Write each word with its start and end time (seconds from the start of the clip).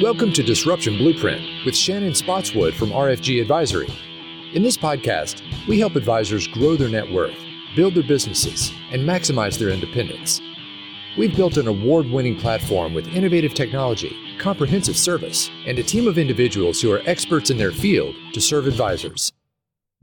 Welcome 0.00 0.32
to 0.34 0.44
Disruption 0.44 0.96
Blueprint 0.96 1.64
with 1.66 1.74
Shannon 1.74 2.14
Spotswood 2.14 2.72
from 2.72 2.90
RFG 2.90 3.42
Advisory. 3.42 3.88
In 4.54 4.62
this 4.62 4.76
podcast, 4.76 5.42
we 5.66 5.80
help 5.80 5.96
advisors 5.96 6.46
grow 6.46 6.76
their 6.76 6.88
net 6.88 7.10
worth, 7.10 7.34
build 7.74 7.96
their 7.96 8.04
businesses, 8.04 8.70
and 8.92 9.02
maximize 9.02 9.58
their 9.58 9.70
independence. 9.70 10.40
We've 11.18 11.34
built 11.34 11.56
an 11.56 11.66
award 11.66 12.06
winning 12.06 12.38
platform 12.38 12.94
with 12.94 13.08
innovative 13.08 13.54
technology, 13.54 14.16
comprehensive 14.38 14.96
service, 14.96 15.50
and 15.66 15.80
a 15.80 15.82
team 15.82 16.06
of 16.06 16.16
individuals 16.16 16.80
who 16.80 16.92
are 16.92 17.02
experts 17.04 17.50
in 17.50 17.58
their 17.58 17.72
field 17.72 18.14
to 18.34 18.40
serve 18.40 18.68
advisors. 18.68 19.32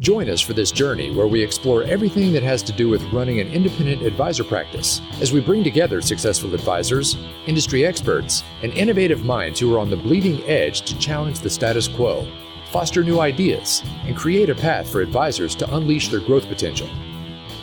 Join 0.02 0.30
us 0.30 0.42
for 0.42 0.52
this 0.52 0.74
journey 0.74 1.10
where 1.16 1.26
we 1.26 1.42
explore 1.42 1.84
everything 1.84 2.34
that 2.34 2.44
has 2.44 2.62
to 2.64 2.74
do 2.74 2.90
with 2.90 3.02
running 3.14 3.40
an 3.40 3.48
independent 3.48 4.02
advisor 4.02 4.44
practice 4.44 5.00
as 5.22 5.32
we 5.32 5.40
bring 5.40 5.64
together 5.64 6.02
successful 6.02 6.54
advisors, 6.54 7.16
industry 7.48 7.86
experts, 7.86 8.44
and 8.62 8.74
innovative 8.74 9.24
minds 9.24 9.58
who 9.58 9.74
are 9.74 9.80
on 9.80 9.90
the 9.90 9.96
bleeding 9.96 10.44
edge 10.44 10.82
to 10.82 11.00
challenge 11.00 11.40
the 11.40 11.50
status 11.50 11.88
quo, 11.88 12.30
foster 12.74 13.06
new 13.06 13.22
ideas, 13.22 13.84
and 14.04 14.18
create 14.18 14.50
a 14.50 14.56
path 14.56 14.90
for 14.90 15.00
advisors 15.00 15.56
to 15.56 15.76
unleash 15.78 16.10
their 16.10 16.20
growth 16.20 16.50
potential. 16.50 16.90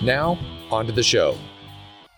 Now, 0.02 0.38
on 0.70 0.86
to 0.86 0.92
the 0.92 1.02
show. 1.02 1.36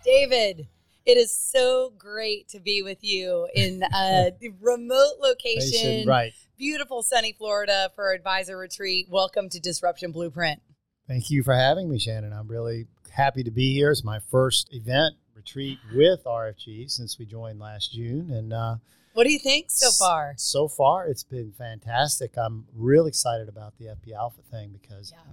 David, 0.05 0.69
it 1.07 1.17
is 1.19 1.33
so 1.33 1.93
great 1.99 2.47
to 2.51 2.61
be 2.61 2.83
with 2.85 3.03
you 3.03 3.49
in 3.53 3.83
a 3.83 4.31
remote 4.61 5.15
location. 5.21 6.07
Right. 6.07 6.33
Beautiful 6.57 7.03
sunny 7.03 7.33
Florida 7.33 7.91
for 7.97 8.13
advisor 8.13 8.57
retreat. 8.57 9.09
Welcome 9.11 9.49
to 9.49 9.59
Disruption 9.59 10.13
Blueprint. 10.13 10.63
Thank 11.09 11.29
you 11.29 11.43
for 11.43 11.53
having 11.53 11.91
me, 11.91 11.99
Shannon. 11.99 12.33
I'm 12.33 12.47
really 12.47 12.87
happy 13.11 13.43
to 13.43 13.51
be 13.51 13.75
here. 13.75 13.91
It's 13.91 14.05
my 14.05 14.21
first 14.31 14.73
event 14.73 15.17
retreat 15.35 15.81
with 15.93 16.23
RFG 16.23 16.89
since 16.89 17.19
we 17.19 17.27
joined 17.27 17.59
last 17.59 17.93
June. 17.93 18.31
And 18.31 18.53
uh, 18.53 18.77
what 19.15 19.25
do 19.25 19.33
you 19.33 19.41
think 19.41 19.67
so 19.69 19.91
far? 19.91 20.35
So 20.37 20.69
far, 20.69 21.09
it's 21.09 21.25
been 21.25 21.51
fantastic. 21.59 22.35
I'm 22.37 22.67
really 22.73 23.09
excited 23.09 23.49
about 23.49 23.77
the 23.77 23.87
FP 23.87 24.15
Alpha 24.17 24.43
thing 24.49 24.79
because 24.81 25.13
yeah. 25.13 25.33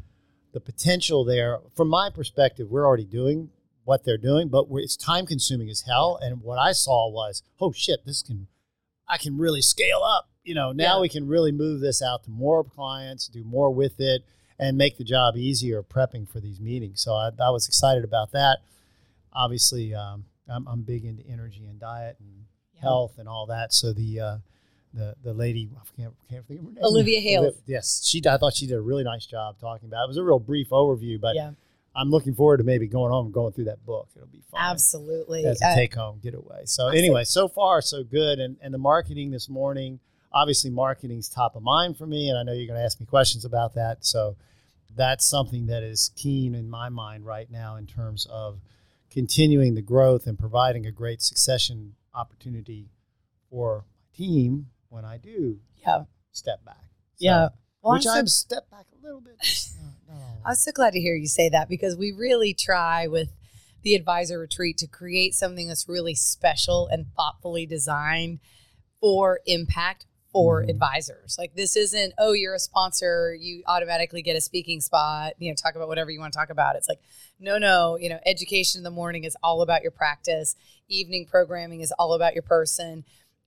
the 0.54 0.60
potential 0.60 1.24
there, 1.24 1.60
from 1.76 1.88
my 1.88 2.10
perspective, 2.10 2.72
we're 2.72 2.88
already 2.88 3.06
doing 3.06 3.52
what 3.84 4.06
they're 4.06 4.18
doing, 4.18 4.48
but 4.48 4.66
it's 4.72 4.98
time 4.98 5.28
consuming 5.28 5.70
as 5.70 5.82
hell. 5.82 6.18
And 6.20 6.42
what 6.42 6.58
I 6.58 6.72
saw 6.72 7.12
was, 7.12 7.44
oh 7.60 7.72
shit, 7.72 8.08
this 8.08 8.24
can, 8.24 8.48
I 9.08 9.20
can 9.20 9.38
really 9.38 9.62
scale 9.62 10.02
up 10.04 10.31
you 10.44 10.56
know, 10.56 10.72
now 10.72 10.96
yeah. 10.96 11.02
we 11.02 11.10
can 11.10 11.28
really 11.28 11.52
move 11.52 11.82
this 11.82 12.02
out 12.02 12.24
to 12.24 12.30
more 12.30 12.64
clients, 12.64 13.28
do 13.28 13.44
more 13.44 13.72
with 13.72 14.00
it, 14.00 14.24
and 14.60 14.78
make 14.78 14.98
the 14.98 15.04
job 15.04 15.36
easier 15.38 15.84
prepping 15.84 16.30
for 16.30 16.40
these 16.40 16.60
meetings. 16.60 17.02
So 17.02 17.14
I, 17.14 17.32
I 17.40 17.50
was 17.50 17.68
excited 17.68 18.04
about 18.04 18.32
that. 18.32 18.60
Obviously, 19.34 19.94
um, 19.94 20.26
I'm, 20.50 20.68
I'm, 20.68 20.82
big 20.82 21.06
into 21.06 21.24
energy 21.28 21.66
and 21.66 21.80
diet 21.80 22.18
and 22.20 22.46
yeah. 22.76 22.82
health 22.82 23.18
and 23.18 23.28
all 23.28 23.48
that. 23.48 23.74
So 23.74 23.94
the 23.94 24.20
uh, 24.20 24.38
the 24.94 25.16
the 25.24 25.34
lady, 25.34 25.70
I 25.76 26.02
can't, 26.02 26.14
can't 26.30 26.46
think 26.48 26.60
of 26.60 26.66
her 26.66 26.72
name. 26.74 26.84
Olivia 26.84 27.22
Hale. 27.22 27.54
Yes, 27.66 28.06
she. 28.06 28.22
I 28.30 28.38
thought 28.38 28.56
she 28.56 28.68
did 28.68 28.76
a 28.76 28.82
really 28.82 29.04
nice 29.04 29.26
job 29.26 29.58
talking 29.60 29.88
about. 29.88 30.02
It, 30.02 30.06
it 30.06 30.08
was 30.10 30.18
a 30.18 30.24
real 30.24 30.40
brief 30.40 30.70
overview, 30.70 31.20
but. 31.20 31.36
Yeah. 31.36 31.52
I'm 31.94 32.10
looking 32.10 32.34
forward 32.34 32.60
to 32.60 32.64
maybe 32.64 32.88
going 32.88 33.12
home 33.12 33.26
and 33.26 33.34
going 33.34 33.52
through 33.52 33.66
that 33.66 33.86
book. 33.86 34.08
It'll 34.16 34.26
be 34.26 34.42
fun. 34.50 34.62
Absolutely. 34.62 35.46
As 35.46 35.62
a 35.62 35.68
uh, 35.68 35.76
take 35.76 35.94
home 35.94 36.22
getaway. 36.24 36.62
So, 36.64 36.88
anyway, 36.88 37.26
so 37.26 37.50
far, 37.50 37.82
so 37.82 38.02
good. 38.02 38.40
And, 38.40 38.56
and 38.62 38.74
the 38.74 38.78
marketing 38.78 39.30
this 39.30 39.50
morning, 39.50 40.00
obviously 40.34 40.70
marketing's 40.70 41.30
top 41.30 41.56
of 41.56 41.64
mind 41.64 41.98
for 41.98 42.06
me 42.06 42.30
and 42.30 42.38
i 42.38 42.44
know 42.44 42.54
you're 42.54 42.68
going 42.68 42.80
to 42.80 42.84
ask 42.84 43.00
me 43.00 43.06
questions 43.06 43.46
about 43.46 43.74
that 43.74 44.06
so 44.06 44.36
that's 44.96 45.26
something 45.26 45.68
that 45.68 45.84
is 45.84 46.12
keen 46.16 46.54
in 46.56 46.70
my 46.70 46.90
mind 46.90 47.26
right 47.26 47.50
now 47.50 47.76
in 47.76 47.86
terms 47.86 48.28
of 48.30 48.60
continuing 49.10 49.76
the 49.76 49.82
growth 49.82 50.28
and 50.28 50.38
providing 50.38 50.86
a 50.86 50.92
great 50.92 51.22
succession 51.22 51.94
opportunity 52.14 52.90
for 53.50 53.86
my 53.86 54.18
team 54.18 54.68
when 54.90 55.06
i 55.06 55.18
do 55.18 55.60
yeah. 55.86 56.04
step 56.32 56.64
back 56.66 56.76
so, 57.16 57.26
yeah 57.26 57.50
well, 57.82 57.94
which 57.94 58.08
i'm, 58.08 58.28
so, 58.28 58.48
step 58.48 58.70
back 58.70 58.86
a 58.94 59.06
little 59.06 59.22
bit 59.22 59.36
no, 60.08 60.16
no. 60.16 60.22
i'm 60.46 60.56
so 60.56 60.72
glad 60.72 60.92
to 60.92 61.00
hear 61.00 61.16
you 61.16 61.28
say 61.28 61.50
that 61.50 61.70
because 61.70 61.96
we 61.96 62.12
really 62.12 62.54
try 62.54 63.08
with 63.08 63.30
the 63.84 63.96
advisor 63.96 64.40
retreat 64.40 64.78
to 64.78 64.88
create 64.88 65.34
something 65.34 65.68
that's 65.68 65.90
really 65.90 66.16
special 66.16 66.88
and 66.88 67.08
thoughtfully 67.16 67.66
designed 67.66 68.40
for 69.00 69.40
impact 69.46 70.06
for 70.32 70.62
mm-hmm. 70.62 70.70
advisors. 70.70 71.36
Like 71.38 71.56
this 71.56 71.76
isn't, 71.76 72.14
oh, 72.18 72.34
you're 72.34 72.54
a 72.54 72.60
sponsor, 72.60 73.36
you 73.40 73.64
automatically 73.68 74.22
get 74.22 74.36
a 74.36 74.42
speaking 74.42 74.82
spot, 74.82 75.34
you 75.40 75.50
know, 75.50 75.56
talk 75.56 75.76
about 75.76 75.88
whatever 75.88 76.10
you 76.12 76.20
want 76.20 76.34
to 76.34 76.40
talk 76.40 76.50
about. 76.50 76.76
It's 76.76 76.88
like, 76.88 77.02
no, 77.40 77.58
no, 77.58 77.98
you 78.00 78.10
know, 78.10 78.20
education 78.26 78.80
in 78.80 78.84
the 78.84 78.92
morning 78.92 79.24
is 79.24 79.36
all 79.44 79.62
about 79.62 79.82
your 79.82 79.92
practice, 79.92 80.56
evening 80.88 81.26
programming 81.26 81.82
is 81.82 81.92
all 81.98 82.14
about 82.14 82.34
your 82.34 82.44
person. 82.44 83.04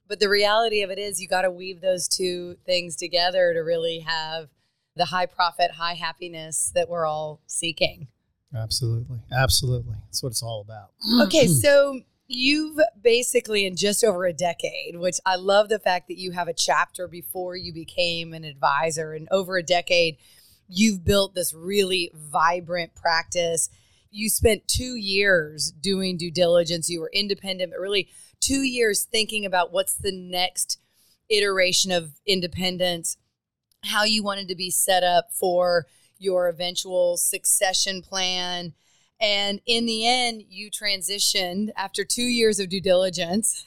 But 0.07 0.21
the 0.21 0.29
reality 0.29 0.83
of 0.83 0.91
it 0.91 0.99
is 0.99 1.21
you 1.21 1.29
got 1.29 1.43
to 1.43 1.51
weave 1.51 1.81
those 1.81 2.09
two 2.09 2.57
things 2.67 2.97
together 2.97 3.55
to 3.55 3.61
really 3.61 4.01
have 4.01 4.49
the 4.97 5.07
high 5.07 5.27
profit, 5.27 5.73
high 5.73 5.95
happiness 5.95 6.71
that 6.75 6.89
we're 6.89 7.07
all 7.07 7.41
seeking. 7.47 8.09
Absolutely. 8.55 9.21
Absolutely. 9.33 9.97
That's 10.07 10.23
what 10.23 10.31
it's 10.31 10.43
all 10.43 10.61
about. 10.61 10.91
okay, 11.27 11.47
so 11.63 12.01
You've 12.27 12.79
basically, 13.03 13.67
in 13.67 13.77
just 13.77 14.03
over 14.03 14.25
a 14.25 14.33
decade, 14.33 14.97
which 14.97 15.19
I 15.27 15.37
love 15.37 15.69
the 15.69 15.79
fact 15.79 16.09
that 16.09 16.19
you 16.19 16.31
have 16.33 16.49
a 16.49 16.55
chapter 16.55 17.07
before 17.07 17.55
you 17.55 17.73
became 17.73 18.33
an 18.33 18.45
advisor, 18.45 19.13
and 19.13 19.29
over 19.31 19.59
a 19.59 19.63
decade, 19.63 20.17
you've 20.67 21.05
built 21.05 21.35
this 21.35 21.53
really 21.53 22.11
vibrant 22.15 22.95
practice. 22.95 23.69
You 24.11 24.31
spent 24.31 24.67
two 24.67 24.97
years 24.97 25.71
doing 25.71 26.17
due 26.17 26.31
diligence. 26.31 26.89
You 26.89 27.01
were 27.01 27.11
independent, 27.13 27.73
but 27.73 27.81
really 27.81 28.09
two 28.41 28.63
years 28.63 29.03
thinking 29.03 29.45
about 29.45 29.73
what's 29.73 29.95
the 29.95 30.13
next 30.13 30.79
iteration 31.29 31.93
of 31.93 32.13
independence, 32.27 33.19
how 33.85 34.05
you 34.05 34.23
wanted 34.23 34.49
to 34.49 34.55
be 34.55 34.71
set 34.71 35.03
up 35.03 35.31
for 35.31 35.87
your 36.19 36.49
eventual 36.49 37.19
succession 37.19 38.01
plan 38.01 38.73
and 39.21 39.61
in 39.67 39.87
the 39.87 40.07
end, 40.07 40.43
you 40.49 40.71
transitioned 40.71 41.71
after 41.77 42.05
two 42.05 42.25
years 42.25 42.59
of 42.59 42.69
due 42.69 42.81
diligence 42.81 43.67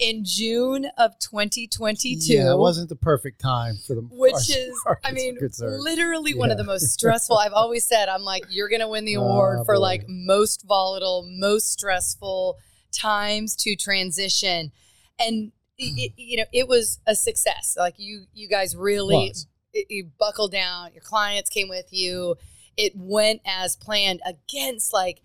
in 0.00 0.24
June 0.24 0.86
of 0.96 1.18
2022. 1.18 2.32
Yeah, 2.32 2.52
it 2.52 2.58
wasn't 2.58 2.88
the 2.88 2.96
perfect 2.96 3.40
time 3.40 3.76
for 3.86 3.94
the 3.94 4.00
which 4.10 4.50
is, 4.50 4.72
I 5.04 5.12
mean, 5.12 5.38
literally 5.60 6.32
yeah. 6.32 6.38
one 6.38 6.50
of 6.50 6.56
the 6.56 6.64
most 6.64 6.92
stressful. 6.92 7.36
I've 7.36 7.52
always 7.52 7.86
said, 7.86 8.08
I'm 8.08 8.22
like, 8.22 8.44
you're 8.48 8.68
going 8.68 8.80
to 8.80 8.88
win 8.88 9.04
the 9.04 9.16
ah, 9.18 9.20
award 9.20 9.58
oh, 9.60 9.64
for 9.64 9.74
boy. 9.74 9.80
like 9.80 10.04
most 10.08 10.64
volatile, 10.66 11.26
most 11.28 11.70
stressful 11.70 12.58
times 12.92 13.54
to 13.56 13.76
transition, 13.76 14.72
and 15.18 15.52
it, 15.78 16.12
mm. 16.12 16.14
you 16.16 16.38
know, 16.38 16.44
it 16.52 16.66
was 16.66 16.98
a 17.06 17.14
success. 17.14 17.76
Like 17.78 17.94
you, 17.98 18.24
you 18.34 18.48
guys 18.48 18.74
really, 18.74 19.32
you 19.72 20.10
buckled 20.18 20.52
down. 20.52 20.92
Your 20.92 21.02
clients 21.02 21.50
came 21.50 21.68
with 21.68 21.86
you 21.90 22.36
it 22.80 22.96
went 22.96 23.42
as 23.44 23.76
planned 23.76 24.22
against 24.24 24.92
like 24.92 25.20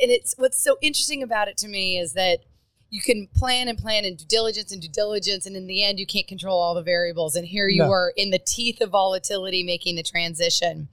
and 0.00 0.10
it's 0.10 0.34
what's 0.38 0.62
so 0.62 0.76
interesting 0.80 1.22
about 1.22 1.48
it 1.48 1.56
to 1.58 1.68
me 1.68 1.98
is 1.98 2.14
that 2.14 2.40
you 2.88 3.02
can 3.02 3.28
plan 3.34 3.68
and 3.68 3.76
plan 3.78 4.04
and 4.06 4.16
due 4.16 4.24
diligence 4.26 4.72
and 4.72 4.80
due 4.80 4.88
diligence 4.88 5.44
and 5.44 5.54
in 5.54 5.66
the 5.66 5.84
end 5.84 5.98
you 5.98 6.06
can't 6.06 6.26
control 6.26 6.58
all 6.58 6.74
the 6.74 6.82
variables 6.82 7.36
and 7.36 7.46
here 7.46 7.68
you 7.68 7.82
no. 7.82 7.90
are 7.90 8.12
in 8.16 8.30
the 8.30 8.38
teeth 8.38 8.80
of 8.80 8.90
volatility 8.90 9.62
making 9.62 9.96
the 9.96 10.02
transition. 10.02 10.88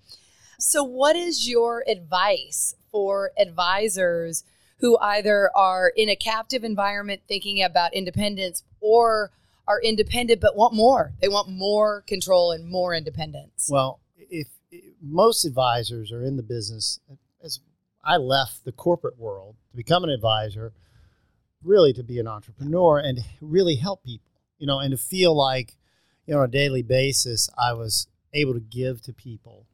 So 0.59 0.83
what 0.83 1.15
is 1.15 1.49
your 1.49 1.83
advice 1.87 2.75
for 2.91 3.31
advisors 3.37 4.43
who 4.79 4.97
either 4.97 5.49
are 5.55 5.93
in 5.95 6.09
a 6.09 6.15
captive 6.15 6.65
environment 6.65 7.21
thinking 7.27 7.63
about 7.63 7.93
independence 7.93 8.63
or 8.81 9.31
are 9.65 9.81
independent 9.81 10.41
but 10.41 10.57
want 10.57 10.73
more? 10.73 11.13
They 11.21 11.29
want 11.29 11.47
more 11.47 12.01
control 12.01 12.51
and 12.51 12.67
more 12.67 12.93
independence. 12.93 13.69
Well 13.71 14.01
if 14.29 14.47
most 15.03 15.45
advisors 15.45 16.11
are 16.11 16.23
in 16.23 16.37
the 16.37 16.43
business. 16.43 16.99
As 17.43 17.59
I 18.03 18.17
left 18.17 18.63
the 18.63 18.71
corporate 18.71 19.19
world 19.19 19.55
to 19.71 19.77
become 19.77 20.03
an 20.03 20.09
advisor, 20.09 20.73
really 21.63 21.93
to 21.93 22.03
be 22.03 22.19
an 22.19 22.27
entrepreneur 22.27 22.99
and 22.99 23.19
really 23.41 23.75
help 23.75 24.03
people, 24.03 24.31
you 24.57 24.67
know, 24.67 24.79
and 24.79 24.91
to 24.91 24.97
feel 24.97 25.35
like, 25.35 25.75
you 26.25 26.33
know, 26.33 26.39
on 26.39 26.45
a 26.45 26.51
daily 26.51 26.83
basis, 26.83 27.49
I 27.57 27.73
was 27.73 28.07
able 28.33 28.53
to 28.53 28.59
give 28.59 29.01
to 29.03 29.13
people 29.13 29.65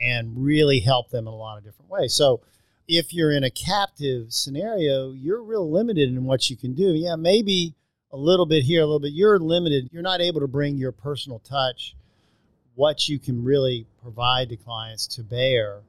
and 0.00 0.44
really 0.44 0.80
help 0.80 1.10
them 1.10 1.26
in 1.28 1.32
a 1.32 1.36
lot 1.36 1.58
of 1.58 1.64
different 1.64 1.90
ways. 1.90 2.14
So, 2.14 2.40
if 2.88 3.14
you're 3.14 3.30
in 3.30 3.44
a 3.44 3.50
captive 3.50 4.32
scenario, 4.32 5.12
you're 5.12 5.42
real 5.42 5.70
limited 5.70 6.08
in 6.08 6.24
what 6.24 6.50
you 6.50 6.56
can 6.56 6.74
do. 6.74 6.92
Yeah, 6.92 7.14
maybe 7.14 7.74
a 8.10 8.16
little 8.16 8.44
bit 8.44 8.64
here, 8.64 8.82
a 8.82 8.84
little 8.84 9.00
bit. 9.00 9.12
You're 9.12 9.38
limited. 9.38 9.88
You're 9.92 10.02
not 10.02 10.20
able 10.20 10.40
to 10.40 10.48
bring 10.48 10.76
your 10.76 10.90
personal 10.90 11.38
touch 11.38 11.94
what 12.74 13.08
you 13.08 13.18
can 13.18 13.44
really 13.44 13.86
provide 14.02 14.48
to 14.48 14.56
clients 14.56 15.06
to 15.06 15.22
bear 15.22 15.80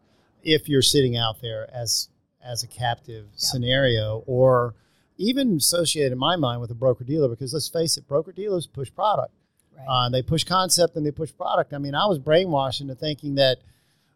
if 0.43 0.67
you're 0.67 0.81
sitting 0.81 1.15
out 1.15 1.41
there 1.41 1.67
as 1.73 2.09
as 2.43 2.63
a 2.63 2.67
captive 2.67 3.25
yep. 3.25 3.39
scenario 3.39 4.23
or 4.27 4.75
even 5.17 5.55
associated 5.55 6.11
in 6.11 6.17
my 6.17 6.35
mind 6.35 6.59
with 6.59 6.71
a 6.71 6.75
broker 6.75 7.03
dealer 7.03 7.29
because 7.29 7.53
let's 7.53 7.69
face 7.69 7.97
it 7.97 8.07
broker 8.07 8.31
dealers 8.31 8.67
push 8.67 8.93
product. 8.93 9.33
Right. 9.75 9.87
uh, 9.87 10.09
they 10.09 10.21
push 10.21 10.43
concept 10.43 10.95
and 10.95 11.05
they 11.05 11.11
push 11.11 11.31
product. 11.35 11.73
I 11.73 11.77
mean 11.77 11.95
i 11.95 12.05
was 12.05 12.19
brainwashed 12.19 12.81
into 12.81 12.95
thinking 12.95 13.35
that 13.35 13.59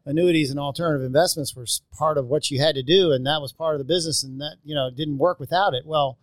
annuities 0.05 0.51
and 0.51 0.59
alternative 0.59 1.05
investments 1.05 1.55
were 1.55 1.65
part 1.97 2.17
of 2.17 2.27
what 2.27 2.51
you 2.51 2.59
had 2.59 2.75
to 2.75 2.83
do 2.83 3.11
and 3.11 3.25
that 3.25 3.41
was 3.41 3.53
part 3.53 3.75
of 3.75 3.79
the 3.79 3.85
business 3.85 4.23
and 4.23 4.41
that 4.41 4.57
you 4.63 4.75
know 4.75 4.89
didn't 4.89 5.17
work 5.17 5.39
without 5.39 5.73
it. 5.73 5.85
Well 5.85 6.17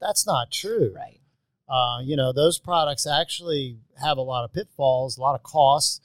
that's 0.00 0.26
not 0.26 0.50
true. 0.50 0.92
Right 0.96 1.21
uh, 1.68 2.00
you 2.02 2.16
know, 2.16 2.32
those 2.32 2.58
products 2.58 3.06
actually 3.06 3.78
have 4.00 4.18
a 4.18 4.22
lot 4.22 4.44
of 4.44 4.52
pitfalls, 4.52 5.16
a 5.16 5.20
lot 5.20 5.34
of 5.34 5.42
costs. 5.42 6.00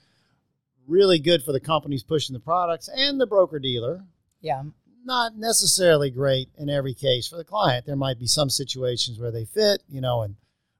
Really 0.87 1.19
good 1.19 1.43
for 1.43 1.51
the 1.51 1.59
companies 1.59 2.03
pushing 2.03 2.33
the 2.33 2.39
products 2.39 2.89
and 2.93 3.19
the 3.19 3.27
broker 3.27 3.59
dealer. 3.59 4.05
Yeah. 4.39 4.63
Not 5.03 5.35
necessarily 5.35 6.09
great 6.09 6.49
in 6.57 6.69
every 6.69 6.93
case 6.93 7.27
for 7.27 7.35
the 7.35 7.43
client. 7.43 7.85
There 7.85 7.95
might 7.95 8.19
be 8.19 8.27
some 8.27 8.49
situations 8.49 9.19
where 9.19 9.31
they 9.31 9.45
fit, 9.45 9.83
you 9.89 9.99
know, 9.99 10.21
and 10.21 10.35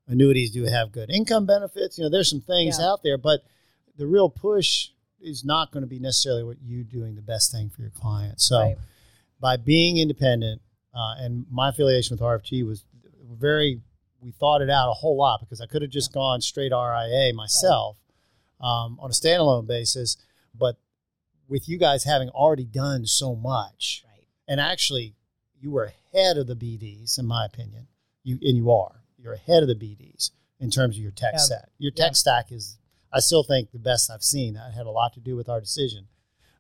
annuities 0.08 0.52
do 0.52 0.64
have 0.64 0.92
good 0.92 1.10
income 1.10 1.46
benefits. 1.46 1.98
You 1.98 2.06
know, 2.06 2.10
there's 2.10 2.30
some 2.30 2.42
things 2.42 2.78
yeah. 2.80 2.88
out 2.88 3.04
there, 3.04 3.18
but 3.18 3.42
the 3.98 4.08
real 4.08 4.30
push 4.30 4.90
is 5.20 5.44
not 5.44 5.72
going 5.72 5.84
to 5.84 5.88
be 5.88 6.00
necessarily 6.00 6.44
what 6.44 6.58
you 6.62 6.84
doing 6.84 7.16
the 7.16 7.22
best 7.22 7.52
thing 7.52 7.70
for 7.70 7.82
your 7.82 7.92
client. 7.92 8.40
So, 8.40 8.60
right. 8.60 8.78
by 9.40 9.58
being 9.58 9.98
independent, 9.98 10.62
uh, 10.94 11.16
and 11.20 11.46
my 11.52 11.70
affiliation 11.70 12.16
with 12.16 12.22
RFG 12.22 12.66
was 12.66 12.86
very 13.30 13.82
we 14.22 14.32
thought 14.32 14.62
it 14.62 14.70
out 14.70 14.90
a 14.90 14.94
whole 14.94 15.18
lot 15.18 15.40
because 15.40 15.62
I 15.62 15.66
could 15.66 15.82
have 15.82 15.92
just 15.92 16.12
yeah. 16.12 16.16
gone 16.20 16.42
straight 16.42 16.72
RIA 16.72 17.34
myself 17.34 17.98
right. 18.62 18.68
um, 18.68 18.98
on 19.00 19.10
a 19.10 19.14
standalone 19.14 19.68
basis, 19.68 20.18
but 20.58 20.78
with 21.48 21.70
you 21.70 21.78
guys 21.78 22.04
having 22.04 22.30
already 22.30 22.66
done 22.66 23.06
so 23.06 23.36
much, 23.36 24.04
right. 24.08 24.26
and 24.48 24.60
actually 24.60 25.16
you 25.60 25.72
were 25.72 25.92
ahead 26.14 26.38
of 26.38 26.48
the 26.48 26.56
BDs 26.56 27.18
in 27.18 27.26
my 27.26 27.46
opinion. 27.46 27.88
You 28.24 28.38
and 28.42 28.58
you 28.58 28.72
are. 28.72 29.04
You're 29.18 29.34
ahead 29.34 29.64
of 29.64 29.70
the 29.70 29.76
BDs 29.76 30.32
in 30.60 30.70
terms 30.70 30.98
of 30.98 31.02
your 31.02 31.12
tech 31.12 31.34
yeah. 31.34 31.40
set. 31.40 31.70
Your 31.78 31.92
tech 31.92 32.10
yeah. 32.10 32.14
stack 32.14 32.52
is, 32.52 32.78
I 33.12 33.20
still 33.20 33.44
think, 33.44 33.72
the 33.72 33.80
best 33.80 34.12
I've 34.12 34.24
seen. 34.24 34.56
That 34.56 34.74
had 34.74 34.86
a 34.86 34.92
lot 34.92 35.14
to 35.14 35.20
do 35.20 35.36
with 35.36 35.48
our 35.50 35.60
decision. 35.60 36.08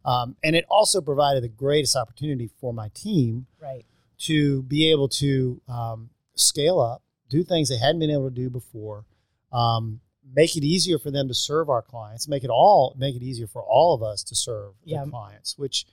Um, 0.06 0.38
and 0.44 0.56
it 0.56 0.66
also 0.70 1.02
provided 1.02 1.44
the 1.44 1.50
greatest 1.50 1.96
opportunity 1.96 2.50
for 2.62 2.74
my 2.74 2.90
team 2.94 3.48
right. 3.62 3.86
to 4.20 4.64
be 4.64 4.90
able 4.92 5.10
to 5.10 5.62
um, 5.68 6.10
scale 6.36 6.80
up 6.80 7.04
do 7.30 7.44
things 7.44 7.70
they 7.70 7.78
hadn't 7.78 8.00
been 8.00 8.12
able 8.12 8.30
to 8.30 8.36
do 8.36 8.50
before, 8.50 9.06
um, 9.52 10.00
make 10.36 10.56
it 10.56 10.64
easier 10.64 11.00
for 11.00 11.12
them 11.12 11.28
to 11.28 11.34
serve 11.34 11.70
our 11.70 11.82
clients, 11.82 12.28
make 12.28 12.44
it 12.44 12.50
all 12.50 12.96
make 12.98 13.16
it 13.16 13.24
easier 13.24 13.48
for 13.48 13.62
all 13.62 13.94
of 13.94 14.04
us 14.04 14.24
to 14.24 14.36
serve 14.36 14.74
yeah. 14.84 15.04
the 15.04 15.12
clients, 15.12 15.58
which 15.58 15.86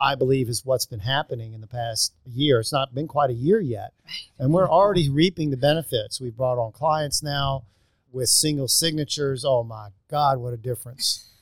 I 0.00 0.14
believe 0.14 0.48
is 0.48 0.64
what's 0.64 0.86
been 0.86 1.00
happening 1.00 1.52
in 1.52 1.60
the 1.60 1.66
past 1.66 2.14
year. 2.24 2.60
It's 2.60 2.72
not 2.72 2.94
been 2.94 3.06
quite 3.06 3.30
a 3.30 3.34
year 3.34 3.60
yet, 3.60 3.92
and 4.38 4.52
we're 4.52 4.68
already 4.70 5.08
reaping 5.08 5.50
the 5.50 5.56
benefits. 5.56 6.20
We've 6.20 6.36
brought 6.36 6.58
on 6.58 6.72
clients 6.72 7.22
now 7.22 7.64
with 8.10 8.28
single 8.28 8.68
signatures. 8.68 9.44
Oh 9.44 9.62
my 9.62 9.88
God, 10.08 10.38
what 10.38 10.54
a 10.54 10.58
difference! 10.58 11.28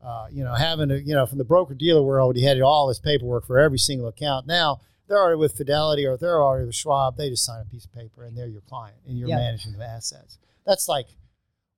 Uh, 0.00 0.28
you 0.30 0.44
know, 0.44 0.54
having 0.54 0.92
a 0.92 0.94
you 0.94 1.12
know 1.12 1.26
from 1.26 1.38
the 1.38 1.44
broker 1.44 1.74
dealer 1.74 2.02
world, 2.02 2.36
he 2.36 2.44
had 2.44 2.60
all 2.60 2.86
this 2.86 3.00
paperwork 3.00 3.44
for 3.44 3.58
every 3.58 3.78
single 3.78 4.06
account. 4.06 4.46
Now 4.46 4.80
they're 5.12 5.20
already 5.20 5.36
with 5.36 5.54
Fidelity 5.54 6.06
or 6.06 6.16
they're 6.16 6.42
already 6.42 6.64
with 6.64 6.74
Schwab, 6.74 7.18
they 7.18 7.28
just 7.28 7.44
sign 7.44 7.60
a 7.60 7.66
piece 7.66 7.84
of 7.84 7.92
paper 7.92 8.24
and 8.24 8.34
they're 8.34 8.46
your 8.48 8.62
client 8.62 8.96
and 9.06 9.18
you're 9.18 9.28
managing 9.28 9.74
the 9.76 9.84
assets. 9.84 10.38
That's 10.64 10.88
like 10.88 11.06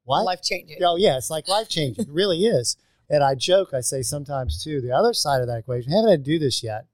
what? 0.05 0.23
Life 0.23 0.41
changing. 0.41 0.79
Oh 0.85 0.97
yeah, 0.97 1.17
it's 1.17 1.31
like 1.31 1.49
life 1.49 1.69
changing. 1.69 2.05
it 2.05 2.11
really 2.13 2.45
is. 2.45 2.77
And 3.11 3.25
I 3.25 3.35
joke, 3.35 3.75
I 3.75 3.81
say 3.81 4.03
sometimes 4.03 4.63
too, 4.63 4.81
the 4.81 4.93
other 4.93 5.13
side 5.13 5.41
of 5.41 5.49
that 5.49 5.59
equation, 5.59 5.93
I 5.93 5.97
haven't 5.97 6.11
had 6.13 6.25
to 6.25 6.31
do 6.31 6.39
this 6.39 6.63
yet, 6.63 6.87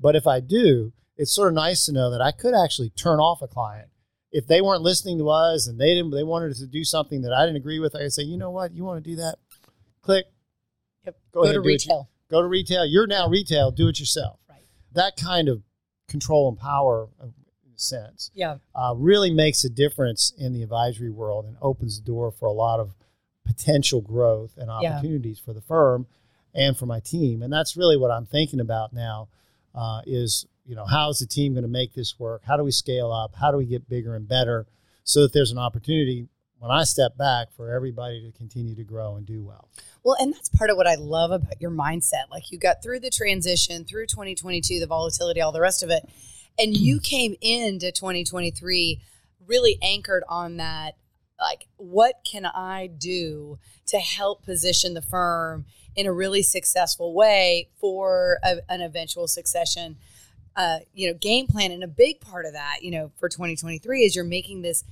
but 0.00 0.16
if 0.16 0.26
I 0.26 0.40
do, 0.40 0.94
it's 1.18 1.32
sort 1.34 1.48
of 1.48 1.54
nice 1.54 1.84
to 1.84 1.92
know 1.92 2.10
that 2.10 2.22
I 2.22 2.32
could 2.32 2.54
actually 2.54 2.88
turn 2.88 3.20
off 3.20 3.42
a 3.42 3.46
client. 3.46 3.88
If 4.32 4.46
they 4.46 4.62
weren't 4.62 4.82
listening 4.82 5.18
to 5.18 5.28
us 5.28 5.66
and 5.66 5.78
they 5.78 5.94
didn't 5.94 6.12
they 6.12 6.24
wanted 6.24 6.56
to 6.56 6.66
do 6.66 6.82
something 6.82 7.20
that 7.22 7.34
I 7.34 7.44
didn't 7.44 7.58
agree 7.58 7.78
with, 7.78 7.94
I 7.94 8.00
could 8.00 8.12
say, 8.14 8.22
you 8.22 8.38
know 8.38 8.50
what, 8.50 8.72
you 8.72 8.84
want 8.84 9.04
to 9.04 9.10
do 9.10 9.16
that? 9.16 9.36
Click. 10.00 10.24
Yep. 11.04 11.16
Go, 11.32 11.40
go 11.40 11.44
ahead 11.44 11.54
to 11.56 11.60
retail. 11.60 12.08
go 12.30 12.40
to 12.40 12.48
retail. 12.48 12.86
You're 12.86 13.06
now 13.06 13.28
retail, 13.28 13.70
do 13.70 13.88
it 13.88 14.00
yourself. 14.00 14.40
Right. 14.48 14.64
That 14.94 15.16
kind 15.16 15.50
of 15.50 15.62
control 16.08 16.48
and 16.48 16.58
power 16.58 17.08
in 17.22 17.28
a 17.28 17.78
sense. 17.78 18.30
Yeah. 18.34 18.56
Uh, 18.74 18.94
really 18.96 19.32
makes 19.32 19.64
a 19.64 19.70
difference 19.70 20.32
in 20.38 20.52
the 20.52 20.62
advisory 20.62 21.10
world 21.10 21.46
and 21.46 21.56
opens 21.60 21.98
the 22.00 22.06
door 22.06 22.30
for 22.30 22.46
a 22.46 22.52
lot 22.52 22.80
of 22.80 22.94
potential 23.44 24.00
growth 24.00 24.56
and 24.56 24.70
opportunities 24.70 25.40
yeah. 25.40 25.44
for 25.44 25.52
the 25.52 25.60
firm 25.60 26.06
and 26.54 26.76
for 26.76 26.86
my 26.86 27.00
team. 27.00 27.42
And 27.42 27.52
that's 27.52 27.76
really 27.76 27.96
what 27.96 28.10
I'm 28.10 28.26
thinking 28.26 28.60
about 28.60 28.92
now 28.92 29.28
uh, 29.74 30.02
is, 30.06 30.46
you 30.64 30.74
know, 30.74 30.86
how 30.86 31.10
is 31.10 31.18
the 31.18 31.26
team 31.26 31.52
going 31.52 31.62
to 31.62 31.68
make 31.68 31.94
this 31.94 32.18
work? 32.18 32.42
How 32.46 32.56
do 32.56 32.64
we 32.64 32.70
scale 32.70 33.12
up? 33.12 33.34
How 33.34 33.50
do 33.50 33.58
we 33.58 33.66
get 33.66 33.88
bigger 33.88 34.14
and 34.14 34.26
better 34.26 34.66
so 35.02 35.22
that 35.22 35.32
there's 35.32 35.50
an 35.50 35.58
opportunity 35.58 36.28
when 36.64 36.74
I 36.74 36.84
step 36.84 37.18
back 37.18 37.52
for 37.52 37.70
everybody 37.70 38.22
to 38.22 38.32
continue 38.32 38.74
to 38.74 38.84
grow 38.84 39.16
and 39.16 39.26
do 39.26 39.44
well. 39.44 39.68
Well, 40.02 40.16
and 40.18 40.32
that's 40.32 40.48
part 40.48 40.70
of 40.70 40.78
what 40.78 40.86
I 40.86 40.94
love 40.94 41.30
about 41.30 41.60
your 41.60 41.70
mindset. 41.70 42.30
Like 42.30 42.50
you 42.50 42.58
got 42.58 42.82
through 42.82 43.00
the 43.00 43.10
transition, 43.10 43.84
through 43.84 44.06
2022, 44.06 44.80
the 44.80 44.86
volatility, 44.86 45.42
all 45.42 45.52
the 45.52 45.60
rest 45.60 45.82
of 45.82 45.90
it, 45.90 46.08
and 46.58 46.74
you 46.74 47.00
came 47.00 47.34
into 47.42 47.92
2023 47.92 48.98
really 49.46 49.78
anchored 49.82 50.24
on 50.26 50.56
that 50.56 50.94
like 51.38 51.66
what 51.76 52.14
can 52.24 52.46
I 52.46 52.86
do 52.86 53.58
to 53.88 53.98
help 53.98 54.42
position 54.44 54.94
the 54.94 55.02
firm 55.02 55.66
in 55.94 56.06
a 56.06 56.12
really 56.12 56.42
successful 56.42 57.12
way 57.12 57.68
for 57.78 58.38
a, 58.42 58.56
an 58.70 58.80
eventual 58.80 59.28
succession 59.28 59.96
uh, 60.56 60.78
you 60.94 61.08
know 61.08 61.14
game 61.14 61.46
plan 61.46 61.72
and 61.72 61.84
a 61.84 61.88
big 61.88 62.20
part 62.20 62.46
of 62.46 62.54
that 62.54 62.78
you 62.80 62.90
know 62.90 63.10
for 63.18 63.28
2023 63.28 64.02
is 64.02 64.16
you're 64.16 64.24
making 64.24 64.62
this 64.62 64.84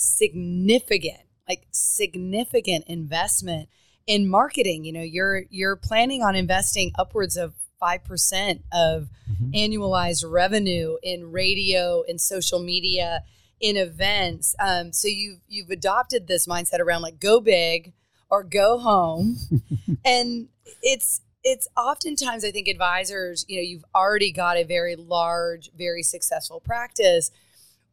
significant, 0.00 1.20
like 1.48 1.66
significant 1.70 2.84
investment 2.86 3.68
in 4.06 4.28
marketing. 4.28 4.84
You 4.84 4.92
know, 4.92 5.02
you're 5.02 5.42
you're 5.50 5.76
planning 5.76 6.22
on 6.22 6.34
investing 6.34 6.92
upwards 6.98 7.36
of 7.36 7.54
five 7.78 8.04
percent 8.04 8.62
of 8.72 9.08
mm-hmm. 9.30 9.50
annualized 9.52 10.24
revenue 10.28 10.96
in 11.02 11.30
radio 11.30 12.02
in 12.02 12.18
social 12.18 12.60
media 12.60 13.22
in 13.60 13.76
events. 13.76 14.54
Um, 14.58 14.92
so 14.92 15.06
you've 15.06 15.40
you've 15.48 15.70
adopted 15.70 16.26
this 16.26 16.46
mindset 16.46 16.80
around 16.80 17.02
like 17.02 17.20
go 17.20 17.40
big 17.40 17.92
or 18.30 18.42
go 18.42 18.78
home, 18.78 19.36
and 20.04 20.48
it's 20.82 21.20
it's 21.42 21.68
oftentimes 21.76 22.44
I 22.44 22.50
think 22.50 22.68
advisors, 22.68 23.44
you 23.48 23.56
know, 23.56 23.62
you've 23.62 23.84
already 23.94 24.32
got 24.32 24.56
a 24.56 24.64
very 24.64 24.96
large, 24.96 25.70
very 25.76 26.02
successful 26.02 26.60
practice 26.60 27.30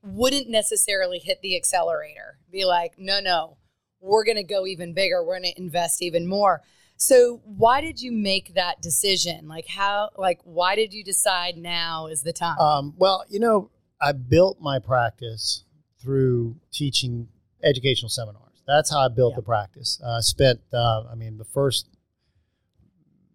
wouldn't 0.03 0.49
necessarily 0.49 1.19
hit 1.19 1.41
the 1.41 1.55
accelerator, 1.55 2.39
be 2.51 2.65
like, 2.65 2.93
no, 2.97 3.19
no, 3.19 3.57
we're 3.99 4.23
going 4.23 4.37
to 4.37 4.43
go 4.43 4.65
even 4.65 4.93
bigger. 4.93 5.23
We're 5.23 5.39
going 5.39 5.53
to 5.53 5.61
invest 5.61 6.01
even 6.01 6.27
more. 6.27 6.61
So, 6.99 7.41
why 7.45 7.81
did 7.81 8.01
you 8.01 8.11
make 8.11 8.55
that 8.55 8.81
decision? 8.81 9.47
Like, 9.47 9.67
how, 9.67 10.09
like, 10.17 10.39
why 10.43 10.75
did 10.75 10.93
you 10.93 11.03
decide 11.03 11.55
now 11.55 12.07
is 12.07 12.23
the 12.23 12.33
time? 12.33 12.57
Um, 12.57 12.93
well, 12.97 13.23
you 13.29 13.39
know, 13.39 13.69
I 14.01 14.13
built 14.13 14.59
my 14.59 14.79
practice 14.79 15.63
through 16.01 16.55
teaching 16.71 17.27
educational 17.63 18.09
seminars. 18.09 18.63
That's 18.65 18.89
how 18.91 18.99
I 18.99 19.09
built 19.09 19.33
yeah. 19.33 19.37
the 19.37 19.41
practice. 19.43 20.01
I 20.03 20.17
uh, 20.17 20.21
spent, 20.21 20.59
uh, 20.73 21.03
I 21.11 21.15
mean, 21.15 21.37
the 21.37 21.45
first 21.45 21.87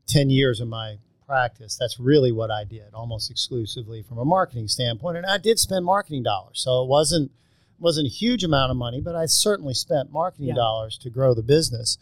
10 0.09 0.31
years 0.31 0.61
of 0.61 0.69
my 0.69 0.97
practice, 1.33 1.79
that's 1.81 1.99
really 1.99 2.31
what 2.31 2.51
I 2.51 2.65
did, 2.65 2.93
almost 2.93 3.31
exclusively 3.31 4.03
from 4.03 4.19
a 4.19 4.25
marketing 4.25 4.69
standpoint. 4.69 5.17
And 5.17 5.25
I 5.25 5.39
did 5.39 5.59
spend 5.59 5.83
marketing 5.83 6.23
dollars, 6.23 6.61
so 6.61 6.83
it 6.83 6.89
wasn't 6.89 7.33
wasn't 7.79 8.07
a 8.07 8.11
huge 8.11 8.45
amount 8.45 8.71
of 8.71 8.77
money, 8.77 9.01
but 9.01 9.17
I 9.17 9.25
certainly 9.25 9.73
spent 9.73 10.12
marketing 10.12 10.49
yeah. 10.49 10.55
dollars 10.55 10.99
to 10.99 11.09
grow 11.09 11.33
the 11.33 11.43
business. 11.43 11.97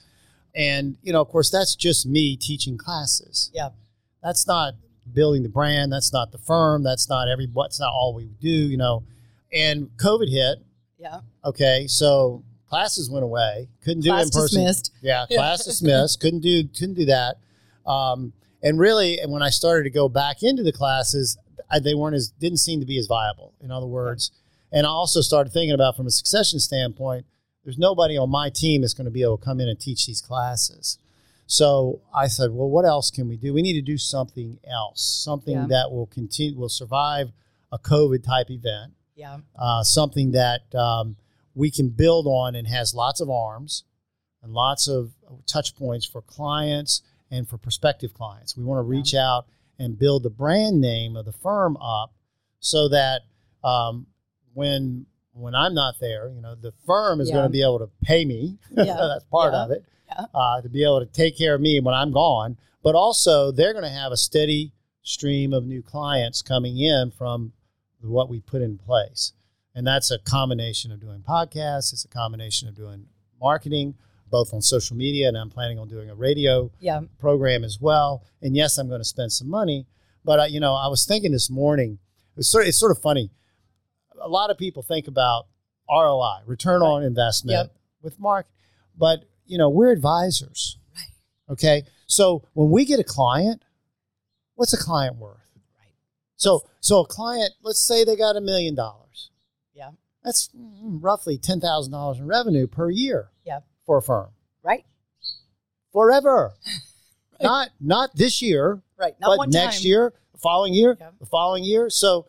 And 0.52 0.96
you 1.00 1.12
know, 1.12 1.20
of 1.20 1.28
course, 1.28 1.48
that's 1.48 1.76
just 1.76 2.06
me 2.06 2.36
teaching 2.36 2.76
classes. 2.76 3.52
Yeah, 3.54 3.68
that's 4.20 4.48
not 4.48 4.74
building 5.14 5.44
the 5.44 5.48
brand. 5.48 5.92
That's 5.92 6.12
not 6.12 6.32
the 6.32 6.38
firm. 6.38 6.82
That's 6.82 7.08
not 7.08 7.28
every. 7.28 7.46
What's 7.46 7.78
not 7.78 7.92
all 7.92 8.12
we 8.12 8.24
do. 8.40 8.48
You 8.48 8.78
know, 8.78 9.04
and 9.52 9.90
COVID 9.96 10.28
hit. 10.28 10.58
Yeah. 10.98 11.20
Okay, 11.44 11.86
so 11.86 12.42
classes 12.68 13.08
went 13.08 13.22
away. 13.22 13.68
Couldn't 13.84 14.02
do 14.02 14.10
class 14.10 14.26
it 14.26 14.34
in 14.34 14.42
person. 14.42 14.64
Dismissed. 14.64 14.92
Yeah, 15.02 15.26
class 15.26 15.64
dismissed. 15.70 16.18
Couldn't 16.18 16.40
do 16.40 16.64
couldn't 16.66 16.94
do 16.94 17.04
that. 17.04 17.36
Um, 17.86 18.32
and 18.62 18.78
really, 18.78 19.18
and 19.18 19.32
when 19.32 19.42
I 19.42 19.50
started 19.50 19.84
to 19.84 19.90
go 19.90 20.08
back 20.08 20.42
into 20.42 20.62
the 20.62 20.72
classes, 20.72 21.38
I, 21.70 21.78
they 21.78 21.94
weren't 21.94 22.16
as 22.16 22.28
didn't 22.28 22.58
seem 22.58 22.80
to 22.80 22.86
be 22.86 22.98
as 22.98 23.06
viable. 23.06 23.54
In 23.60 23.70
other 23.70 23.86
words, 23.86 24.30
and 24.72 24.86
I 24.86 24.90
also 24.90 25.20
started 25.20 25.52
thinking 25.52 25.74
about 25.74 25.96
from 25.96 26.06
a 26.06 26.10
succession 26.10 26.60
standpoint, 26.60 27.26
there's 27.64 27.78
nobody 27.78 28.16
on 28.16 28.30
my 28.30 28.50
team 28.50 28.80
that's 28.80 28.94
going 28.94 29.06
to 29.06 29.10
be 29.10 29.22
able 29.22 29.38
to 29.38 29.44
come 29.44 29.60
in 29.60 29.68
and 29.68 29.78
teach 29.78 30.06
these 30.06 30.20
classes. 30.20 30.98
So 31.46 32.00
I 32.14 32.28
said, 32.28 32.52
well, 32.52 32.68
what 32.68 32.84
else 32.84 33.10
can 33.10 33.28
we 33.28 33.36
do? 33.36 33.52
We 33.52 33.62
need 33.62 33.74
to 33.74 33.82
do 33.82 33.98
something 33.98 34.58
else, 34.64 35.02
something 35.24 35.54
yeah. 35.54 35.66
that 35.68 35.90
will 35.90 36.06
continue, 36.06 36.56
will 36.56 36.68
survive 36.68 37.32
a 37.72 37.78
COVID 37.78 38.24
type 38.24 38.50
event. 38.50 38.92
Yeah. 39.16 39.38
Uh, 39.58 39.82
something 39.82 40.32
that 40.32 40.72
um, 40.74 41.16
we 41.54 41.70
can 41.70 41.88
build 41.88 42.26
on 42.26 42.54
and 42.54 42.66
has 42.68 42.94
lots 42.94 43.20
of 43.20 43.28
arms 43.28 43.84
and 44.42 44.52
lots 44.52 44.88
of 44.88 45.12
touch 45.46 45.76
points 45.76 46.06
for 46.06 46.22
clients 46.22 47.02
and 47.30 47.48
for 47.48 47.58
prospective 47.58 48.14
clients. 48.14 48.56
We 48.56 48.64
want 48.64 48.78
to 48.78 48.82
reach 48.82 49.12
yeah. 49.12 49.28
out 49.28 49.46
and 49.78 49.98
build 49.98 50.22
the 50.22 50.30
brand 50.30 50.80
name 50.80 51.16
of 51.16 51.24
the 51.24 51.32
firm 51.32 51.76
up 51.78 52.12
so 52.60 52.88
that 52.88 53.22
um, 53.64 54.06
when 54.52 55.06
when 55.32 55.54
I'm 55.54 55.74
not 55.74 55.94
there, 56.00 56.28
you 56.28 56.40
know, 56.40 56.54
the 56.54 56.72
firm 56.86 57.20
is 57.20 57.28
yeah. 57.28 57.36
going 57.36 57.46
to 57.46 57.50
be 57.50 57.62
able 57.62 57.78
to 57.78 57.90
pay 58.02 58.24
me. 58.24 58.58
Yeah. 58.76 58.96
That's 58.96 59.24
part 59.24 59.54
of 59.54 59.70
it. 59.70 59.84
Uh, 60.34 60.60
to 60.60 60.68
be 60.68 60.82
able 60.82 61.00
to 61.00 61.06
take 61.06 61.38
care 61.38 61.54
of 61.54 61.60
me 61.60 61.78
when 61.78 61.94
I'm 61.94 62.10
gone, 62.10 62.58
but 62.82 62.96
also 62.96 63.52
they're 63.52 63.72
going 63.72 63.84
to 63.84 63.90
have 63.90 64.10
a 64.10 64.16
steady 64.16 64.72
stream 65.02 65.52
of 65.52 65.64
new 65.64 65.82
clients 65.82 66.42
coming 66.42 66.78
in 66.78 67.12
from 67.16 67.52
what 68.00 68.28
we 68.28 68.40
put 68.40 68.60
in 68.60 68.76
place. 68.76 69.32
And 69.74 69.86
that's 69.86 70.10
a 70.10 70.18
combination 70.18 70.90
of 70.90 71.00
doing 71.00 71.22
podcasts, 71.26 71.92
it's 71.92 72.04
a 72.04 72.08
combination 72.08 72.68
of 72.68 72.74
doing 72.74 73.06
marketing, 73.40 73.94
both 74.30 74.54
on 74.54 74.62
social 74.62 74.96
media, 74.96 75.28
and 75.28 75.36
I'm 75.36 75.50
planning 75.50 75.78
on 75.78 75.88
doing 75.88 76.08
a 76.08 76.14
radio 76.14 76.70
yeah. 76.80 77.00
program 77.18 77.64
as 77.64 77.78
well. 77.80 78.24
And 78.40 78.56
yes, 78.56 78.78
I'm 78.78 78.88
going 78.88 79.00
to 79.00 79.04
spend 79.04 79.32
some 79.32 79.48
money. 79.48 79.86
But, 80.24 80.40
uh, 80.40 80.44
you 80.44 80.60
know, 80.60 80.74
I 80.74 80.88
was 80.88 81.04
thinking 81.06 81.32
this 81.32 81.50
morning, 81.50 81.98
it's 82.36 82.48
sort 82.48 82.64
of, 82.64 82.68
it's 82.68 82.78
sort 82.78 82.92
of 82.92 83.00
funny. 83.00 83.30
A 84.20 84.28
lot 84.28 84.50
of 84.50 84.58
people 84.58 84.82
think 84.82 85.08
about 85.08 85.46
ROI, 85.90 86.40
return 86.46 86.82
right. 86.82 86.86
on 86.86 87.02
investment 87.02 87.70
yep. 87.70 87.76
with 88.02 88.18
mark, 88.20 88.46
but, 88.96 89.24
you 89.46 89.58
know, 89.58 89.68
we're 89.68 89.90
advisors. 89.90 90.78
Right. 90.94 91.52
Okay. 91.52 91.82
So 92.06 92.44
when 92.52 92.70
we 92.70 92.84
get 92.84 93.00
a 93.00 93.04
client, 93.04 93.62
what's 94.54 94.72
a 94.72 94.78
client 94.78 95.16
worth? 95.16 95.38
Right. 95.78 95.94
So, 96.36 96.62
so 96.80 97.00
a 97.00 97.06
client, 97.06 97.52
let's 97.62 97.80
say 97.80 98.04
they 98.04 98.16
got 98.16 98.36
a 98.36 98.40
million 98.40 98.74
dollars. 98.74 99.30
Yeah. 99.72 99.90
That's 100.22 100.50
mm, 100.56 100.98
roughly 101.02 101.38
$10,000 101.38 102.18
in 102.18 102.26
revenue 102.26 102.66
per 102.66 102.90
year. 102.90 103.30
Yeah. 103.44 103.60
For 103.86 103.98
a 103.98 104.02
firm. 104.02 104.28
Right. 104.62 104.84
Forever. 105.92 106.52
right. 106.66 107.42
Not, 107.42 107.68
not 107.80 108.16
this 108.16 108.40
year. 108.40 108.82
Right. 108.98 109.14
Not 109.20 109.36
but 109.38 109.48
next 109.50 109.78
time. 109.78 109.86
year, 109.86 110.12
the 110.32 110.38
following 110.38 110.74
year, 110.74 110.96
yeah. 111.00 111.10
the 111.18 111.26
following 111.26 111.64
year. 111.64 111.90
So 111.90 112.26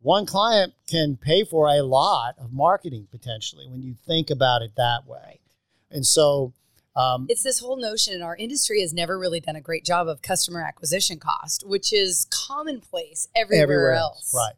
one 0.00 0.26
client 0.26 0.74
can 0.86 1.16
pay 1.16 1.44
for 1.44 1.68
a 1.68 1.82
lot 1.82 2.34
of 2.38 2.52
marketing 2.52 3.08
potentially 3.10 3.66
when 3.68 3.82
you 3.82 3.94
think 4.06 4.30
about 4.30 4.62
it 4.62 4.72
that 4.76 5.06
way. 5.06 5.40
And 5.90 6.04
so 6.04 6.52
um, 6.98 7.26
it's 7.28 7.42
this 7.42 7.60
whole 7.60 7.76
notion, 7.76 8.14
and 8.14 8.24
our 8.24 8.36
industry 8.36 8.80
has 8.80 8.92
never 8.92 9.18
really 9.18 9.38
done 9.38 9.54
a 9.54 9.60
great 9.60 9.84
job 9.84 10.08
of 10.08 10.20
customer 10.20 10.60
acquisition 10.60 11.18
cost, 11.18 11.64
which 11.66 11.92
is 11.92 12.26
commonplace 12.30 13.28
everywhere, 13.36 13.62
everywhere 13.62 13.92
else. 13.92 14.32
Right. 14.34 14.54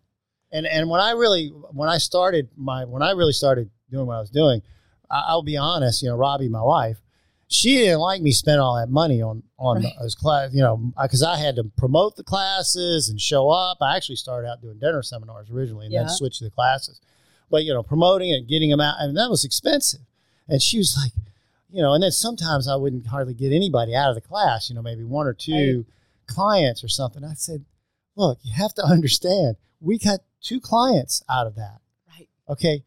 And 0.50 0.66
and 0.66 0.88
when 0.88 1.00
I 1.00 1.12
really 1.12 1.48
when 1.48 1.88
I 1.88 1.98
started 1.98 2.48
my 2.56 2.84
when 2.86 3.02
I 3.02 3.10
really 3.10 3.34
started 3.34 3.70
doing 3.90 4.06
what 4.06 4.16
I 4.16 4.20
was 4.20 4.30
doing, 4.30 4.62
I'll 5.10 5.42
be 5.42 5.56
honest. 5.56 6.02
You 6.02 6.08
know, 6.08 6.16
Robbie, 6.16 6.48
my 6.48 6.62
wife, 6.62 6.98
she 7.48 7.78
didn't 7.78 7.98
like 7.98 8.22
me 8.22 8.32
spending 8.32 8.60
all 8.60 8.76
that 8.76 8.90
money 8.90 9.22
on 9.22 9.42
on 9.58 9.82
right. 9.82 9.92
those 10.00 10.14
class. 10.14 10.54
You 10.54 10.62
know, 10.62 10.92
because 11.00 11.22
I 11.22 11.36
had 11.36 11.56
to 11.56 11.64
promote 11.76 12.16
the 12.16 12.24
classes 12.24 13.08
and 13.08 13.20
show 13.20 13.50
up. 13.50 13.78
I 13.80 13.96
actually 13.96 14.16
started 14.16 14.48
out 14.48 14.62
doing 14.62 14.78
dinner 14.78 15.02
seminars 15.02 15.50
originally, 15.50 15.86
and 15.86 15.92
yeah. 15.92 16.00
then 16.00 16.10
switched 16.10 16.38
to 16.38 16.44
the 16.44 16.50
classes. 16.50 17.00
But 17.50 17.64
you 17.64 17.74
know, 17.74 17.82
promoting 17.82 18.32
and 18.32 18.46
getting 18.46 18.70
them 18.70 18.80
out, 18.80 18.96
I 19.00 19.04
and 19.04 19.16
that 19.16 19.30
was 19.30 19.44
expensive. 19.44 20.00
And 20.48 20.60
she 20.60 20.78
was 20.78 20.96
like, 20.96 21.12
you 21.70 21.82
know, 21.82 21.94
and 21.94 22.02
then 22.02 22.10
sometimes 22.10 22.68
I 22.68 22.76
wouldn't 22.76 23.06
hardly 23.06 23.34
get 23.34 23.52
anybody 23.52 23.94
out 23.94 24.08
of 24.08 24.16
the 24.16 24.20
class, 24.20 24.68
you 24.68 24.74
know, 24.74 24.82
maybe 24.82 25.04
one 25.04 25.26
or 25.26 25.32
two 25.32 25.84
right. 25.86 26.34
clients 26.34 26.82
or 26.82 26.88
something. 26.88 27.24
I 27.24 27.34
said, 27.34 27.64
look, 28.16 28.38
you 28.42 28.52
have 28.54 28.74
to 28.74 28.82
understand, 28.84 29.56
we 29.80 29.98
got 29.98 30.20
two 30.42 30.60
clients 30.60 31.22
out 31.28 31.46
of 31.46 31.54
that. 31.56 31.78
Right. 32.08 32.28
Okay. 32.48 32.82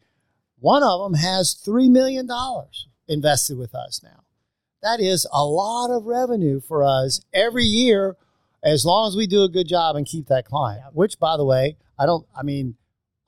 One 0.64 0.82
of 0.82 1.02
them 1.02 1.20
has 1.20 1.54
$3 1.54 1.90
million 1.90 2.26
invested 3.06 3.58
with 3.58 3.74
us 3.74 4.00
now. 4.02 4.24
That 4.82 4.98
is 4.98 5.26
a 5.30 5.44
lot 5.44 5.90
of 5.90 6.06
revenue 6.06 6.58
for 6.58 6.82
us 6.82 7.20
every 7.34 7.64
year 7.64 8.16
as 8.62 8.86
long 8.86 9.06
as 9.08 9.14
we 9.14 9.26
do 9.26 9.42
a 9.42 9.48
good 9.50 9.68
job 9.68 9.94
and 9.94 10.06
keep 10.06 10.28
that 10.28 10.46
client, 10.46 10.94
which, 10.94 11.18
by 11.18 11.36
the 11.36 11.44
way, 11.44 11.76
I 11.98 12.06
don't, 12.06 12.26
I 12.34 12.44
mean, 12.44 12.76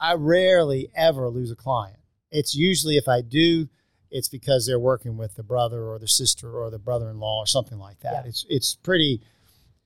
I 0.00 0.14
rarely 0.14 0.88
ever 0.96 1.28
lose 1.28 1.50
a 1.50 1.56
client. 1.56 1.98
It's 2.30 2.54
usually 2.54 2.96
if 2.96 3.06
I 3.06 3.20
do 3.20 3.68
it's 4.10 4.30
because 4.30 4.66
they're 4.66 4.78
working 4.78 5.18
with 5.18 5.34
the 5.34 5.42
brother 5.42 5.90
or 5.90 5.98
the 5.98 6.08
sister 6.08 6.50
or 6.58 6.70
the 6.70 6.78
brother-in-law 6.78 7.40
or 7.40 7.46
something 7.46 7.76
like 7.78 8.00
that. 8.00 8.12
Yeah. 8.14 8.28
It's 8.28 8.46
it's 8.48 8.76
pretty 8.76 9.20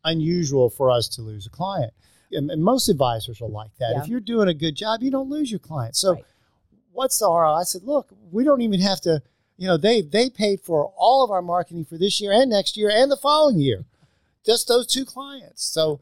unusual 0.04 0.71
for 0.71 0.88
us 0.88 1.09
to 1.16 1.23
lose 1.23 1.47
a 1.47 1.50
client. 1.50 1.92
And, 2.30 2.49
and 2.49 2.62
most 2.62 2.88
advisors 2.88 3.40
are 3.40 3.49
like 3.49 3.75
that. 3.80 3.95
Yeah. 3.97 4.02
If 4.02 4.09
you're 4.09 4.21
doing 4.21 4.47
a 4.47 4.54
good 4.54 4.76
job, 4.76 5.02
you 5.02 5.11
don't 5.11 5.28
lose 5.28 5.50
your 5.50 5.59
client. 5.59 5.97
So 5.97 6.12
right. 6.12 6.25
What's 6.93 7.19
the 7.19 7.27
ROI? 7.27 7.61
I 7.61 7.63
said, 7.65 7.83
look, 7.85 8.09
we 8.31 8.45
don't 8.45 8.63
even 8.63 8.81
have 8.81 9.01
to, 9.03 9.23
you 9.57 9.67
know, 9.67 9.77
they 9.77 10.03
they 10.03 10.31
paid 10.31 10.61
for 10.61 10.93
all 10.97 11.25
of 11.25 11.31
our 11.31 11.43
marketing 11.43 11.85
for 11.85 11.99
this 11.99 12.21
year 12.21 12.33
and 12.33 12.51
next 12.51 12.77
year 12.77 12.91
and 12.91 13.11
the 13.11 13.17
following 13.17 13.59
year. 13.59 13.85
Just 14.45 14.69
those 14.69 14.87
two 14.87 15.05
clients. 15.05 15.65
So 15.65 16.01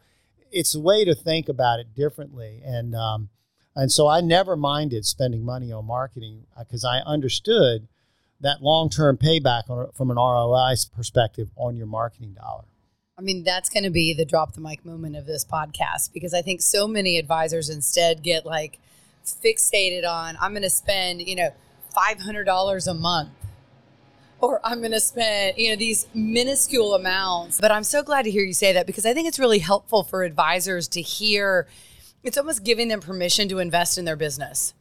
it's 0.50 0.74
a 0.74 0.80
way 0.80 1.04
to 1.04 1.14
think 1.14 1.48
about 1.48 1.80
it 1.80 1.94
differently. 1.94 2.62
And 2.64 2.94
um, 2.94 3.28
and 3.74 3.92
so 3.92 4.08
I 4.08 4.20
never 4.20 4.56
minded 4.56 5.06
spending 5.06 5.44
money 5.44 5.72
on 5.72 5.86
marketing 5.86 6.46
because 6.58 6.84
uh, 6.84 6.88
I 6.88 6.98
understood 7.06 7.88
that 8.40 8.62
long 8.62 8.90
term 8.90 9.16
payback 9.16 9.68
on, 9.68 9.90
from 9.92 10.10
an 10.10 10.16
ROI 10.16 10.74
perspective 10.94 11.50
on 11.56 11.76
your 11.76 11.86
marketing 11.86 12.34
dollar. 12.34 12.64
I 13.16 13.20
mean, 13.20 13.42
that's 13.42 13.68
going 13.68 13.82
to 13.82 13.90
be 13.90 14.14
the 14.14 14.24
drop 14.24 14.54
the 14.54 14.60
mic 14.60 14.84
moment 14.84 15.16
of 15.16 15.26
this 15.26 15.44
podcast 15.44 16.12
because 16.12 16.32
I 16.32 16.40
think 16.42 16.62
so 16.62 16.86
many 16.86 17.18
advisors 17.18 17.68
instead 17.68 18.22
get 18.22 18.46
like 18.46 18.78
fixated 19.34 20.08
on, 20.08 20.36
I'm 20.40 20.52
going 20.52 20.62
to 20.62 20.70
spend, 20.70 21.22
you 21.22 21.36
know, 21.36 21.52
$500 21.96 22.86
a 22.86 22.94
month 22.94 23.30
or 24.40 24.60
I'm 24.64 24.78
going 24.78 24.92
to 24.92 25.00
spend, 25.00 25.58
you 25.58 25.70
know, 25.70 25.76
these 25.76 26.06
minuscule 26.14 26.94
amounts. 26.94 27.60
But 27.60 27.72
I'm 27.72 27.84
so 27.84 28.02
glad 28.02 28.22
to 28.22 28.30
hear 28.30 28.44
you 28.44 28.52
say 28.52 28.72
that 28.72 28.86
because 28.86 29.04
I 29.04 29.14
think 29.14 29.26
it's 29.26 29.38
really 29.38 29.58
helpful 29.58 30.02
for 30.02 30.22
advisors 30.22 30.88
to 30.88 31.02
hear 31.02 31.66
it's 32.22 32.36
almost 32.36 32.64
giving 32.64 32.88
them 32.88 33.00
permission 33.00 33.48
to 33.48 33.58
invest 33.58 33.96
in 33.96 34.04
their 34.04 34.16
business. 34.16 34.74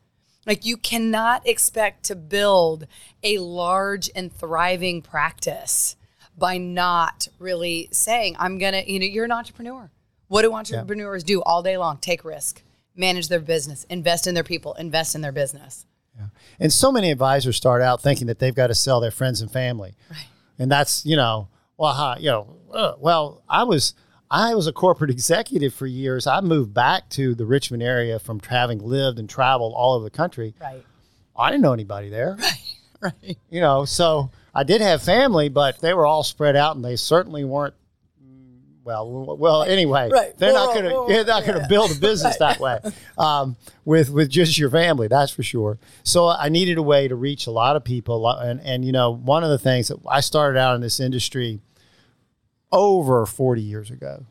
Like 0.45 0.65
you 0.65 0.77
cannot 0.77 1.47
expect 1.47 2.03
to 2.05 2.15
build 2.15 2.87
a 3.21 3.37
large 3.37 4.09
and 4.15 4.33
thriving 4.33 5.01
practice 5.01 5.95
by 6.37 6.57
not 6.57 7.27
really 7.39 7.89
saying, 7.91 8.35
I'm 8.39 8.57
going 8.57 8.73
to, 8.73 8.91
you 8.91 8.99
know, 8.99 9.05
you're 9.05 9.25
an 9.25 9.31
entrepreneur. 9.31 9.91
What 10.27 10.43
do 10.43 10.53
entrepreneurs 10.53 11.23
yeah. 11.23 11.35
do 11.35 11.41
all 11.43 11.63
day 11.63 11.77
long? 11.77 11.97
Take 11.97 12.23
risk, 12.23 12.61
manage 12.97 13.27
their 13.27 13.39
business, 13.39 13.83
invest 13.85 14.27
in 14.27 14.33
their 14.33 14.43
people, 14.43 14.73
invest 14.73 15.15
in 15.15 15.21
their 15.21 15.31
business. 15.31 15.85
Yeah. 16.15 16.27
And 16.59 16.73
so 16.73 16.91
many 16.91 17.11
advisors 17.11 17.55
start 17.55 17.81
out 17.81 18.01
thinking 18.01 18.27
that 18.27 18.39
they've 18.39 18.55
got 18.55 18.67
to 18.67 18.75
sell 18.75 18.99
their 18.99 19.11
friends 19.11 19.41
and 19.41 19.51
family. 19.51 19.95
Right. 20.09 20.25
And 20.59 20.71
that's, 20.71 21.05
you 21.05 21.15
know, 21.15 21.49
well, 21.77 22.15
you 22.19 22.29
know, 22.29 22.55
uh, 22.73 22.93
well, 22.99 23.43
I 23.47 23.63
was 23.63 23.93
I 24.29 24.55
was 24.55 24.67
a 24.67 24.73
corporate 24.73 25.11
executive 25.11 25.73
for 25.73 25.85
years. 25.85 26.27
I 26.27 26.41
moved 26.41 26.73
back 26.73 27.09
to 27.11 27.35
the 27.35 27.45
Richmond 27.45 27.83
area 27.83 28.19
from 28.19 28.39
having 28.39 28.79
lived 28.79 29.19
and 29.19 29.29
traveled 29.29 29.73
all 29.75 29.95
over 29.95 30.03
the 30.03 30.09
country. 30.09 30.55
Right. 30.59 30.83
I 31.35 31.51
didn't 31.51 31.61
know 31.63 31.73
anybody 31.73 32.09
there. 32.09 32.37
Right. 32.99 33.13
Right. 33.23 33.37
You 33.51 33.61
know, 33.61 33.85
so 33.85 34.31
I 34.55 34.63
did 34.63 34.81
have 34.81 35.03
family, 35.03 35.49
but 35.49 35.79
they 35.81 35.93
were 35.93 36.07
all 36.07 36.23
spread 36.23 36.55
out, 36.55 36.75
and 36.75 36.83
they 36.83 36.95
certainly 36.95 37.43
weren't. 37.43 37.75
Well, 38.87 39.35
well. 39.37 39.63
Anyway, 39.63 40.09
right. 40.09 40.37
they're 40.37 40.53
not 40.53 40.73
going 40.73 40.85
to 40.85 41.05
they're 41.07 41.25
not 41.25 41.45
going 41.45 41.61
to 41.61 41.67
build 41.67 41.91
a 41.91 41.95
business 41.95 42.37
right. 42.39 42.57
that 42.57 42.59
way 42.61 42.79
um, 43.17 43.57
with 43.83 44.09
with 44.09 44.29
just 44.29 44.57
your 44.57 44.69
family. 44.69 45.09
That's 45.09 45.31
for 45.31 45.43
sure. 45.43 45.77
So 46.03 46.29
I 46.29 46.47
needed 46.47 46.77
a 46.77 46.81
way 46.81 47.09
to 47.09 47.15
reach 47.15 47.47
a 47.47 47.51
lot 47.51 47.75
of 47.75 47.83
people, 47.83 48.25
and 48.29 48.61
and 48.61 48.85
you 48.85 48.93
know, 48.93 49.11
one 49.11 49.43
of 49.43 49.49
the 49.49 49.59
things 49.59 49.89
that 49.89 49.97
I 50.07 50.21
started 50.21 50.57
out 50.57 50.75
in 50.75 50.81
this 50.81 51.01
industry 51.01 51.59
over 52.71 53.25
40 53.25 53.61
years 53.61 53.91
ago 53.91 54.25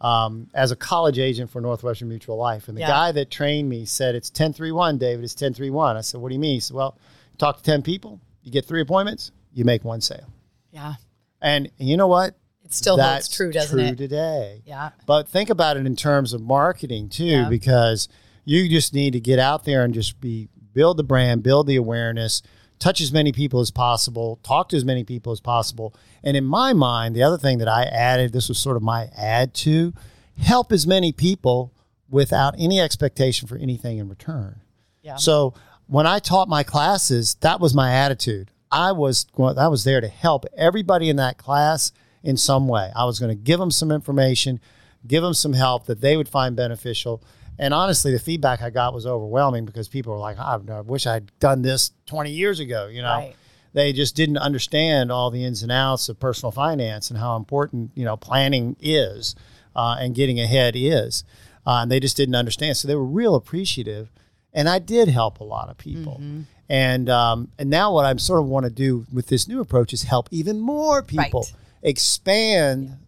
um, 0.00 0.48
as 0.52 0.72
a 0.72 0.76
college 0.76 1.20
agent 1.20 1.50
for 1.50 1.60
Northwestern 1.60 2.08
Mutual 2.08 2.36
Life. 2.36 2.66
And 2.66 2.76
the 2.76 2.80
yeah. 2.80 2.88
guy 2.88 3.12
that 3.12 3.30
trained 3.30 3.68
me 3.68 3.84
said, 3.84 4.16
It's 4.16 4.30
ten 4.30 4.52
three 4.52 4.72
one, 4.72 4.98
David. 4.98 5.24
It's 5.24 5.34
ten 5.34 5.54
three 5.54 5.70
one. 5.70 5.96
I 5.96 6.00
said, 6.00 6.20
What 6.20 6.30
do 6.30 6.34
you 6.34 6.40
mean? 6.40 6.54
He 6.54 6.60
said, 6.60 6.76
Well, 6.76 6.98
talk 7.38 7.58
to 7.58 7.62
10 7.62 7.82
people, 7.82 8.20
you 8.42 8.50
get 8.50 8.64
three 8.64 8.80
appointments, 8.80 9.30
you 9.52 9.64
make 9.64 9.84
one 9.84 10.00
sale. 10.00 10.32
Yeah. 10.72 10.94
And 11.40 11.70
you 11.78 11.96
know 11.96 12.06
what? 12.06 12.34
It 12.66 12.74
still 12.74 12.96
That's 12.96 13.26
holds 13.26 13.36
true, 13.36 13.52
doesn't 13.52 13.78
true 13.78 13.86
it? 13.88 13.96
today. 13.96 14.62
Yeah. 14.66 14.90
But 15.06 15.28
think 15.28 15.50
about 15.50 15.76
it 15.76 15.86
in 15.86 15.94
terms 15.94 16.32
of 16.32 16.40
marketing 16.40 17.08
too, 17.08 17.24
yeah. 17.24 17.48
because 17.48 18.08
you 18.44 18.68
just 18.68 18.92
need 18.92 19.12
to 19.12 19.20
get 19.20 19.38
out 19.38 19.64
there 19.64 19.84
and 19.84 19.94
just 19.94 20.20
be 20.20 20.48
build 20.72 20.96
the 20.96 21.04
brand, 21.04 21.42
build 21.42 21.68
the 21.68 21.76
awareness, 21.76 22.42
touch 22.78 23.00
as 23.00 23.12
many 23.12 23.32
people 23.32 23.60
as 23.60 23.70
possible, 23.70 24.40
talk 24.42 24.68
to 24.70 24.76
as 24.76 24.84
many 24.84 25.04
people 25.04 25.32
as 25.32 25.40
possible. 25.40 25.94
And 26.24 26.36
in 26.36 26.44
my 26.44 26.72
mind, 26.72 27.14
the 27.14 27.22
other 27.22 27.38
thing 27.38 27.58
that 27.58 27.68
I 27.68 27.84
added, 27.84 28.32
this 28.32 28.48
was 28.48 28.58
sort 28.58 28.76
of 28.76 28.82
my 28.82 29.08
add 29.16 29.54
to, 29.54 29.94
help 30.36 30.72
as 30.72 30.86
many 30.86 31.12
people 31.12 31.72
without 32.10 32.54
any 32.58 32.80
expectation 32.80 33.48
for 33.48 33.56
anything 33.56 33.98
in 33.98 34.08
return. 34.08 34.60
Yeah. 35.02 35.16
So 35.16 35.54
when 35.86 36.06
I 36.06 36.18
taught 36.18 36.48
my 36.48 36.62
classes, 36.62 37.36
that 37.42 37.60
was 37.60 37.74
my 37.74 37.92
attitude. 37.92 38.50
I 38.70 38.92
was 38.92 39.26
I 39.38 39.68
was 39.68 39.84
there 39.84 40.00
to 40.00 40.08
help 40.08 40.44
everybody 40.56 41.08
in 41.08 41.16
that 41.16 41.38
class 41.38 41.92
in 42.26 42.36
some 42.36 42.68
way. 42.68 42.90
I 42.94 43.04
was 43.04 43.18
going 43.18 43.30
to 43.30 43.42
give 43.42 43.58
them 43.58 43.70
some 43.70 43.90
information, 43.90 44.60
give 45.06 45.22
them 45.22 45.34
some 45.34 45.52
help 45.52 45.86
that 45.86 46.00
they 46.00 46.16
would 46.16 46.28
find 46.28 46.56
beneficial 46.56 47.22
and 47.58 47.72
honestly, 47.72 48.12
the 48.12 48.18
feedback 48.18 48.62
I 48.62 48.70
got 48.70 48.92
was 48.92 49.06
overwhelming 49.06 49.64
because 49.64 49.88
people 49.88 50.12
were 50.12 50.18
like, 50.18 50.36
oh, 50.38 50.62
I 50.70 50.80
wish 50.82 51.06
I'd 51.06 51.30
done 51.38 51.62
this 51.62 51.92
20 52.06 52.30
years 52.30 52.60
ago. 52.60 52.86
You 52.86 53.02
know, 53.02 53.08
right. 53.08 53.36
they 53.72 53.92
just 53.92 54.14
didn't 54.14 54.38
understand 54.38 55.10
all 55.10 55.30
the 55.30 55.42
ins 55.42 55.62
and 55.62 55.72
outs 55.72 56.08
of 56.08 56.20
personal 56.20 56.50
finance 56.50 57.10
and 57.10 57.18
how 57.18 57.36
important, 57.36 57.92
you 57.94 58.04
know, 58.04 58.16
planning 58.16 58.76
is 58.80 59.34
uh, 59.74 59.96
and 59.98 60.14
getting 60.14 60.38
ahead 60.38 60.74
is. 60.76 61.24
Uh, 61.66 61.80
and 61.82 61.90
they 61.90 61.98
just 61.98 62.16
didn't 62.16 62.34
understand. 62.34 62.76
So 62.76 62.88
they 62.88 62.94
were 62.94 63.04
real 63.04 63.34
appreciative. 63.34 64.10
And 64.52 64.68
I 64.68 64.78
did 64.78 65.08
help 65.08 65.40
a 65.40 65.44
lot 65.44 65.68
of 65.68 65.78
people. 65.78 66.14
Mm-hmm. 66.14 66.42
And 66.68 67.08
um, 67.08 67.48
and 67.60 67.70
now 67.70 67.94
what 67.94 68.06
I'm 68.06 68.18
sort 68.18 68.40
of 68.40 68.46
want 68.46 68.64
to 68.64 68.70
do 68.70 69.06
with 69.12 69.28
this 69.28 69.46
new 69.46 69.60
approach 69.60 69.92
is 69.92 70.02
help 70.02 70.28
even 70.32 70.58
more 70.58 71.00
people 71.00 71.42
right. 71.42 71.54
Expand 71.86 72.98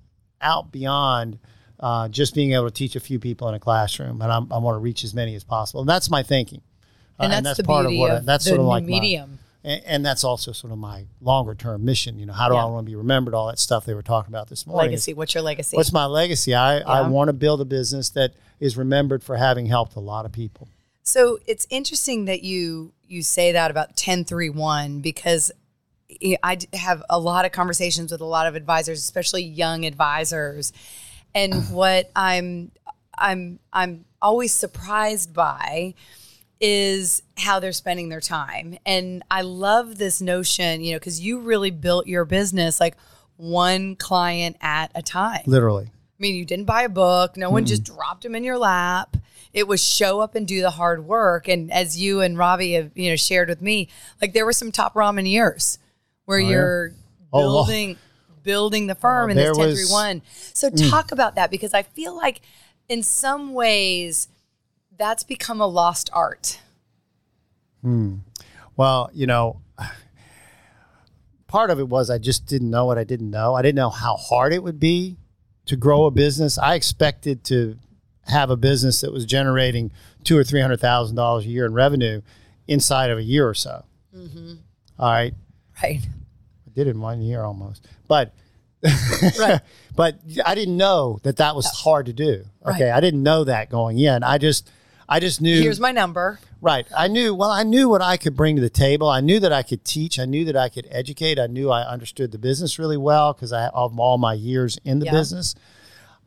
out 0.40 0.72
beyond 0.72 1.38
uh, 1.80 2.08
just 2.08 2.34
being 2.34 2.52
able 2.52 2.64
to 2.64 2.70
teach 2.70 2.96
a 2.96 3.00
few 3.00 3.18
people 3.18 3.48
in 3.48 3.54
a 3.54 3.60
classroom, 3.60 4.22
and 4.22 4.32
I'm, 4.32 4.52
i 4.52 4.58
want 4.58 4.76
to 4.76 4.78
reach 4.78 5.04
as 5.04 5.14
many 5.14 5.34
as 5.34 5.44
possible. 5.44 5.80
And 5.80 5.88
that's 5.88 6.10
my 6.10 6.22
thinking. 6.22 6.62
Uh, 7.20 7.24
and, 7.24 7.32
that's 7.32 7.36
and, 7.38 7.46
that's, 7.46 7.56
the 7.58 7.64
part 7.64 7.86
of 7.86 7.92
what 7.92 8.10
I, 8.10 8.18
that's 8.20 8.46
sort 8.46 8.60
of 8.60 8.66
like 8.66 8.84
the 8.84 8.90
medium. 8.90 9.38
My, 9.64 9.70
and, 9.70 9.82
and, 9.84 10.06
that's 10.06 10.22
also 10.22 10.52
sort 10.52 10.72
of 10.72 10.78
my 10.78 11.06
longer 11.20 11.54
term 11.54 11.84
mission. 11.84 12.18
You 12.18 12.26
know, 12.26 12.32
how 12.32 12.48
do 12.48 12.54
yeah. 12.54 12.62
I 12.62 12.64
want 12.66 12.86
to 12.86 12.90
be 12.90 12.96
remembered? 12.96 13.34
All 13.34 13.48
that 13.48 13.58
stuff 13.58 13.84
they 13.84 13.94
were 13.94 14.02
talking 14.02 14.32
about 14.32 14.48
this 14.48 14.66
morning. 14.66 14.90
Legacy. 14.90 15.14
What's 15.14 15.34
your 15.34 15.42
legacy? 15.42 15.76
What's 15.76 15.92
my 15.92 16.06
legacy? 16.06 16.54
I, 16.54 16.78
yeah. 16.78 16.84
I 16.84 17.08
want 17.08 17.28
to 17.28 17.32
build 17.32 17.60
a 17.60 17.64
business 17.64 18.10
that 18.10 18.34
is 18.60 18.76
remembered 18.76 19.22
for 19.24 19.36
having 19.36 19.66
helped 19.66 19.96
a 19.96 20.00
lot 20.00 20.24
of 20.24 20.32
people. 20.32 20.68
So 21.02 21.38
it's 21.46 21.66
interesting 21.70 22.26
that 22.26 22.42
you 22.42 22.92
you 23.06 23.22
say 23.22 23.52
that 23.52 23.70
about 23.70 23.88
1031 23.88 25.00
because 25.00 25.50
I 26.42 26.58
have 26.72 27.02
a 27.10 27.18
lot 27.18 27.44
of 27.44 27.52
conversations 27.52 28.12
with 28.12 28.20
a 28.20 28.26
lot 28.26 28.46
of 28.46 28.54
advisors, 28.54 28.98
especially 28.98 29.42
young 29.42 29.84
advisors. 29.84 30.72
And 31.34 31.54
what 31.70 32.10
I'm 32.16 32.70
I'm 33.16 33.58
I'm 33.72 34.04
always 34.22 34.52
surprised 34.52 35.34
by 35.34 35.94
is 36.60 37.22
how 37.36 37.60
they're 37.60 37.72
spending 37.72 38.08
their 38.08 38.20
time. 38.20 38.78
And 38.84 39.22
I 39.30 39.42
love 39.42 39.98
this 39.98 40.20
notion, 40.20 40.80
you 40.80 40.92
know, 40.92 40.98
cuz 40.98 41.20
you 41.20 41.40
really 41.40 41.70
built 41.70 42.06
your 42.06 42.24
business 42.24 42.80
like 42.80 42.96
one 43.36 43.94
client 43.94 44.56
at 44.60 44.90
a 44.94 45.02
time. 45.02 45.42
Literally. 45.46 45.84
I 45.86 46.20
mean, 46.20 46.34
you 46.34 46.44
didn't 46.44 46.64
buy 46.64 46.82
a 46.82 46.88
book. 46.88 47.36
No 47.36 47.48
one 47.48 47.64
just 47.64 47.84
dropped 47.84 48.24
them 48.24 48.34
in 48.34 48.42
your 48.42 48.58
lap. 48.58 49.16
It 49.52 49.68
was 49.68 49.82
show 49.82 50.18
up 50.18 50.34
and 50.34 50.48
do 50.48 50.60
the 50.60 50.70
hard 50.70 51.06
work. 51.06 51.46
And 51.46 51.72
as 51.72 51.96
you 51.96 52.20
and 52.20 52.36
Robbie 52.36 52.72
have, 52.72 52.90
you 52.96 53.10
know, 53.10 53.16
shared 53.16 53.48
with 53.48 53.62
me, 53.62 53.88
like 54.20 54.32
there 54.32 54.44
were 54.44 54.52
some 54.52 54.72
top 54.72 54.94
ramen 54.94 55.30
years 55.30 55.78
where 56.28 56.40
oh, 56.40 56.46
you're 56.46 56.92
oh, 57.32 57.40
building 57.40 57.96
oh, 57.96 58.34
building 58.42 58.86
the 58.86 58.94
firm 58.94 59.28
oh, 59.28 59.30
in 59.30 59.36
this 59.38 59.56
1031. 59.56 60.22
So 60.52 60.68
mm. 60.68 60.90
talk 60.90 61.10
about 61.10 61.36
that 61.36 61.50
because 61.50 61.72
I 61.72 61.82
feel 61.82 62.14
like 62.14 62.42
in 62.86 63.02
some 63.02 63.54
ways 63.54 64.28
that's 64.98 65.24
become 65.24 65.58
a 65.62 65.66
lost 65.66 66.10
art. 66.12 66.60
Hmm. 67.80 68.16
Well, 68.76 69.08
you 69.14 69.26
know, 69.26 69.62
part 71.46 71.70
of 71.70 71.80
it 71.80 71.88
was 71.88 72.10
I 72.10 72.18
just 72.18 72.44
didn't 72.44 72.68
know 72.68 72.84
what 72.84 72.98
I 72.98 73.04
didn't 73.04 73.30
know. 73.30 73.54
I 73.54 73.62
didn't 73.62 73.76
know 73.76 73.88
how 73.88 74.16
hard 74.16 74.52
it 74.52 74.62
would 74.62 74.78
be 74.78 75.16
to 75.64 75.76
grow 75.76 76.04
a 76.04 76.10
business. 76.10 76.58
I 76.58 76.74
expected 76.74 77.42
to 77.44 77.78
have 78.26 78.50
a 78.50 78.56
business 78.56 79.00
that 79.00 79.14
was 79.14 79.24
generating 79.24 79.92
two 80.24 80.36
or 80.36 80.44
three 80.44 80.60
hundred 80.60 80.80
thousand 80.80 81.16
dollars 81.16 81.46
a 81.46 81.48
year 81.48 81.64
in 81.64 81.72
revenue 81.72 82.20
inside 82.66 83.08
of 83.08 83.16
a 83.16 83.22
year 83.22 83.48
or 83.48 83.54
so. 83.54 83.86
Mm-hmm. 84.14 84.56
All 84.98 85.10
right, 85.10 85.32
right 85.82 86.00
did 86.78 86.88
in 86.88 87.00
one 87.00 87.20
year 87.20 87.42
almost. 87.42 87.86
But 88.06 88.32
right. 89.38 89.60
but 89.96 90.18
I 90.46 90.54
didn't 90.54 90.76
know 90.76 91.18
that 91.24 91.36
that 91.38 91.56
was 91.56 91.66
hard 91.66 92.06
to 92.06 92.12
do. 92.12 92.44
Okay, 92.64 92.88
right. 92.88 92.96
I 92.96 93.00
didn't 93.00 93.22
know 93.22 93.44
that 93.44 93.70
going 93.70 93.98
in. 93.98 94.22
I 94.22 94.38
just 94.38 94.70
I 95.08 95.20
just 95.20 95.40
knew. 95.40 95.60
Here's 95.60 95.80
my 95.80 95.90
number. 95.90 96.38
Right. 96.60 96.86
I 96.96 97.08
knew. 97.08 97.34
Well, 97.34 97.50
I 97.50 97.64
knew 97.64 97.88
what 97.88 98.02
I 98.02 98.16
could 98.16 98.36
bring 98.36 98.56
to 98.56 98.62
the 98.62 98.70
table. 98.70 99.08
I 99.08 99.20
knew 99.20 99.40
that 99.40 99.52
I 99.52 99.62
could 99.62 99.84
teach. 99.84 100.18
I 100.18 100.24
knew 100.24 100.44
that 100.44 100.56
I 100.56 100.68
could 100.68 100.86
educate. 100.90 101.38
I 101.38 101.46
knew 101.46 101.70
I 101.70 101.82
understood 101.82 102.30
the 102.30 102.38
business 102.38 102.78
really 102.78 102.96
well 102.96 103.32
because 103.32 103.52
I 103.52 103.68
of 103.68 103.98
all 103.98 104.18
my 104.18 104.34
years 104.34 104.78
in 104.84 105.00
the 105.00 105.06
yeah. 105.06 105.12
business. 105.12 105.54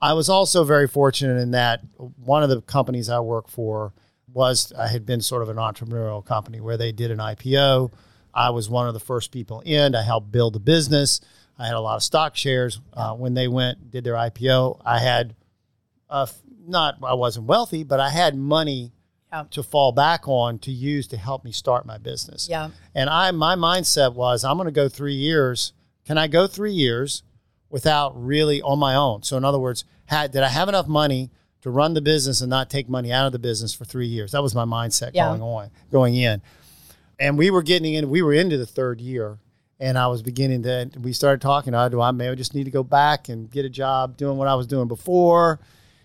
I 0.01 0.13
was 0.13 0.29
also 0.29 0.63
very 0.63 0.87
fortunate 0.87 1.39
in 1.39 1.51
that 1.51 1.81
one 2.17 2.41
of 2.43 2.49
the 2.49 2.61
companies 2.61 3.07
I 3.07 3.19
work 3.19 3.47
for 3.47 3.93
was 4.33 4.73
I 4.77 4.87
had 4.87 5.05
been 5.05 5.21
sort 5.21 5.43
of 5.43 5.49
an 5.49 5.57
entrepreneurial 5.57 6.25
company 6.25 6.59
where 6.59 6.75
they 6.75 6.91
did 6.91 7.11
an 7.11 7.19
IPO 7.19 7.91
I 8.33 8.49
was 8.51 8.69
one 8.69 8.87
of 8.87 8.93
the 8.93 8.99
first 8.99 9.31
people 9.31 9.61
in. 9.61 9.95
I 9.95 10.03
helped 10.03 10.31
build 10.31 10.53
the 10.53 10.59
business. 10.59 11.21
I 11.57 11.65
had 11.65 11.75
a 11.75 11.79
lot 11.79 11.95
of 11.95 12.03
stock 12.03 12.35
shares 12.35 12.79
uh, 12.93 13.13
when 13.13 13.33
they 13.33 13.47
went 13.47 13.91
did 13.91 14.03
their 14.03 14.15
IPO. 14.15 14.81
I 14.83 14.99
had 14.99 15.35
uh, 16.09 16.25
not 16.67 16.97
I 17.03 17.13
wasn't 17.13 17.45
wealthy, 17.45 17.83
but 17.83 17.99
I 17.99 18.09
had 18.09 18.35
money 18.35 18.91
yeah. 19.31 19.45
to 19.51 19.63
fall 19.63 19.91
back 19.91 20.27
on 20.27 20.59
to 20.59 20.71
use 20.71 21.07
to 21.07 21.17
help 21.17 21.43
me 21.43 21.51
start 21.51 21.85
my 21.85 21.97
business. 21.97 22.47
Yeah. 22.49 22.69
And 22.95 23.09
I 23.09 23.31
my 23.31 23.55
mindset 23.55 24.13
was 24.13 24.43
I'm 24.43 24.57
going 24.57 24.65
to 24.65 24.71
go 24.71 24.89
3 24.89 25.13
years. 25.13 25.73
Can 26.05 26.17
I 26.17 26.27
go 26.27 26.47
3 26.47 26.71
years 26.71 27.23
without 27.69 28.19
really 28.21 28.61
on 28.61 28.79
my 28.79 28.95
own? 28.95 29.23
So 29.23 29.37
in 29.37 29.45
other 29.45 29.59
words, 29.59 29.85
had 30.05 30.31
did 30.31 30.43
I 30.43 30.49
have 30.49 30.67
enough 30.67 30.87
money 30.87 31.29
to 31.61 31.69
run 31.69 31.93
the 31.93 32.01
business 32.01 32.41
and 32.41 32.49
not 32.49 32.71
take 32.71 32.89
money 32.89 33.11
out 33.11 33.27
of 33.27 33.33
the 33.33 33.39
business 33.39 33.73
for 33.73 33.85
3 33.85 34.07
years? 34.07 34.31
That 34.31 34.41
was 34.41 34.55
my 34.55 34.65
mindset 34.65 35.11
yeah. 35.13 35.27
going 35.27 35.41
on 35.41 35.69
going 35.91 36.15
in 36.15 36.41
and 37.21 37.37
we 37.37 37.51
were 37.51 37.61
getting 37.61 37.93
in. 37.93 38.09
We 38.09 38.21
were 38.23 38.33
into 38.33 38.57
the 38.57 38.65
third 38.65 38.99
year, 38.99 39.37
and 39.79 39.97
I 39.97 40.07
was 40.07 40.23
beginning 40.23 40.63
to. 40.63 40.89
We 40.99 41.13
started 41.13 41.39
talking. 41.39 41.73
I 41.73 41.87
do. 41.87 42.01
I 42.01 42.11
may 42.11 42.33
just 42.35 42.55
need 42.55 42.65
to 42.65 42.71
go 42.71 42.83
back 42.83 43.29
and 43.29 43.49
get 43.49 43.63
a 43.63 43.69
job 43.69 44.17
doing 44.17 44.37
what 44.37 44.47
I 44.47 44.55
was 44.55 44.67
doing 44.67 44.87
before, 44.87 45.59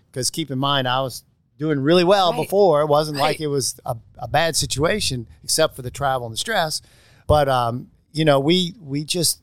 because 0.09 0.29
keep 0.29 0.51
in 0.51 0.59
mind 0.59 0.87
I 0.87 1.01
was 1.01 1.23
doing 1.57 1.79
really 1.79 2.03
well 2.03 2.31
right. 2.31 2.43
before. 2.43 2.81
It 2.81 2.87
wasn't 2.87 3.17
right. 3.17 3.23
like 3.23 3.41
it 3.41 3.47
was 3.47 3.79
a, 3.83 3.97
a, 4.19 4.27
bad 4.27 4.55
situation, 4.55 5.27
except 5.43 5.75
for 5.75 5.81
the 5.81 5.89
travel 5.89 6.27
and 6.27 6.33
the 6.33 6.37
stress. 6.37 6.83
But 7.25 7.49
um, 7.49 7.89
you 8.13 8.23
know, 8.23 8.39
we 8.39 8.75
we 8.79 9.03
just 9.03 9.41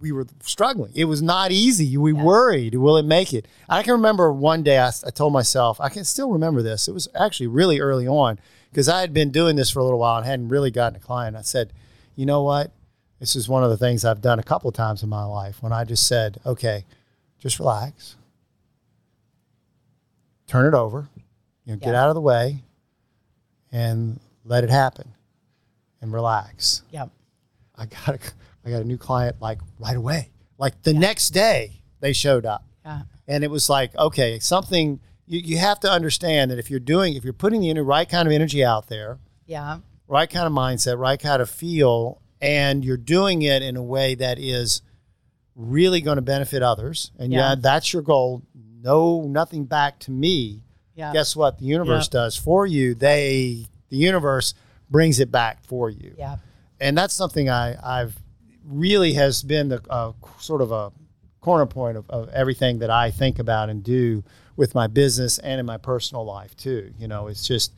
we 0.00 0.10
were 0.10 0.26
struggling. 0.42 0.90
It 0.96 1.04
was 1.04 1.22
not 1.22 1.52
easy. 1.52 1.96
We 1.96 2.12
yeah. 2.12 2.24
worried, 2.24 2.74
will 2.74 2.96
it 2.96 3.04
make 3.04 3.32
it? 3.32 3.46
I 3.68 3.84
can 3.84 3.92
remember 3.92 4.32
one 4.32 4.64
day 4.64 4.80
I, 4.80 4.88
I 5.06 5.10
told 5.10 5.32
myself, 5.32 5.80
I 5.80 5.88
can 5.88 6.02
still 6.02 6.32
remember 6.32 6.62
this. 6.62 6.88
It 6.88 6.92
was 6.92 7.06
actually 7.14 7.46
really 7.46 7.78
early 7.78 8.08
on 8.08 8.40
because 8.70 8.88
I 8.88 9.00
had 9.00 9.12
been 9.12 9.30
doing 9.30 9.56
this 9.56 9.70
for 9.70 9.80
a 9.80 9.84
little 9.84 9.98
while 9.98 10.18
and 10.18 10.26
hadn't 10.26 10.48
really 10.48 10.70
gotten 10.70 10.96
a 10.96 11.00
client. 11.00 11.36
I 11.36 11.42
said, 11.42 11.72
you 12.16 12.26
know 12.26 12.42
what? 12.42 12.72
This 13.18 13.36
is 13.36 13.48
one 13.48 13.62
of 13.62 13.70
the 13.70 13.76
things 13.76 14.04
I've 14.04 14.22
done 14.22 14.38
a 14.38 14.42
couple 14.42 14.72
times 14.72 15.02
in 15.02 15.08
my 15.08 15.24
life 15.24 15.62
when 15.62 15.72
I 15.72 15.84
just 15.84 16.06
said, 16.06 16.38
okay, 16.46 16.84
just 17.38 17.58
relax, 17.58 18.16
turn 20.46 20.66
it 20.66 20.74
over, 20.74 21.08
you 21.64 21.72
know, 21.72 21.78
yeah. 21.80 21.86
get 21.86 21.94
out 21.94 22.08
of 22.08 22.14
the 22.14 22.20
way, 22.20 22.62
and 23.72 24.18
let 24.44 24.64
it 24.64 24.70
happen, 24.70 25.12
and 26.00 26.12
relax. 26.12 26.82
Yep. 26.90 27.10
I 27.76 27.86
got 27.86 28.08
a, 28.08 28.18
I 28.64 28.70
got 28.70 28.82
a 28.82 28.84
new 28.84 28.98
client 28.98 29.36
like 29.40 29.58
right 29.78 29.96
away, 29.96 30.30
like 30.58 30.82
the 30.82 30.92
yeah. 30.92 31.00
next 31.00 31.30
day 31.30 31.82
they 32.00 32.12
showed 32.12 32.46
up. 32.46 32.64
Yeah. 32.84 33.02
And 33.28 33.44
it 33.44 33.50
was 33.50 33.68
like, 33.68 33.94
okay, 33.96 34.38
something 34.38 35.00
you, 35.30 35.40
you 35.44 35.58
have 35.58 35.78
to 35.80 35.90
understand 35.90 36.50
that 36.50 36.58
if 36.58 36.70
you're 36.70 36.80
doing, 36.80 37.14
if 37.14 37.22
you're 37.22 37.32
putting 37.32 37.60
the 37.60 37.82
right 37.82 38.08
kind 38.08 38.26
of 38.26 38.32
energy 38.32 38.64
out 38.64 38.88
there, 38.88 39.20
yeah, 39.46 39.78
right 40.08 40.28
kind 40.28 40.46
of 40.46 40.52
mindset, 40.52 40.98
right 40.98 41.20
kind 41.20 41.40
of 41.40 41.48
feel, 41.48 42.20
and 42.40 42.84
you're 42.84 42.96
doing 42.96 43.42
it 43.42 43.62
in 43.62 43.76
a 43.76 43.82
way 43.82 44.16
that 44.16 44.40
is 44.40 44.82
really 45.54 46.00
going 46.00 46.16
to 46.16 46.22
benefit 46.22 46.62
others, 46.64 47.12
and 47.16 47.32
yeah, 47.32 47.50
yeah 47.50 47.54
that's 47.56 47.92
your 47.92 48.02
goal. 48.02 48.42
No, 48.82 49.22
nothing 49.22 49.66
back 49.66 50.00
to 50.00 50.10
me. 50.10 50.64
Yeah. 50.96 51.12
Guess 51.12 51.36
what? 51.36 51.58
The 51.58 51.64
universe 51.64 52.08
yeah. 52.12 52.20
does 52.20 52.36
for 52.36 52.66
you. 52.66 52.94
They, 52.94 53.66
the 53.88 53.96
universe 53.96 54.54
brings 54.90 55.20
it 55.20 55.30
back 55.30 55.62
for 55.64 55.90
you. 55.90 56.14
Yeah. 56.18 56.38
And 56.80 56.96
that's 56.98 57.14
something 57.14 57.48
I, 57.48 57.76
I've 57.82 58.18
really 58.64 59.12
has 59.12 59.42
been 59.42 59.68
the 59.68 59.82
uh, 59.88 60.12
sort 60.38 60.62
of 60.62 60.72
a 60.72 60.92
corner 61.40 61.66
point 61.66 61.96
of, 61.96 62.08
of 62.10 62.28
everything 62.30 62.78
that 62.80 62.90
I 62.90 63.10
think 63.10 63.38
about 63.38 63.70
and 63.70 63.82
do 63.82 64.22
with 64.56 64.74
my 64.74 64.86
business 64.86 65.38
and 65.38 65.58
in 65.58 65.66
my 65.66 65.78
personal 65.78 66.24
life 66.24 66.56
too. 66.56 66.92
You 66.98 67.08
know, 67.08 67.28
it's 67.28 67.46
just 67.46 67.72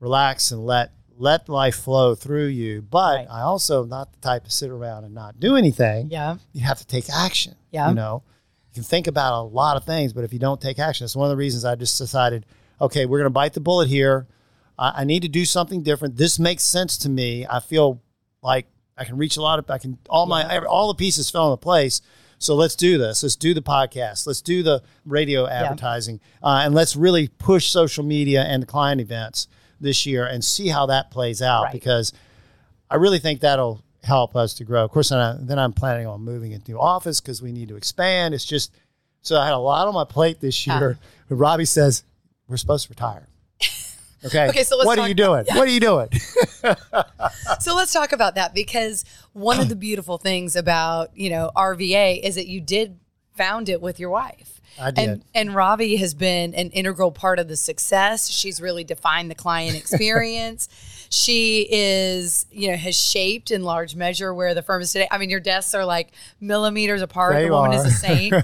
relax 0.00 0.50
and 0.50 0.64
let 0.64 0.92
let 1.16 1.48
life 1.48 1.76
flow 1.76 2.14
through 2.14 2.46
you. 2.46 2.82
But 2.82 3.16
right. 3.16 3.26
I 3.30 3.40
also 3.42 3.82
am 3.82 3.88
not 3.88 4.12
the 4.12 4.18
type 4.18 4.44
to 4.44 4.50
sit 4.50 4.70
around 4.70 5.04
and 5.04 5.14
not 5.14 5.38
do 5.38 5.56
anything. 5.56 6.10
Yeah. 6.10 6.36
You 6.52 6.62
have 6.62 6.78
to 6.78 6.86
take 6.86 7.08
action. 7.08 7.54
Yeah. 7.70 7.88
You 7.88 7.94
know, 7.94 8.22
you 8.70 8.74
can 8.74 8.82
think 8.82 9.06
about 9.06 9.40
a 9.40 9.42
lot 9.42 9.76
of 9.76 9.84
things, 9.84 10.12
but 10.12 10.24
if 10.24 10.32
you 10.32 10.38
don't 10.38 10.60
take 10.60 10.78
action, 10.78 11.04
it's 11.04 11.16
one 11.16 11.26
of 11.26 11.30
the 11.30 11.36
reasons 11.36 11.64
I 11.64 11.76
just 11.76 11.98
decided, 11.98 12.46
okay, 12.80 13.06
we're 13.06 13.18
going 13.18 13.26
to 13.26 13.30
bite 13.30 13.52
the 13.52 13.60
bullet 13.60 13.88
here. 13.88 14.26
I, 14.78 15.02
I 15.02 15.04
need 15.04 15.22
to 15.22 15.28
do 15.28 15.44
something 15.44 15.82
different. 15.82 16.16
This 16.16 16.38
makes 16.38 16.64
sense 16.64 16.98
to 16.98 17.08
me. 17.08 17.46
I 17.48 17.60
feel 17.60 18.02
like 18.42 18.66
I 18.96 19.04
can 19.04 19.16
reach 19.16 19.36
a 19.36 19.42
lot 19.42 19.58
of, 19.58 19.70
I 19.70 19.78
can, 19.78 19.98
all 20.08 20.26
my, 20.26 20.58
all 20.66 20.88
the 20.88 20.98
pieces 20.98 21.30
fell 21.30 21.52
into 21.52 21.62
place. 21.62 22.00
So 22.38 22.54
let's 22.54 22.76
do 22.76 22.98
this. 22.98 23.22
Let's 23.22 23.36
do 23.36 23.54
the 23.54 23.62
podcast. 23.62 24.26
Let's 24.26 24.42
do 24.42 24.62
the 24.62 24.82
radio 25.04 25.46
advertising, 25.46 26.20
yeah. 26.42 26.48
uh, 26.48 26.60
and 26.64 26.74
let's 26.74 26.96
really 26.96 27.28
push 27.28 27.68
social 27.68 28.04
media 28.04 28.42
and 28.42 28.62
the 28.62 28.66
client 28.66 29.00
events 29.00 29.48
this 29.80 30.06
year 30.06 30.26
and 30.26 30.44
see 30.44 30.68
how 30.68 30.86
that 30.86 31.10
plays 31.10 31.42
out. 31.42 31.64
Right. 31.64 31.72
Because 31.72 32.12
I 32.90 32.96
really 32.96 33.18
think 33.18 33.40
that'll 33.40 33.82
help 34.02 34.36
us 34.36 34.54
to 34.54 34.64
grow. 34.64 34.84
Of 34.84 34.90
course, 34.90 35.08
then, 35.08 35.18
I, 35.18 35.36
then 35.40 35.58
I'm 35.58 35.72
planning 35.72 36.06
on 36.06 36.20
moving 36.20 36.52
into 36.52 36.72
new 36.72 36.80
office 36.80 37.20
because 37.20 37.42
we 37.42 37.52
need 37.52 37.68
to 37.68 37.76
expand. 37.76 38.34
It's 38.34 38.44
just 38.44 38.72
so 39.22 39.38
I 39.38 39.46
had 39.46 39.54
a 39.54 39.58
lot 39.58 39.88
on 39.88 39.94
my 39.94 40.04
plate 40.04 40.40
this 40.40 40.66
year. 40.66 40.98
Uh, 41.30 41.34
Robbie 41.34 41.64
says 41.64 42.04
we're 42.46 42.58
supposed 42.58 42.86
to 42.86 42.90
retire. 42.90 43.26
Okay. 44.24 44.48
okay. 44.48 44.62
So 44.62 44.76
what 44.78 44.98
are 44.98 45.08
you 45.08 45.14
doing? 45.14 45.44
What 45.48 45.68
are 45.68 45.70
you 45.70 45.80
doing? 45.80 46.08
so 47.60 47.74
let's 47.74 47.92
talk 47.92 48.12
about 48.12 48.36
that 48.36 48.54
because 48.54 49.04
one 49.32 49.60
of 49.60 49.68
the 49.68 49.76
beautiful 49.76 50.18
things 50.18 50.56
about 50.56 51.16
you 51.16 51.30
know 51.30 51.50
RVA 51.56 52.20
is 52.22 52.36
that 52.36 52.46
you 52.46 52.60
did 52.60 52.98
found 53.36 53.68
it 53.68 53.80
with 53.80 54.00
your 54.00 54.10
wife. 54.10 54.60
I 54.80 54.90
did. 54.90 55.08
And, 55.08 55.24
and 55.34 55.54
Robbie 55.54 55.96
has 55.96 56.14
been 56.14 56.54
an 56.54 56.70
integral 56.70 57.12
part 57.12 57.38
of 57.38 57.48
the 57.48 57.56
success. 57.56 58.28
She's 58.28 58.60
really 58.60 58.82
defined 58.82 59.30
the 59.30 59.34
client 59.34 59.76
experience. 59.76 60.68
she 61.10 61.68
is, 61.70 62.46
you 62.50 62.70
know, 62.70 62.76
has 62.76 62.98
shaped 62.98 63.50
in 63.50 63.62
large 63.62 63.94
measure 63.94 64.34
where 64.34 64.54
the 64.54 64.62
firm 64.62 64.82
is 64.82 64.92
today. 64.92 65.06
I 65.10 65.18
mean, 65.18 65.30
your 65.30 65.40
desks 65.40 65.74
are 65.74 65.84
like 65.84 66.12
millimeters 66.40 67.02
apart. 67.02 67.34
They 67.34 67.46
the 67.46 67.52
woman 67.52 67.78
are. 67.78 67.86
is 67.86 67.86
a 67.86 67.90
saint. 67.90 68.34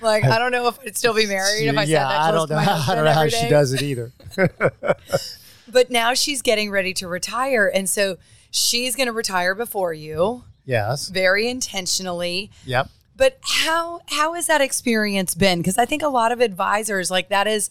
Like 0.00 0.24
I 0.24 0.38
don't 0.38 0.52
know 0.52 0.68
if 0.68 0.78
I'd 0.80 0.96
still 0.96 1.14
be 1.14 1.26
married 1.26 1.66
if 1.66 1.76
I 1.76 1.84
yeah, 1.84 2.08
said 2.08 2.10
that. 2.10 2.20
I 2.20 2.30
don't 2.30 2.50
know. 2.50 2.56
I 2.56 2.94
don't 2.94 3.04
know 3.04 3.12
how 3.12 3.28
she 3.28 3.48
does 3.48 3.72
it 3.72 3.82
either. 3.82 4.12
But 5.66 5.90
now 5.90 6.14
she's 6.14 6.42
getting 6.42 6.70
ready 6.70 6.94
to 6.94 7.08
retire. 7.08 7.70
And 7.72 7.88
so 7.88 8.16
she's 8.50 8.94
going 8.94 9.06
to 9.06 9.12
retire 9.12 9.54
before 9.54 9.92
you. 9.92 10.44
Yes. 10.64 11.08
Very 11.08 11.48
intentionally. 11.48 12.50
Yep. 12.64 12.90
But 13.16 13.38
how 13.42 14.00
how 14.06 14.34
has 14.34 14.46
that 14.46 14.60
experience 14.60 15.34
been? 15.34 15.58
Because 15.58 15.78
I 15.78 15.84
think 15.84 16.02
a 16.02 16.08
lot 16.08 16.32
of 16.32 16.40
advisors 16.40 17.10
like 17.10 17.28
that 17.28 17.46
is 17.46 17.70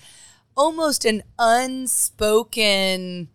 almost 0.55 1.03
an 1.05 1.23
unspoken 1.39 3.29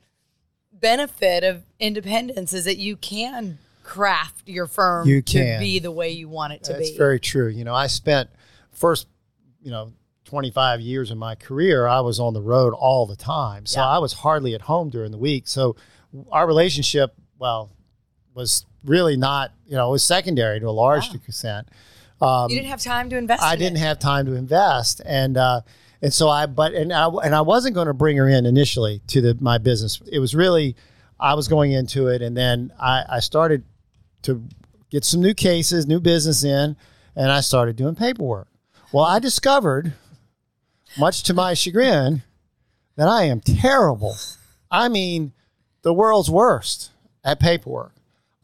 benefit 0.72 1.44
of 1.44 1.64
independence 1.78 2.52
is 2.52 2.64
that 2.64 2.76
you 2.78 2.96
can 2.96 3.58
craft 3.82 4.48
your 4.48 4.66
firm 4.66 5.08
You 5.08 5.20
to 5.22 5.38
can. 5.38 5.60
be 5.60 5.78
the 5.80 5.90
way 5.90 6.10
you 6.10 6.28
want 6.28 6.52
it 6.52 6.64
to 6.64 6.72
That's 6.72 6.80
be. 6.80 6.86
That's 6.86 6.98
very 6.98 7.18
true. 7.20 7.48
You 7.48 7.64
know, 7.64 7.74
I 7.74 7.88
spent 7.88 8.30
first, 8.78 9.06
you 9.62 9.70
know, 9.70 9.92
25 10.24 10.80
years 10.80 11.10
of 11.10 11.16
my 11.18 11.34
career, 11.34 11.86
I 11.86 12.00
was 12.00 12.20
on 12.20 12.34
the 12.34 12.42
road 12.42 12.74
all 12.74 13.06
the 13.06 13.16
time. 13.16 13.64
So 13.66 13.80
Yeah. 13.80 13.88
I 13.88 13.98
was 13.98 14.12
hardly 14.12 14.54
at 14.54 14.62
home 14.62 14.90
during 14.90 15.10
the 15.10 15.18
week. 15.18 15.48
So 15.48 15.74
our 16.30 16.46
relationship, 16.46 17.14
well, 17.38 17.70
was 18.34 18.66
really 18.84 19.16
not, 19.16 19.52
you 19.66 19.74
know, 19.76 19.88
it 19.88 19.92
was 19.92 20.02
secondary 20.02 20.60
to 20.60 20.68
a 20.68 20.70
large 20.70 21.08
Yeah. 21.08 21.14
extent. 21.26 21.68
Um, 22.20 22.50
you 22.50 22.56
didn't 22.56 22.68
have 22.70 22.82
time 22.82 23.08
to 23.10 23.16
invest. 23.16 23.42
I 23.42 23.54
in 23.54 23.58
didn't 23.58 23.76
it. 23.76 23.80
have 23.80 23.98
time 24.00 24.26
to 24.26 24.34
invest, 24.34 25.00
and 25.06 25.36
uh, 25.36 25.60
and 26.02 26.12
so 26.12 26.28
I 26.28 26.46
but 26.46 26.72
and 26.74 26.92
I 26.92 27.06
and 27.08 27.32
I 27.32 27.42
wasn't 27.42 27.74
going 27.76 27.86
to 27.86 27.94
bring 27.94 28.16
her 28.16 28.28
in 28.28 28.44
initially 28.44 29.02
to 29.08 29.20
the 29.20 29.36
my 29.40 29.58
business. 29.58 30.00
It 30.10 30.18
was 30.18 30.34
really 30.34 30.74
I 31.20 31.34
was 31.34 31.46
going 31.46 31.70
into 31.72 32.08
it, 32.08 32.20
and 32.20 32.36
then 32.36 32.72
I, 32.78 33.04
I 33.08 33.20
started 33.20 33.62
to 34.22 34.42
get 34.90 35.04
some 35.04 35.20
new 35.20 35.32
cases, 35.34 35.86
new 35.86 36.00
business 36.00 36.42
in, 36.42 36.76
and 37.14 37.30
I 37.30 37.40
started 37.40 37.76
doing 37.76 37.94
paperwork. 37.94 38.48
Well, 38.92 39.04
I 39.04 39.18
discovered, 39.18 39.92
much 40.98 41.22
to 41.24 41.34
my 41.34 41.54
chagrin, 41.54 42.22
that 42.96 43.08
I 43.08 43.24
am 43.24 43.40
terrible. 43.40 44.16
I 44.70 44.88
mean, 44.88 45.32
the 45.82 45.92
world's 45.92 46.30
worst 46.30 46.90
at 47.24 47.38
paperwork. 47.40 47.92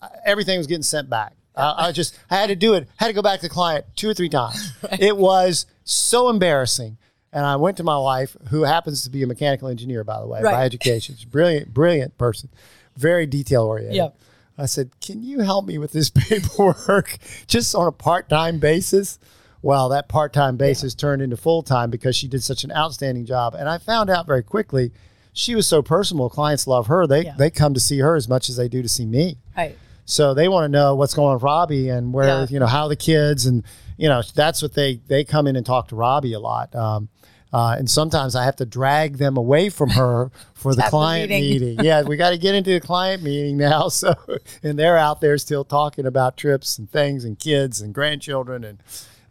Uh, 0.00 0.08
Everything 0.24 0.58
was 0.58 0.66
getting 0.66 0.82
sent 0.82 1.08
back. 1.10 1.32
I 1.56 1.86
I 1.88 1.92
just 1.92 2.18
I 2.30 2.36
had 2.36 2.48
to 2.48 2.56
do 2.56 2.74
it. 2.74 2.88
I 3.00 3.04
Had 3.04 3.08
to 3.08 3.14
go 3.14 3.22
back 3.22 3.40
to 3.40 3.46
the 3.46 3.52
client 3.52 3.84
two 3.96 4.08
or 4.08 4.14
three 4.14 4.28
times. 4.28 4.72
It 4.98 5.16
was 5.16 5.66
so 5.84 6.28
embarrassing. 6.28 6.98
And 7.32 7.44
I 7.44 7.56
went 7.56 7.76
to 7.78 7.82
my 7.84 7.98
wife, 7.98 8.36
who 8.50 8.62
happens 8.62 9.02
to 9.02 9.10
be 9.10 9.22
a 9.24 9.26
mechanical 9.26 9.66
engineer, 9.68 10.04
by 10.04 10.20
the 10.20 10.26
way, 10.26 10.40
by 10.40 10.52
Right. 10.52 10.64
education. 10.64 11.16
She's 11.16 11.24
a 11.24 11.28
brilliant, 11.28 11.74
brilliant 11.74 12.16
person, 12.16 12.48
very 12.96 13.26
detail 13.26 13.64
oriented. 13.64 13.96
Yep. 13.96 14.16
I 14.56 14.66
said, 14.66 14.90
"Can 15.00 15.24
you 15.24 15.40
help 15.40 15.66
me 15.66 15.78
with 15.78 15.90
this 15.92 16.10
paperwork, 16.14 17.18
just 17.48 17.74
on 17.74 17.88
a 17.88 17.92
part 17.92 18.28
time 18.28 18.58
basis?" 18.60 19.18
Well, 19.64 19.88
that 19.88 20.08
part 20.08 20.34
time 20.34 20.56
basis 20.58 20.94
turned 20.94 21.22
into 21.22 21.36
full 21.38 21.62
time 21.62 21.90
because 21.90 22.14
she 22.14 22.28
did 22.28 22.42
such 22.42 22.64
an 22.64 22.72
outstanding 22.72 23.24
job. 23.24 23.54
And 23.54 23.66
I 23.68 23.78
found 23.78 24.10
out 24.10 24.26
very 24.26 24.42
quickly 24.42 24.92
she 25.32 25.54
was 25.54 25.66
so 25.66 25.80
personal. 25.80 26.28
Clients 26.28 26.66
love 26.66 26.86
her. 26.88 27.06
They 27.06 27.24
Yeah. 27.24 27.34
they 27.38 27.48
come 27.50 27.72
to 27.72 27.80
see 27.80 28.00
her 28.00 28.14
as 28.14 28.28
much 28.28 28.50
as 28.50 28.56
they 28.56 28.68
do 28.68 28.82
to 28.82 28.88
see 28.88 29.06
me. 29.06 29.38
Right. 29.56 29.76
So 30.04 30.34
they 30.34 30.48
want 30.48 30.64
to 30.64 30.68
know 30.68 30.94
what's 30.94 31.14
going 31.14 31.28
on 31.28 31.34
with 31.36 31.42
Robbie 31.42 31.88
and 31.88 32.12
where 32.12 32.26
Yeah. 32.40 32.46
you 32.50 32.60
know 32.60 32.66
how 32.66 32.88
the 32.88 32.96
kids 32.96 33.46
and 33.46 33.62
you 33.96 34.06
know 34.08 34.20
that's 34.34 34.60
what 34.60 34.74
they 34.74 35.00
they 35.08 35.24
come 35.24 35.46
in 35.46 35.56
and 35.56 35.64
talk 35.64 35.88
to 35.88 35.96
Robbie 35.96 36.34
a 36.34 36.40
lot. 36.40 36.74
Um, 36.74 37.08
uh, 37.50 37.76
and 37.78 37.88
sometimes 37.88 38.34
I 38.36 38.44
have 38.44 38.56
to 38.56 38.66
drag 38.66 39.16
them 39.18 39.36
away 39.38 39.70
from 39.70 39.90
her 39.90 40.30
for 40.54 40.74
the 40.74 40.82
Have 40.82 40.90
the 40.90 40.96
client 40.98 41.30
meeting. 41.30 41.68
meeting. 41.76 41.84
Yeah, 41.86 42.02
we 42.02 42.16
got 42.18 42.30
to 42.30 42.38
get 42.38 42.54
into 42.54 42.70
the 42.72 42.80
client 42.80 43.22
meeting 43.22 43.56
now. 43.56 43.88
So 44.00 44.14
and 44.62 44.78
they're 44.78 44.98
out 44.98 45.22
there 45.22 45.38
still 45.38 45.64
talking 45.64 46.04
about 46.04 46.36
trips 46.36 46.76
and 46.78 46.90
things 46.90 47.24
and 47.24 47.38
kids 47.38 47.80
and 47.80 47.94
grandchildren 47.94 48.62
and 48.62 48.78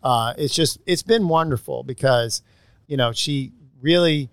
uh, 0.04 0.34
it's 0.38 0.54
just 0.54 0.80
it's 0.86 1.04
been 1.04 1.28
wonderful 1.28 1.84
because 1.84 2.42
you 2.88 2.98
know 2.98 3.12
she 3.14 3.52
really 3.82 4.30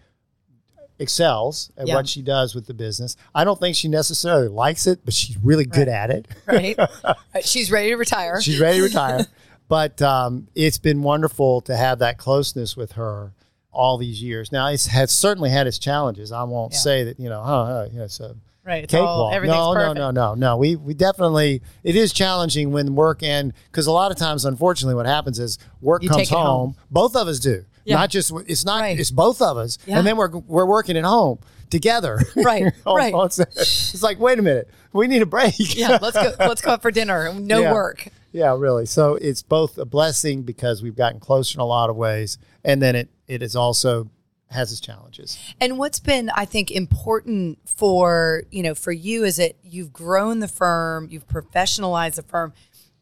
excels 0.99 1.71
at 1.77 1.87
Yeah. 1.89 1.95
what 1.95 2.09
she 2.09 2.23
does 2.23 2.55
with 2.55 2.67
the 2.67 2.75
business. 2.75 3.17
I 3.35 3.45
don't 3.45 3.59
think 3.59 3.75
she 3.77 3.89
necessarily 3.89 4.49
likes 4.49 4.87
it, 4.87 5.01
but 5.05 5.15
she's 5.15 5.37
really 5.39 5.65
good 5.65 5.89
at 5.89 6.11
it. 6.11 6.29
Right. 6.47 6.77
Right. 6.79 7.17
She's 7.45 7.71
ready 7.71 7.89
to 7.91 7.97
retire. 7.97 8.41
She's 8.43 8.61
ready 8.61 8.79
to 8.79 8.85
retire. 8.85 9.27
but 9.69 10.03
um, 10.03 10.49
it's 10.55 10.77
been 10.79 11.03
wonderful 11.03 11.63
to 11.63 11.77
have 11.77 12.01
that 12.01 12.19
closeness 12.19 12.77
with 12.77 12.93
her 12.93 13.33
all 13.73 13.97
these 13.97 14.23
years. 14.23 14.53
Now, 14.53 14.67
it's 14.69 14.87
has 14.89 15.11
certainly 15.13 15.49
had 15.49 15.67
its 15.67 15.79
challenges. 15.79 16.33
I 16.33 16.43
won't 16.43 16.73
Yeah. 16.73 16.79
say 16.81 17.05
that, 17.05 17.19
you 17.21 17.29
know, 17.31 17.89
yeah, 17.93 18.03
it's 18.03 18.21
a 18.21 18.37
right. 18.65 18.85
It's 18.85 18.95
all, 18.95 19.01
cakewalk. 19.01 19.35
everything's 19.35 19.57
No, 19.57 19.73
no, 19.73 19.81
perfect. 19.81 19.99
no, 19.99 20.11
no, 20.11 20.35
no. 20.35 20.57
We, 20.57 20.77
we 20.77 20.95
definitely, 20.95 21.63
it 21.83 21.97
is 21.97 22.13
challenging 22.13 22.73
when 22.73 22.95
work 22.95 23.23
and, 23.23 23.53
because 23.71 23.87
a 23.87 23.93
lot 23.93 24.11
of 24.11 24.17
times, 24.17 24.45
unfortunately, 24.45 24.95
what 24.95 25.07
happens 25.07 25.39
is 25.39 25.59
work 25.81 26.03
You 26.03 26.11
comes 26.11 26.29
home. 26.29 26.47
home. 26.47 26.77
Both 26.91 27.17
of 27.17 27.29
us 27.29 27.39
do. 27.41 27.65
Yeah. 27.85 27.97
Not 27.97 28.11
just, 28.11 28.33
it's 28.47 28.65
not, 28.65 28.81
Right. 28.83 28.99
it's 29.01 29.11
both 29.11 29.41
of 29.43 29.57
us. 29.57 29.79
Yeah. 29.87 29.99
And 29.99 30.07
then 30.07 30.17
we're, 30.17 30.31
we're 30.31 30.67
working 30.67 30.97
at 30.97 31.05
home 31.05 31.39
together. 31.71 32.19
Right, 32.37 32.73
right. 32.87 33.15
It's 33.15 34.03
like, 34.03 34.19
wait 34.21 34.39
a 34.39 34.43
minute, 34.43 34.69
we 34.93 35.07
need 35.09 35.23
a 35.23 35.27
break. 35.27 35.55
Yeah. 35.77 35.99
Let's 36.01 36.17
go. 36.17 36.33
Let's 36.39 36.61
go 36.61 36.73
out 36.73 36.83
for 36.83 36.91
dinner. 36.91 37.33
No 37.35 37.61
Yeah. 37.61 37.73
work. 37.73 38.09
Yeah, 38.33 38.57
really. 38.57 38.87
So 38.87 39.15
it's 39.17 39.43
both 39.43 39.77
a 39.79 39.85
blessing 39.85 40.43
because 40.43 40.83
we've 40.83 40.95
gotten 40.95 41.19
closer 41.21 41.57
in 41.57 41.61
a 41.61 41.65
lot 41.67 41.91
of 41.91 41.97
ways, 41.97 42.39
and 42.65 42.81
then 42.81 42.95
it 42.95 43.09
it 43.27 43.43
is 43.43 43.57
also 43.57 44.09
has 44.51 44.73
its 44.73 44.81
challenges. 44.81 45.39
And 45.61 45.79
what's 45.79 46.01
been, 46.01 46.31
I 46.31 46.45
think, 46.45 46.71
important 46.71 47.59
for 47.67 48.45
you 48.51 48.63
know 48.63 48.75
for 48.75 48.93
you 48.93 49.25
is 49.25 49.37
that 49.37 49.57
you've 49.63 49.93
grown 49.93 50.41
the 50.41 50.49
firm, 50.49 51.09
you've 51.11 51.29
professionalized 51.29 52.17
the 52.17 52.23
firm, 52.23 52.53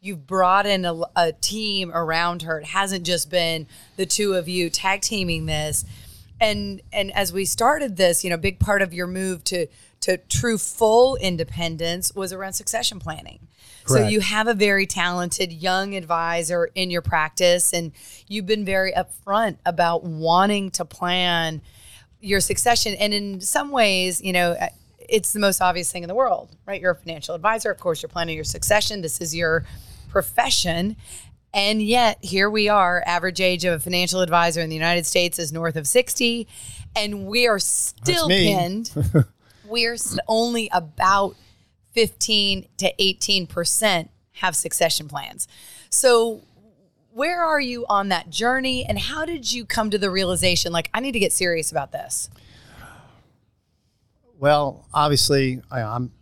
you've 0.01 0.27
brought 0.27 0.67
in 0.67 0.85
a, 0.85 1.01
a 1.17 1.33
team 1.33 1.91
around 1.93 2.43
her. 2.43 2.61
It 2.61 2.67
hasn't 2.67 3.05
just 3.05 3.31
been 3.31 3.67
the 3.97 4.07
two 4.07 4.35
of 4.35 4.49
you 4.49 4.71
tag 4.71 5.01
teaming 5.01 5.47
this. 5.47 5.85
And 6.41 6.83
and 6.93 7.13
as 7.15 7.33
we 7.33 7.45
started 7.45 7.97
this, 7.97 8.23
you 8.23 8.31
know, 8.31 8.37
big 8.37 8.61
part 8.61 8.83
of 8.83 8.95
your 8.95 9.07
move 9.07 9.43
to 9.45 9.67
to 10.01 10.17
true 10.17 10.59
full 10.59 11.17
independence 11.17 12.15
was 12.15 12.33
around 12.33 12.53
succession 12.53 13.01
planning. 13.01 13.49
So 13.89 14.07
you 14.07 14.21
have 14.21 14.49
a 14.49 14.55
very 14.55 14.87
talented 14.87 15.53
young 15.53 15.95
advisor 15.95 16.71
in 16.75 16.91
your 16.91 17.03
practice, 17.03 17.73
and 17.73 17.93
you've 18.27 18.47
been 18.47 18.65
very 18.65 18.93
upfront 18.93 19.59
about 19.65 20.05
wanting 20.05 20.71
to 20.73 20.85
plan 20.85 21.63
your 22.21 22.41
succession. 22.41 22.95
And 22.95 23.15
in 23.15 23.41
some 23.41 23.71
ways, 23.71 24.21
you 24.21 24.33
know, 24.33 24.53
uh, 24.53 24.69
it's 25.09 25.33
the 25.33 25.41
most 25.41 25.61
obvious 25.61 25.91
thing 25.91 26.03
in 26.03 26.09
the 26.09 26.15
world, 26.15 26.51
right? 26.67 26.81
You're 26.81 26.93
a 26.93 26.97
financial 26.97 27.35
advisor. 27.35 27.71
Of 27.71 27.81
course, 27.81 28.03
you're 28.03 28.09
planning 28.09 28.35
your 28.35 28.45
succession. 28.45 29.01
This 29.01 29.21
is 29.21 29.35
your 29.35 29.65
profession. 30.11 30.97
And 31.55 31.81
yet, 31.81 32.19
here 32.21 32.51
we 32.51 32.69
are. 32.69 33.03
Average 33.07 33.41
age 33.41 33.65
of 33.65 33.75
a 33.75 33.79
financial 33.79 34.21
advisor 34.21 34.61
in 34.61 34.69
the 34.69 34.77
United 34.77 35.07
States 35.07 35.39
is 35.39 35.53
north 35.53 35.77
of 35.77 35.87
60. 35.87 36.47
And 36.95 37.27
we 37.27 37.47
are 37.47 37.59
still 37.59 38.29
pinned. 38.29 38.91
We're 39.65 39.97
only 40.27 40.69
about 40.73 41.37
15 41.99 42.69
to 42.77 42.93
18% 43.01 44.09
have 44.35 44.55
succession 44.55 45.09
plans. 45.09 45.49
So, 45.91 46.43
where 47.11 47.43
are 47.43 47.59
you 47.61 47.85
on 47.89 48.11
that 48.11 48.31
journey 48.31 48.85
and 48.85 48.97
how 48.97 49.25
did 49.25 49.51
you 49.51 49.65
come 49.65 49.91
to 49.91 49.99
the 49.99 50.09
realization 50.09 50.71
like 50.73 50.91
I 50.95 51.01
need 51.01 51.11
to 51.11 51.19
get 51.19 51.33
serious 51.33 51.73
about 51.73 51.91
this? 51.91 52.31
Well, 54.39 54.87
obviously, 54.95 55.61
I, 55.73 55.83
I'm 55.83 56.13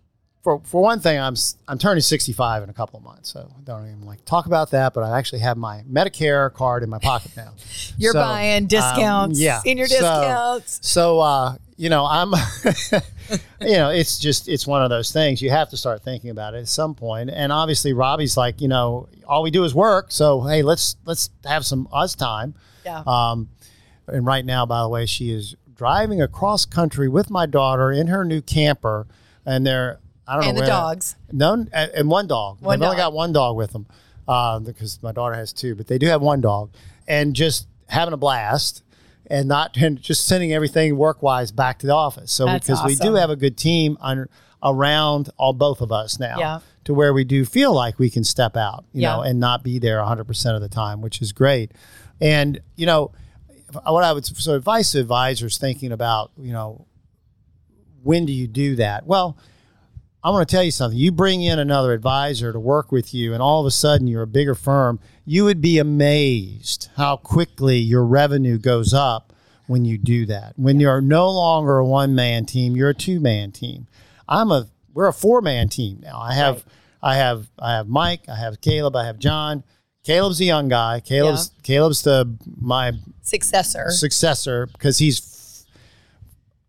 for 0.42 0.60
for 0.64 0.80
one 0.82 1.00
thing, 1.00 1.20
I'm 1.20 1.34
I'm 1.68 1.76
turning 1.76 2.00
65 2.00 2.62
in 2.62 2.70
a 2.70 2.72
couple 2.72 2.96
of 2.98 3.04
months, 3.04 3.30
so 3.30 3.52
I 3.54 3.60
don't 3.64 3.84
even 3.86 4.06
like 4.06 4.24
talk 4.24 4.46
about 4.46 4.70
that. 4.70 4.94
But 4.94 5.04
I 5.04 5.18
actually 5.18 5.40
have 5.40 5.58
my 5.58 5.82
Medicare 5.82 6.50
card 6.54 6.84
in 6.84 6.88
my 6.88 6.98
pocket 6.98 7.32
now. 7.36 7.52
You're 7.98 8.12
So, 8.14 8.20
buying 8.20 8.62
um, 8.62 8.66
discounts, 8.68 9.38
yeah. 9.38 9.58
senior 9.60 9.88
So- 9.88 9.96
discounts. 9.98 10.78
So, 10.88 11.20
uh, 11.20 11.56
you 11.76 11.88
know, 11.90 12.04
I'm, 12.06 12.32
you 13.60 13.72
know, 13.76 13.90
it's 13.90 14.18
just, 14.18 14.48
it's 14.48 14.66
one 14.66 14.82
of 14.82 14.90
those 14.90 15.12
things. 15.12 15.42
You 15.42 15.50
have 15.50 15.70
to 15.70 15.76
start 15.76 16.02
thinking 16.02 16.30
about 16.30 16.54
it 16.54 16.58
at 16.58 16.68
some 16.68 16.94
point. 16.94 17.30
And 17.30 17.52
obviously, 17.52 17.92
Robbie's 17.92 18.36
like, 18.36 18.60
you 18.60 18.68
know, 18.68 19.08
all 19.26 19.42
we 19.42 19.50
do 19.50 19.64
is 19.64 19.74
work. 19.74 20.06
So, 20.10 20.40
hey, 20.42 20.62
let's, 20.62 20.96
let's 21.04 21.30
have 21.44 21.66
some 21.66 21.88
us 21.92 22.14
time. 22.14 22.54
Yeah. 22.84 23.02
Um, 23.06 23.48
and 24.06 24.24
right 24.24 24.44
now, 24.44 24.64
by 24.66 24.82
the 24.82 24.88
way, 24.88 25.06
she 25.06 25.30
is 25.30 25.54
driving 25.74 26.22
across 26.22 26.64
country 26.64 27.08
with 27.08 27.28
my 27.30 27.44
daughter 27.46 27.90
in 27.92 28.06
her 28.06 28.24
new 28.24 28.40
camper. 28.40 29.06
And 29.44 29.66
they're, 29.66 29.98
I 30.28 30.34
don't 30.36 30.44
and 30.44 30.54
know 30.56 30.62
the 30.62 30.70
where- 30.70 30.76
dogs. 30.76 31.16
no, 31.30 31.52
and 31.52 31.70
and 31.72 32.08
one 32.10 32.26
dog. 32.26 32.58
One 32.60 32.78
They've 32.80 32.86
only 32.86 32.96
got 32.96 33.12
one 33.12 33.32
dog 33.32 33.56
with 33.56 33.72
them 33.72 33.86
uh, 34.26 34.58
because 34.58 35.00
my 35.02 35.12
daughter 35.12 35.34
has 35.36 35.52
two, 35.52 35.74
but 35.76 35.86
they 35.86 35.98
do 35.98 36.06
have 36.08 36.20
one 36.20 36.40
dog, 36.40 36.72
and 37.06 37.32
just 37.34 37.68
having 37.88 38.12
a 38.12 38.16
blast, 38.16 38.82
and 39.30 39.48
not 39.48 39.76
and 39.80 40.00
just 40.00 40.26
sending 40.26 40.52
everything 40.52 40.96
work 40.96 41.22
wise 41.22 41.52
back 41.52 41.78
to 41.80 41.86
the 41.86 41.94
office. 41.94 42.32
So 42.32 42.46
That's 42.46 42.66
because 42.66 42.84
we 42.84 42.94
do 42.94 43.14
have 43.14 43.30
a 43.30 43.36
good 43.36 43.56
team 43.56 43.96
on, 44.00 44.28
around 44.62 45.30
all 45.36 45.52
both 45.52 45.80
of 45.80 45.92
us 45.92 46.18
now, 46.18 46.38
Yeah. 46.38 46.60
to 46.84 46.94
where 46.94 47.12
we 47.12 47.24
do 47.24 47.44
feel 47.44 47.72
like 47.74 47.98
we 47.98 48.10
can 48.10 48.24
step 48.24 48.56
out, 48.56 48.84
you 48.92 49.02
Yeah. 49.02 49.16
know, 49.16 49.20
and 49.22 49.38
not 49.40 49.62
be 49.62 49.78
there 49.78 49.98
100 49.98 50.24
percent 50.24 50.54
of 50.56 50.62
the 50.62 50.68
time, 50.68 51.00
which 51.00 51.20
is 51.22 51.32
great. 51.32 51.72
And 52.20 52.60
you 52.76 52.86
know, 52.86 53.12
what 53.84 54.04
I 54.04 54.12
would 54.12 54.24
so 54.24 54.54
advice 54.54 54.92
to 54.92 55.00
advisors 55.00 55.58
thinking 55.58 55.92
about, 55.92 56.30
you 56.40 56.52
know, 56.52 56.86
when 58.02 58.24
do 58.24 58.32
you 58.32 58.46
do 58.46 58.76
that? 58.76 59.06
Well, 59.06 59.36
I 60.26 60.30
want 60.30 60.48
to 60.48 60.52
tell 60.52 60.64
you 60.64 60.72
something. 60.72 60.98
You 60.98 61.12
bring 61.12 61.40
in 61.42 61.60
another 61.60 61.92
advisor 61.92 62.52
to 62.52 62.58
work 62.58 62.90
with 62.90 63.14
you, 63.14 63.32
and 63.32 63.40
all 63.40 63.60
of 63.60 63.66
a 63.66 63.70
sudden 63.70 64.08
you're 64.08 64.22
a 64.22 64.26
bigger 64.26 64.56
firm. 64.56 64.98
You 65.24 65.44
would 65.44 65.60
be 65.60 65.78
amazed 65.78 66.88
how 66.96 67.18
quickly 67.18 67.76
your 67.76 68.04
revenue 68.04 68.58
goes 68.58 68.92
up 68.92 69.32
when 69.68 69.84
you 69.84 69.96
do 69.98 70.26
that. 70.26 70.54
When 70.56 70.80
you're 70.80 71.00
no 71.00 71.30
longer 71.30 71.78
a 71.78 71.86
one 71.86 72.16
man 72.16 72.44
team, 72.44 72.74
you're 72.74 72.88
a 72.88 72.94
two 72.94 73.20
man 73.20 73.52
team. 73.52 73.86
I'm 74.28 74.50
a 74.50 74.66
we're 74.92 75.06
a 75.06 75.12
four 75.12 75.42
man 75.42 75.68
team 75.68 76.00
now. 76.02 76.18
I 76.18 76.34
have 76.34 76.54
right. 76.56 76.64
I 77.04 77.16
have 77.18 77.46
I 77.60 77.76
have 77.76 77.86
Mike, 77.86 78.28
I 78.28 78.34
have 78.34 78.60
Caleb, 78.60 78.96
I 78.96 79.06
have 79.06 79.20
John. 79.20 79.62
Caleb's 80.02 80.40
a 80.40 80.44
young 80.44 80.68
guy. 80.68 80.98
Caleb's 80.98 81.52
yeah. 81.54 81.62
Caleb's 81.62 82.02
the 82.02 82.36
my 82.60 82.94
successor. 83.22 83.90
Successor 83.90 84.66
because 84.72 84.98
he's 84.98 85.35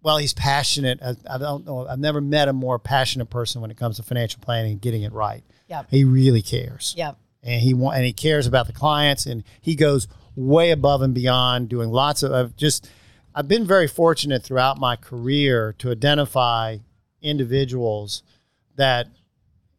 well, 0.08 0.20
he's 0.20 0.34
passionate. 0.34 1.02
I, 1.04 1.16
I, 1.30 1.38
don't 1.38 1.66
know. 1.66 1.86
I've 1.86 2.00
never 2.00 2.22
met 2.22 2.48
a 2.48 2.54
more 2.54 2.80
passionate 2.80 3.26
person 3.26 3.60
when 3.60 3.72
it 3.72 3.76
comes 3.76 3.98
to 3.98 4.04
financial 4.04 4.40
planning 4.40 4.72
and 4.72 4.82
getting 4.82 5.04
it 5.04 5.12
right. 5.12 5.44
Yeah, 5.68 5.84
he 5.90 6.06
really 6.06 6.42
cares. 6.42 6.96
Yeah, 6.98 7.16
and 7.44 7.60
he 7.60 7.74
want, 7.74 7.98
and 7.98 8.06
he 8.06 8.14
cares 8.14 8.48
about 8.48 8.68
the 8.68 8.74
clients, 8.74 9.26
and 9.26 9.44
he 9.60 9.76
goes 9.76 10.08
way 10.34 10.72
above 10.72 11.02
and 11.02 11.14
beyond, 11.14 11.68
doing 11.68 11.90
lots 11.90 12.24
of 12.24 12.32
I've 12.32 12.56
just. 12.56 12.90
I've 13.36 13.50
been 13.50 13.68
very 13.68 13.86
fortunate 13.86 14.44
throughout 14.44 14.80
my 14.80 14.96
career 14.96 15.76
to 15.80 15.92
identify 15.92 16.78
individuals 17.22 18.24
that 18.78 19.10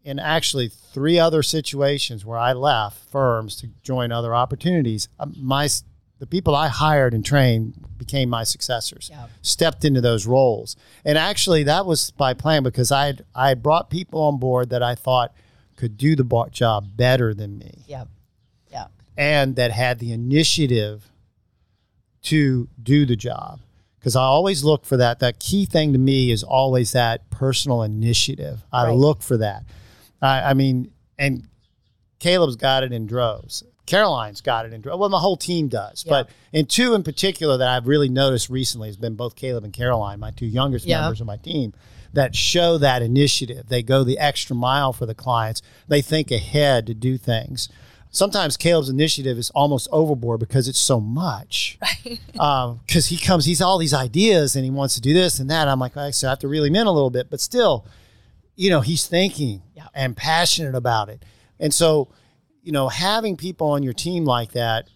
in 0.05 0.19
actually 0.19 0.69
three 0.69 1.19
other 1.19 1.43
situations 1.43 2.27
where 2.27 2.39
I 2.39 2.53
left 2.53 3.11
firms 3.11 3.57
to 3.63 3.69
join 3.83 4.13
other 4.13 4.35
opportunities, 4.35 5.09
um, 5.19 5.35
my 5.39 5.71
the 6.19 6.27
people 6.27 6.55
I 6.55 6.69
hired 6.69 7.15
and 7.15 7.25
trained 7.25 7.75
became 7.97 8.29
my 8.29 8.45
successors. 8.45 9.09
Yeah. 9.11 9.27
Stepped 9.43 9.85
into 9.85 10.01
those 10.01 10.27
roles, 10.27 10.77
and 11.05 11.17
actually 11.17 11.63
that 11.65 11.87
was 11.87 12.11
by 12.13 12.35
plan 12.35 12.63
because 12.63 12.91
I 12.93 13.07
had, 13.07 13.25
I 13.35 13.49
had 13.49 13.63
brought 13.63 13.91
people 13.91 14.21
on 14.23 14.39
board 14.39 14.71
that 14.71 14.83
I 14.83 14.95
thought 14.95 15.33
could 15.77 15.97
do 15.97 16.17
the 16.17 16.49
job 16.51 16.97
better 16.97 17.35
than 17.35 17.59
me. 17.59 17.85
Yeah, 17.87 18.05
yeah, 18.71 18.87
and 19.17 19.57
that 19.57 19.71
had 19.71 19.99
the 19.99 20.13
initiative 20.13 21.11
to 22.23 22.69
do 22.83 23.07
the 23.07 23.17
job 23.17 23.61
because 23.99 24.17
I 24.17 24.23
always 24.23 24.65
look 24.65 24.85
for 24.85 24.97
that. 24.97 25.21
That 25.21 25.39
key 25.39 25.67
thing 25.67 25.93
to 25.93 25.99
me 25.99 26.31
is 26.31 26.43
always 26.43 26.93
that 26.93 27.29
personal 27.31 27.83
initiative. 27.83 28.65
I 28.73 28.87
right. 28.87 28.93
look 28.95 29.23
for 29.23 29.37
that. 29.39 29.65
I, 30.23 30.51
I, 30.51 30.55
mean, 30.55 30.91
and 31.19 31.49
Caleb's 32.19 32.57
got 32.57 32.83
it 32.83 32.93
in 32.93 33.07
droves. 33.07 33.63
Caroline's 33.89 34.41
got 34.41 34.67
it 34.67 34.73
in. 34.73 34.83
Well, 34.83 35.09
my 35.09 35.19
whole 35.19 35.37
team 35.37 35.69
does. 35.69 36.05
Yeah. 36.07 36.11
But 36.11 36.31
in 36.53 36.67
two 36.67 36.95
in 36.95 37.03
particular 37.03 37.57
that 37.57 37.69
I've 37.69 37.87
really 37.87 38.09
noticed 38.09 38.51
recently 38.51 38.89
has 38.89 38.97
been 38.97 39.15
both 39.15 39.37
Caleb 39.37 39.65
and 39.65 39.73
Caroline, 39.73 40.21
my 40.21 40.31
two 40.31 40.47
youngest 40.47 40.87
yeah. 40.87 41.01
members 41.01 41.21
of 41.21 41.27
my 41.27 41.37
team, 41.37 41.73
that 42.13 42.35
show 42.35 42.79
that 42.79 43.03
initiative. 43.03 43.69
They 43.69 43.83
go 43.83 44.05
the 44.05 44.19
extra 44.19 44.55
mile 44.55 44.93
for 44.93 45.07
the 45.07 45.15
clients. 45.15 45.63
They 45.89 46.03
think 46.03 46.31
ahead 46.31 46.87
to 46.87 46.95
do 46.95 47.19
things 47.19 47.69
sometimes 48.11 48.57
Caleb's 48.57 48.89
initiative 48.89 49.39
is 49.39 49.51
almost 49.51 49.89
overboard 49.93 50.41
because 50.41 50.69
it's 50.69 50.79
so 50.79 51.01
much. 51.01 51.79
Right. 51.89 52.21
Because 52.33 53.11
um, 53.11 53.17
he 53.17 53.17
comes, 53.17 53.45
he's 53.45 53.61
all 53.61 53.79
these 53.79 53.95
ideas 53.95 54.57
and 54.57 54.65
he 54.65 54.71
wants 54.71 54.95
to 54.95 55.01
do 55.01 55.13
this 55.13 55.39
and 55.39 55.51
that. 55.51 55.69
I'm 55.69 55.79
like, 55.79 55.97
I 55.97 56.11
have 56.23 56.39
to 56.39 56.49
him 56.49 56.77
in 56.77 56.87
a 56.87 56.93
little 56.93 57.11
bit, 57.11 57.29
but 57.31 57.41
still, 57.41 57.87
you 58.57 58.71
know, 58.71 58.81
he's 58.81 59.07
thinking 59.07 59.63
yeah. 59.75 59.89
and 59.95 60.17
passionate 60.17 60.75
about 60.75 61.09
it. 61.09 61.25
And 61.59 61.75
so, 61.75 62.09
you 62.69 62.73
know, 62.73 62.89
having 62.89 63.35
people 63.35 63.69
on 63.69 63.83
your 63.83 63.95
team 63.95 64.27
like 64.27 64.53
that 64.53 64.91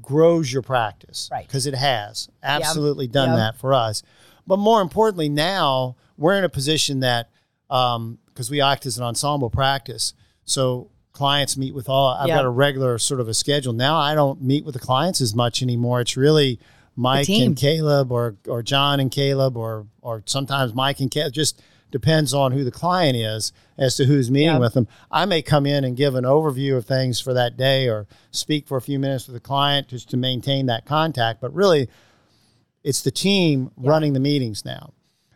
grows 0.00 0.52
your 0.52 0.62
practice. 0.62 1.28
Right. 1.32 1.44
Because 1.44 1.66
it 1.66 1.74
has 1.74 2.28
absolutely 2.40 3.06
yep. 3.06 3.12
done 3.12 3.28
yep. 3.30 3.36
that 3.38 3.56
for 3.56 3.74
us. 3.74 4.04
But 4.46 4.60
more 4.60 4.80
importantly, 4.80 5.28
now 5.28 5.96
we're 6.16 6.38
in 6.38 6.44
a 6.44 6.48
position 6.48 7.00
that, 7.00 7.28
because 7.66 7.96
um, 7.96 8.18
we 8.48 8.60
act 8.60 8.86
as 8.86 8.96
an 8.96 9.02
ensemble 9.02 9.50
practice. 9.50 10.14
So 10.44 10.92
clients 11.10 11.56
meet 11.56 11.74
with 11.74 11.88
all. 11.88 12.14
I've 12.14 12.28
got 12.28 12.44
a 12.44 12.48
regular 12.48 12.96
sort 12.98 13.18
of 13.18 13.26
a 13.26 13.34
schedule 13.34 13.72
now. 13.72 13.96
I 13.96 14.14
don't 14.14 14.40
meet 14.40 14.64
with 14.64 14.74
the 14.74 14.80
clients 14.80 15.20
as 15.20 15.34
much 15.34 15.62
anymore. 15.62 16.00
It's 16.00 16.16
really 16.16 16.60
Mike 16.94 17.28
and 17.28 17.56
Caleb, 17.56 18.12
or 18.12 18.36
or 18.46 18.62
John 18.62 19.00
and 19.00 19.10
Caleb, 19.10 19.56
or 19.56 19.88
or 20.00 20.22
sometimes 20.26 20.74
Mike 20.74 21.00
and 21.00 21.10
Caleb. 21.10 21.32
Just 21.32 21.60
depends 21.90 22.32
on 22.32 22.52
who 22.52 22.64
the 22.64 22.70
client 22.70 23.16
is 23.16 23.52
as 23.78 23.96
to 23.96 24.04
who's 24.04 24.30
meeting 24.30 24.58
with 24.58 24.74
them. 24.74 24.88
I 25.10 25.24
may 25.24 25.42
come 25.42 25.66
in 25.66 25.84
and 25.84 25.96
give 25.96 26.14
an 26.14 26.24
overview 26.24 26.76
of 26.76 26.86
things 26.86 27.20
for 27.20 27.34
that 27.34 27.56
day, 27.56 27.88
or 27.88 28.06
speak 28.30 28.66
for 28.66 28.76
a 28.76 28.82
few 28.82 28.98
minutes 28.98 29.26
with 29.26 29.34
the 29.34 29.40
client 29.40 29.88
just 29.88 30.10
to 30.10 30.16
maintain 30.16 30.66
that 30.66 30.86
contact. 30.86 31.40
But 31.40 31.54
really, 31.54 31.88
it's 32.84 33.02
the 33.02 33.10
team 33.10 33.70
running 33.76 34.12
the 34.12 34.20
meetings 34.20 34.64
now. 34.64 34.92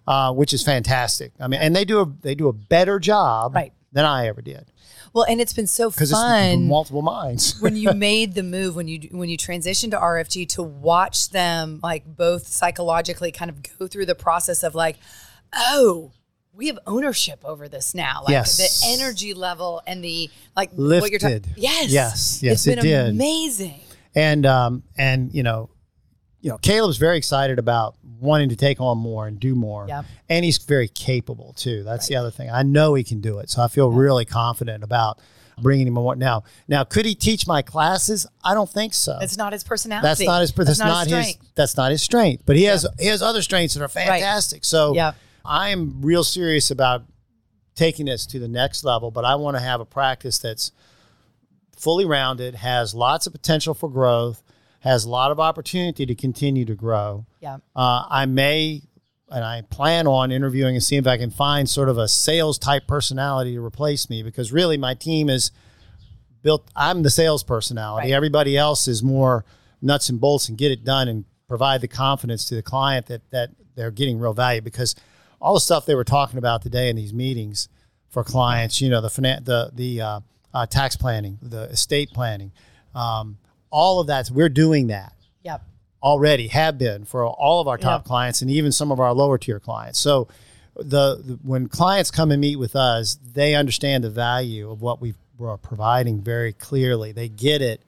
Uh, 0.06 0.30
which 0.30 0.52
is 0.52 0.62
fantastic. 0.62 1.32
I 1.40 1.48
mean, 1.48 1.60
and 1.60 1.74
they 1.74 1.86
do 1.86 2.00
a 2.00 2.06
they 2.20 2.34
do 2.34 2.48
a 2.48 2.52
better 2.52 2.98
job 2.98 3.54
right. 3.54 3.72
than 3.90 4.04
I 4.04 4.26
ever 4.26 4.42
did. 4.42 4.70
Well, 5.14 5.24
and 5.26 5.40
it's 5.40 5.52
been 5.52 5.68
so 5.68 5.90
fun. 5.90 6.66
multiple 6.66 7.00
minds. 7.00 7.58
when 7.60 7.76
you 7.76 7.92
made 7.92 8.34
the 8.34 8.42
move, 8.42 8.76
when 8.76 8.88
you 8.88 9.08
when 9.12 9.28
you 9.28 9.38
transitioned 9.38 9.92
to 9.92 9.96
RFG, 9.96 10.48
to 10.50 10.62
watch 10.62 11.30
them 11.30 11.80
like 11.82 12.04
both 12.04 12.48
psychologically 12.48 13.30
kind 13.30 13.50
of 13.50 13.62
go 13.78 13.86
through 13.86 14.06
the 14.06 14.16
process 14.16 14.62
of 14.62 14.74
like, 14.74 14.98
oh, 15.54 16.10
we 16.56 16.68
have 16.68 16.78
ownership 16.86 17.44
over 17.44 17.68
this 17.68 17.94
now. 17.94 18.22
Like 18.24 18.32
yes. 18.32 18.56
the 18.56 18.92
energy 18.92 19.34
level 19.34 19.82
and 19.86 20.02
the 20.02 20.30
like 20.56 20.70
lifted. 20.74 21.02
What 21.02 21.10
you're 21.10 21.18
talking. 21.18 21.44
Yes. 21.56 21.90
Yes. 21.90 22.42
Yes. 22.42 22.52
It's 22.54 22.66
been 22.66 22.78
it 22.78 22.82
did. 22.82 23.08
amazing. 23.10 23.80
And 24.14 24.46
um 24.46 24.82
and 24.96 25.34
you 25.34 25.42
know, 25.42 25.70
you 26.40 26.50
know, 26.50 26.58
Caleb's 26.58 26.98
very 26.98 27.16
excited 27.16 27.58
about 27.58 27.96
wanting 28.20 28.50
to 28.50 28.56
take 28.56 28.80
on 28.80 28.98
more 28.98 29.26
and 29.26 29.40
do 29.40 29.54
more. 29.54 29.86
Yep. 29.88 30.04
And 30.28 30.44
he's 30.44 30.58
very 30.58 30.88
capable 30.88 31.52
too. 31.54 31.82
That's 31.82 32.04
right. 32.04 32.08
the 32.08 32.16
other 32.16 32.30
thing. 32.30 32.50
I 32.50 32.62
know 32.62 32.94
he 32.94 33.04
can 33.04 33.20
do 33.20 33.38
it. 33.38 33.50
So 33.50 33.62
I 33.62 33.68
feel 33.68 33.90
yep. 33.90 33.98
really 33.98 34.24
confident 34.24 34.84
about 34.84 35.20
bringing 35.58 35.86
him 35.86 35.98
on. 35.98 36.18
Now, 36.18 36.44
now 36.68 36.84
could 36.84 37.06
he 37.06 37.14
teach 37.14 37.46
my 37.46 37.62
classes? 37.62 38.26
I 38.42 38.54
don't 38.54 38.70
think 38.70 38.94
so. 38.94 39.18
It's 39.20 39.36
not 39.36 39.52
his 39.52 39.64
personality. 39.64 40.06
That's 40.06 40.20
not 40.20 40.40
his 40.40 40.52
that's, 40.52 40.66
that's 40.66 40.80
not, 40.80 41.06
his, 41.06 41.26
his, 41.26 41.38
that's 41.54 41.76
not 41.76 41.90
his 41.90 42.02
strength. 42.02 42.44
But 42.46 42.56
he 42.56 42.64
has 42.64 42.86
he 42.98 43.06
has 43.06 43.22
other 43.22 43.42
strengths 43.42 43.74
that 43.74 43.82
are 43.82 43.88
fantastic. 43.88 44.58
Right. 44.58 44.64
So 44.64 44.94
yeah. 44.94 45.12
I'm 45.44 46.02
real 46.02 46.24
serious 46.24 46.70
about 46.70 47.04
taking 47.74 48.07
this 48.07 48.26
to 48.26 48.38
the 48.38 48.48
next 48.48 48.85
level, 48.85 49.11
but 49.11 49.24
I 49.24 49.35
want 49.35 49.57
to 49.57 49.62
have 49.62 49.80
a 49.80 49.85
practice 49.85 50.38
that's 50.38 50.72
fully 51.76 52.04
rounded, 52.04 52.54
has 52.54 52.94
lots 52.94 53.26
of 53.26 53.33
potential 53.33 53.74
for 53.74 53.90
growth, 53.90 54.42
has 54.80 55.04
a 55.04 55.11
lot 55.11 55.30
of 55.30 55.40
opportunity 55.40 56.07
to 56.07 56.14
continue 56.14 56.64
to 56.64 56.74
grow. 56.74 57.26
Yeah. 57.40 57.57
Uh, 57.74 58.04
I 58.09 58.26
may, 58.26 58.83
and 59.28 59.44
I 59.44 59.62
plan 59.62 60.07
on 60.07 60.30
interviewing 60.30 60.76
and 60.76 60.83
seeing 60.83 61.02
if 61.02 61.09
I 61.09 61.18
can 61.18 61.30
find 61.30 61.68
sort 61.68 61.88
of 61.88 61.98
a 61.98 62.07
sales 62.07 62.59
type 62.59 62.87
personality 62.87 63.54
to 63.54 63.64
replace 63.64 64.09
me 64.09 64.22
because 64.22 64.52
really 64.52 64.76
my 64.76 64.94
team 64.94 65.28
is 65.28 65.50
built. 66.42 66.70
I'm 66.76 67.02
the 67.02 67.11
sales 67.11 67.42
personality. 67.42 68.09
Right. 68.09 68.14
Everybody 68.14 68.57
else 68.57 68.87
is 68.87 69.02
more 69.02 69.44
nuts 69.83 70.09
and 70.09 70.20
bolts 70.20 70.48
and 70.48 70.57
get 70.57 70.70
it 70.70 70.85
done 70.85 71.09
and 71.09 71.24
provide 71.48 71.80
the 71.80 71.88
confidence 71.88 72.48
to 72.48 72.54
the 72.54 72.62
client 72.62 73.07
that 73.07 73.30
that 73.30 73.50
they're 73.74 73.90
getting 73.90 74.18
real 74.18 74.33
value 74.33 74.61
because 74.61 74.94
all 75.44 75.52
the 75.52 75.61
stuff 75.61 75.85
they 75.85 75.94
were 75.94 76.04
talking 76.04 76.38
about 76.38 76.62
today 76.62 76.88
in 76.88 76.96
these 76.96 77.12
meetings 77.12 77.68
for 78.09 78.24
clients, 78.24 78.80
you 78.80 78.88
know, 78.88 79.02
the 79.02 79.09
finan- 79.09 79.44
the 79.44 79.70
the 79.74 80.00
uh, 80.00 80.20
uh, 80.54 80.64
tax 80.64 80.96
planning, 80.96 81.38
the 81.42 81.64
estate 81.64 82.11
planning. 82.12 82.50
Um, 82.94 83.37
all 83.70 84.00
of 84.00 84.07
that. 84.07 84.30
We're 84.30 84.48
doing 84.48 84.87
that. 84.87 85.12
Yep. 85.42 85.62
Already 86.02 86.46
have 86.48 86.78
been 86.78 87.04
for 87.04 87.26
all 87.26 87.61
of 87.61 87.68
our 87.68 87.76
top 87.76 88.00
yep. 88.00 88.07
clients 88.07 88.40
and 88.40 88.50
even 88.50 88.72
some 88.72 88.90
of 88.90 88.98
our 88.98 89.12
lower 89.12 89.37
tier 89.37 89.61
clients. 89.61 89.98
So 89.98 90.28
the, 90.76 91.16
the, 91.22 91.38
when 91.42 91.68
clients 91.68 92.11
come 92.11 92.30
and 92.30 92.40
meet 92.40 92.57
with 92.57 92.74
us, 92.74 93.18
they 93.22 93.54
understand 93.54 94.02
the 94.02 94.11
value 94.11 94.70
of 94.70 94.80
what 94.80 95.00
we 95.02 95.14
are 95.40 95.59
providing 95.59 96.22
very 96.22 96.54
clearly. 96.54 97.12
They 97.12 97.28
get 97.28 97.61
it 97.61 97.83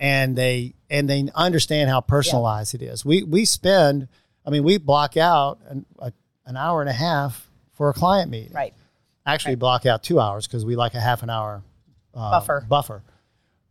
and 0.00 0.34
they 0.34 0.74
and 0.88 1.08
they 1.08 1.28
understand 1.36 1.88
how 1.88 2.00
personalized 2.00 2.74
yep. 2.74 2.82
it 2.82 2.86
is. 2.86 3.04
We 3.04 3.22
we 3.22 3.44
spend 3.44 4.08
I 4.44 4.50
mean 4.50 4.64
we 4.64 4.78
block 4.78 5.16
out 5.16 5.60
an, 5.68 5.86
a, 6.00 6.12
an 6.46 6.56
hour 6.56 6.80
and 6.80 6.90
a 6.90 6.94
half 6.94 7.48
for 7.72 7.88
a 7.88 7.92
client 7.94 8.30
meeting. 8.30 8.52
Right. 8.52 8.74
Actually 9.26 9.52
right. 9.52 9.60
block 9.60 9.86
out 9.86 10.02
2 10.02 10.18
hours 10.18 10.46
because 10.46 10.64
we 10.64 10.76
like 10.76 10.94
a 10.94 11.00
half 11.00 11.22
an 11.22 11.30
hour 11.30 11.62
uh, 12.14 12.30
buffer. 12.30 12.66
Buffer. 12.68 13.02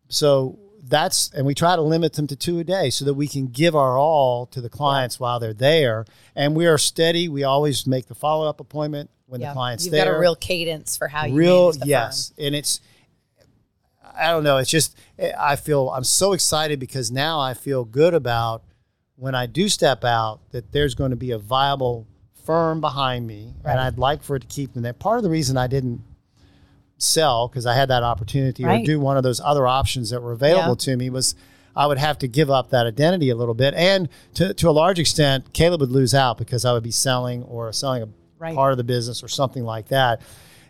So 0.08 0.60
that's 0.84 1.30
and 1.32 1.46
we 1.46 1.54
try 1.54 1.76
to 1.76 1.82
limit 1.82 2.14
them 2.14 2.28
to 2.28 2.36
two 2.36 2.60
a 2.60 2.64
day 2.64 2.90
so 2.90 3.06
that 3.06 3.14
we 3.14 3.28
can 3.28 3.48
give 3.48 3.76
our 3.76 3.98
all 3.98 4.46
to 4.48 4.62
the 4.62 4.70
clients 4.70 5.18
yeah. 5.18 5.24
while 5.24 5.40
they're 5.40 5.54
there. 5.54 6.06
And 6.36 6.56
we 6.56 6.66
are 6.68 6.78
steady. 6.78 7.30
We 7.30 7.44
always 7.44 7.86
make 7.86 8.08
the 8.08 8.16
follow 8.16 8.48
up 8.48 8.60
appointment 8.60 9.10
when 9.28 9.42
yeah. 9.42 9.50
the 9.50 9.54
client's 9.54 9.86
You've 9.86 9.92
there. 9.92 10.06
You've 10.06 10.14
got 10.14 10.18
a 10.18 10.22
real 10.22 10.36
cadence 10.36 10.98
for 10.98 11.08
how 11.08 11.26
you 11.26 11.36
real 11.36 11.74
yes, 11.84 12.34
firm. 12.36 12.46
and 12.48 12.56
it's 12.56 12.82
I 14.18 14.32
don't 14.32 14.44
know. 14.44 14.58
It's 14.58 14.70
just 14.70 14.98
I 15.38 15.56
feel 15.56 15.90
I'm 15.90 16.04
so 16.04 16.34
excited 16.34 16.80
because 16.80 17.12
now 17.12 17.40
I 17.40 17.54
feel 17.54 17.86
good 17.86 18.14
about 18.14 18.64
when 19.16 19.36
I 19.36 19.46
do 19.46 19.70
step 19.70 20.04
out 20.04 20.40
that 20.52 20.72
there's 20.72 20.96
going 20.96 21.12
to 21.12 21.18
be 21.18 21.32
a 21.32 21.38
viable 21.38 22.08
firm 22.50 22.82
behind 22.82 23.28
me, 23.28 23.54
right. 23.62 23.74
and 23.74 23.80
I'd 23.80 24.00
like 24.00 24.24
for 24.24 24.36
it 24.36 24.40
to 24.40 24.48
keep 24.48 24.74
them 24.74 24.82
there. 24.82 24.92
Part 24.92 25.18
of 25.18 25.24
the 25.24 25.30
reason 25.30 25.56
I 25.56 25.68
didn't 25.68 26.02
sell 26.98 27.48
because 27.48 27.68
I 27.68 27.76
had 27.76 27.90
that 27.90 28.02
opportunity 28.02 28.66
right. 28.66 28.82
or 28.82 28.86
do 28.88 29.00
one 29.00 29.18
of 29.18 29.22
those 29.22 29.40
other 29.40 29.68
options 29.68 30.10
that 30.10 30.24
were 30.24 30.32
available 30.32 30.70
yeah. 30.70 30.94
to 30.94 30.98
me 30.98 31.12
was 31.12 31.36
I 31.76 31.86
would 31.86 32.00
have 32.00 32.18
to 32.18 32.28
give 32.28 32.50
up 32.50 32.72
that 32.72 32.88
identity 32.88 33.30
a 33.30 33.36
little 33.36 33.54
bit. 33.54 33.76
And 33.76 34.10
to, 34.34 34.56
to 34.56 34.68
a 34.68 34.72
large 34.72 34.98
extent, 34.98 35.54
Caleb 35.54 35.82
would 35.82 35.92
lose 35.92 36.16
out 36.16 36.40
because 36.40 36.66
I 36.66 36.74
would 36.74 36.82
be 36.82 36.90
selling 36.90 37.44
or 37.44 37.72
selling 37.72 38.02
a 38.02 38.10
right. 38.40 38.56
part 38.56 38.72
of 38.72 38.80
the 38.80 38.84
business 38.84 39.22
or 39.22 39.28
something 39.28 39.64
like 39.64 39.90
that. 39.90 40.20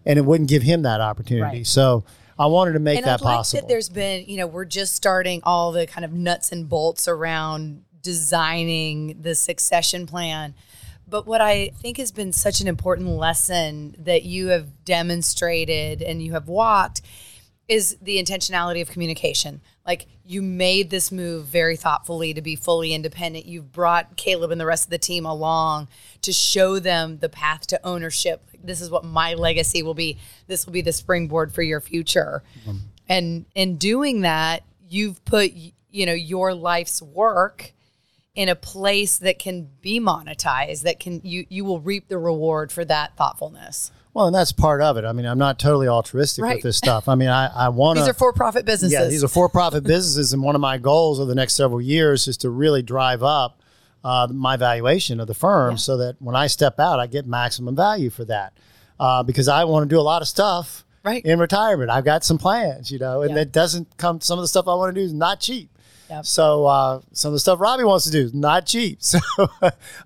And 0.05 0.19
it 0.19 0.23
wouldn't 0.23 0.49
give 0.49 0.63
him 0.63 0.81
that 0.81 0.99
opportunity. 0.99 1.59
Right. 1.59 1.65
So 1.65 2.03
I 2.37 2.47
wanted 2.47 2.73
to 2.73 2.79
make 2.79 2.97
and 2.97 3.05
that 3.05 3.21
I'd 3.21 3.23
like 3.23 3.37
possible. 3.37 3.61
That 3.61 3.69
there's 3.69 3.87
been, 3.87 4.25
you 4.27 4.35
know, 4.35 4.47
we're 4.47 4.65
just 4.65 4.95
starting 4.95 5.39
all 5.45 5.71
the 5.71 5.87
kind 5.87 6.03
of 6.03 6.11
nuts 6.11 6.51
and 6.51 6.67
bolts 6.67 7.07
around 7.07 7.85
designing 8.01 9.21
the 9.21 9.33
succession 9.33 10.05
plan. 10.05 10.55
But 11.09 11.25
what 11.25 11.41
I 11.41 11.69
think 11.81 11.97
has 11.97 12.11
been 12.11 12.31
such 12.31 12.61
an 12.61 12.67
important 12.67 13.09
lesson 13.09 13.95
that 13.99 14.23
you 14.23 14.47
have 14.47 14.85
demonstrated 14.85 16.01
and 16.01 16.21
you 16.21 16.33
have 16.33 16.47
walked 16.47 17.01
is 17.67 17.95
the 18.01 18.21
intentionality 18.21 18.81
of 18.81 18.89
communication. 18.89 19.61
Like 19.85 20.07
you 20.25 20.41
made 20.41 20.89
this 20.89 21.11
move 21.11 21.45
very 21.45 21.75
thoughtfully 21.75 22.33
to 22.33 22.41
be 22.41 22.55
fully 22.55 22.93
independent. 22.93 23.45
You've 23.45 23.71
brought 23.71 24.17
Caleb 24.17 24.51
and 24.51 24.59
the 24.59 24.65
rest 24.65 24.85
of 24.85 24.89
the 24.89 24.97
team 24.97 25.25
along 25.25 25.87
to 26.23 26.33
show 26.33 26.79
them 26.79 27.19
the 27.19 27.29
path 27.29 27.67
to 27.67 27.79
ownership. 27.85 28.41
This 28.63 28.81
is 28.81 28.89
what 28.89 29.05
my 29.05 29.35
legacy 29.35 29.83
will 29.83 29.93
be. 29.93 30.17
This 30.47 30.65
will 30.65 30.73
be 30.73 30.81
the 30.81 30.91
springboard 30.91 31.53
for 31.53 31.61
your 31.61 31.79
future. 31.79 32.43
Mm-hmm. 32.61 32.77
And 33.07 33.45
in 33.55 33.77
doing 33.77 34.21
that, 34.21 34.63
you've 34.87 35.23
put 35.25 35.51
you 35.91 36.05
know 36.05 36.13
your 36.13 36.53
life's 36.53 37.01
work 37.01 37.73
in 38.39 38.47
a 38.47 38.55
place 38.55 39.17
that 39.17 39.37
can 39.37 39.67
be 39.81 39.99
monetized 39.99 40.83
that 40.83 40.97
can 40.97 41.19
you 41.25 41.45
you 41.49 41.65
will 41.65 41.81
reap 41.81 42.07
the 42.07 42.17
reward 42.17 42.71
for 42.71 42.85
that 42.85 43.15
thoughtfulness 43.17 43.91
well, 44.11 44.25
and 44.25 44.35
that's 44.35 44.51
part 44.51 44.81
of 44.81 44.97
it. 44.97 45.05
I 45.05 45.13
mean, 45.13 45.27
I'm 45.27 45.37
not 45.37 45.59
totally 45.59 45.87
altruistic 45.87 46.43
right. 46.43 46.55
with 46.55 46.63
this 46.63 46.77
stuff. 46.77 47.07
I 47.07 47.13
mean, 47.13 47.29
I, 47.29 47.45
I 47.45 47.69
want 47.69 47.97
to. 47.97 48.01
These 48.01 48.09
are 48.09 48.13
for 48.15 48.33
profit 48.33 48.65
businesses. 48.65 48.91
Yeah, 48.91 49.05
these 49.05 49.23
are 49.23 49.27
for 49.27 49.47
profit 49.49 49.83
businesses. 49.83 50.33
And 50.33 50.41
one 50.41 50.55
of 50.55 50.61
my 50.61 50.79
goals 50.79 51.19
over 51.19 51.29
the 51.29 51.35
next 51.35 51.53
several 51.53 51.79
years 51.79 52.27
is 52.27 52.35
to 52.37 52.49
really 52.49 52.81
drive 52.81 53.21
up 53.21 53.61
uh, 54.03 54.27
my 54.31 54.57
valuation 54.57 55.19
of 55.19 55.27
the 55.27 55.35
firm 55.35 55.73
yeah. 55.73 55.77
so 55.77 55.97
that 55.97 56.15
when 56.19 56.35
I 56.35 56.47
step 56.47 56.79
out, 56.79 56.99
I 56.99 57.05
get 57.05 57.27
maximum 57.27 57.75
value 57.75 58.09
for 58.09 58.25
that. 58.25 58.53
Uh, 58.99 59.21
because 59.21 59.47
I 59.47 59.63
want 59.65 59.87
to 59.87 59.95
do 59.95 59.99
a 59.99 60.01
lot 60.01 60.23
of 60.23 60.27
stuff 60.27 60.83
right. 61.03 61.23
in 61.23 61.39
retirement. 61.39 61.91
I've 61.91 62.03
got 62.03 62.23
some 62.23 62.39
plans, 62.39 62.91
you 62.91 62.97
know, 62.99 63.21
and 63.21 63.35
yeah. 63.35 63.41
it 63.41 63.51
doesn't 63.51 63.95
come, 63.97 64.21
some 64.21 64.39
of 64.39 64.43
the 64.43 64.47
stuff 64.47 64.67
I 64.67 64.73
want 64.73 64.93
to 64.93 64.99
do 64.99 65.05
is 65.05 65.13
not 65.13 65.39
cheap. 65.39 65.69
Yep. 66.09 66.25
So 66.25 66.65
uh, 66.65 67.01
some 67.13 67.29
of 67.29 67.33
the 67.33 67.39
stuff 67.39 67.59
Robbie 67.59 67.83
wants 67.83 68.05
to 68.05 68.11
do 68.11 68.21
is 68.21 68.33
not 68.33 68.65
cheap. 68.65 68.99
So 69.09 69.19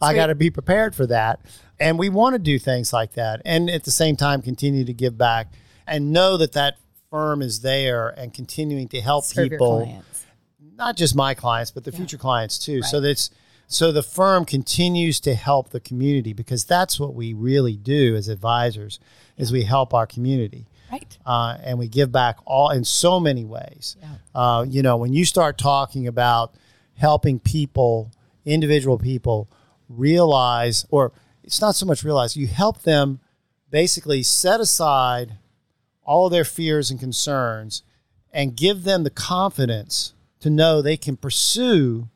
I 0.01 0.13
got 0.13 0.27
to 0.27 0.35
be 0.35 0.49
prepared 0.49 0.95
for 0.95 1.05
that. 1.07 1.39
And 1.79 1.97
we 1.97 2.09
want 2.09 2.33
to 2.33 2.39
do 2.39 2.59
things 2.59 2.93
like 2.93 3.13
that. 3.13 3.41
And 3.45 3.69
at 3.69 3.83
the 3.83 3.91
same 3.91 4.15
time, 4.15 4.41
continue 4.41 4.85
to 4.85 4.93
give 4.93 5.17
back 5.17 5.51
and 5.87 6.13
know 6.13 6.37
that 6.37 6.53
that 6.53 6.77
firm 7.09 7.41
is 7.41 7.61
there 7.61 8.09
and 8.09 8.33
continuing 8.33 8.87
to 8.89 9.01
help 9.01 9.25
Serve 9.25 9.49
people, 9.49 10.03
not 10.75 10.95
just 10.95 11.15
my 11.15 11.33
clients, 11.33 11.71
but 11.71 11.83
the 11.83 11.91
yeah. 11.91 11.97
future 11.97 12.17
clients 12.17 12.57
too. 12.57 12.81
Right. 12.81 12.89
So 12.89 13.01
that's, 13.01 13.31
so 13.67 13.91
the 13.91 14.03
firm 14.03 14.45
continues 14.45 15.19
to 15.21 15.33
help 15.35 15.69
the 15.69 15.79
community 15.79 16.33
because 16.33 16.63
that's 16.63 16.99
what 16.99 17.15
we 17.15 17.33
really 17.33 17.75
do 17.75 18.15
as 18.15 18.27
advisors 18.27 18.99
is 19.37 19.51
we 19.51 19.63
help 19.63 19.93
our 19.93 20.05
community. 20.07 20.67
Right. 20.93 21.17
Uh, 21.25 21.57
and 21.63 21.79
we 21.79 21.87
give 21.87 22.11
back 22.11 22.37
all 22.45 22.69
in 22.69 22.83
so 22.83 23.19
many 23.19 23.43
ways. 23.43 23.97
Yeah. 23.99 24.09
Uh, 24.35 24.65
you 24.69 24.83
know, 24.83 24.95
when 24.95 25.11
you 25.11 25.25
start 25.25 25.57
talking 25.57 26.07
about 26.07 26.53
helping 26.95 27.39
people, 27.39 28.11
individual 28.45 28.99
people, 28.99 29.49
realize 29.89 30.85
or 30.91 31.11
it's 31.43 31.59
not 31.59 31.75
so 31.75 31.87
much 31.87 32.03
realize, 32.03 32.37
you 32.37 32.45
help 32.45 32.83
them 32.83 33.19
basically 33.71 34.21
set 34.21 34.59
aside 34.59 35.37
all 36.03 36.29
their 36.29 36.45
fears 36.45 36.91
and 36.91 36.99
concerns 36.99 37.81
and 38.31 38.55
give 38.55 38.83
them 38.83 39.03
the 39.03 39.09
confidence 39.09 40.13
to 40.41 40.49
know 40.51 40.79
they 40.79 40.97
can 40.97 41.17
pursue 41.17 42.07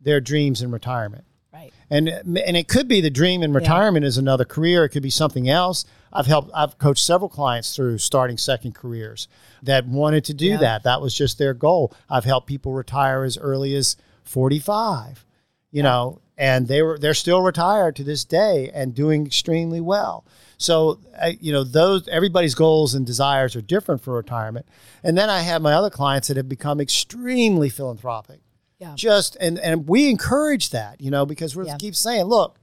their 0.00 0.22
dreams 0.22 0.62
in 0.62 0.70
retirement. 0.70 1.24
Right. 1.52 1.70
And 1.90 2.08
and 2.08 2.56
it 2.56 2.66
could 2.66 2.88
be 2.88 3.02
the 3.02 3.10
dream 3.10 3.42
in 3.42 3.52
retirement 3.52 4.04
yeah. 4.04 4.08
is 4.08 4.16
another 4.16 4.46
career, 4.46 4.84
it 4.84 4.88
could 4.88 5.02
be 5.02 5.10
something 5.10 5.50
else. 5.50 5.84
I've 6.12 6.26
helped 6.26 6.50
I've 6.54 6.78
coached 6.78 7.04
several 7.04 7.28
clients 7.28 7.74
through 7.74 7.98
starting 7.98 8.36
second 8.36 8.74
careers 8.74 9.28
that 9.62 9.86
wanted 9.86 10.24
to 10.26 10.34
do 10.34 10.46
yeah. 10.46 10.56
that. 10.58 10.82
That 10.82 11.00
was 11.00 11.14
just 11.14 11.38
their 11.38 11.54
goal. 11.54 11.92
I've 12.10 12.24
helped 12.24 12.46
people 12.46 12.72
retire 12.72 13.24
as 13.24 13.38
early 13.38 13.74
as 13.74 13.96
45. 14.24 15.24
You 15.70 15.78
yeah. 15.78 15.82
know, 15.82 16.20
and 16.36 16.68
they 16.68 16.82
were 16.82 16.98
they're 16.98 17.14
still 17.14 17.42
retired 17.42 17.96
to 17.96 18.04
this 18.04 18.24
day 18.24 18.70
and 18.74 18.94
doing 18.94 19.26
extremely 19.26 19.80
well. 19.80 20.24
So 20.58 21.00
you 21.40 21.52
know 21.52 21.64
those 21.64 22.06
everybody's 22.08 22.54
goals 22.54 22.94
and 22.94 23.06
desires 23.06 23.56
are 23.56 23.62
different 23.62 24.02
for 24.02 24.14
retirement. 24.14 24.66
And 25.02 25.16
then 25.16 25.30
I 25.30 25.40
have 25.40 25.62
my 25.62 25.72
other 25.72 25.90
clients 25.90 26.28
that 26.28 26.36
have 26.36 26.48
become 26.48 26.80
extremely 26.80 27.68
philanthropic. 27.68 28.40
Yeah. 28.78 28.94
Just 28.96 29.36
and 29.40 29.58
and 29.58 29.88
we 29.88 30.10
encourage 30.10 30.70
that, 30.70 31.00
you 31.00 31.10
know, 31.10 31.24
because 31.24 31.56
we 31.56 31.66
yeah. 31.66 31.76
keep 31.78 31.94
saying, 31.94 32.24
look, 32.24 32.58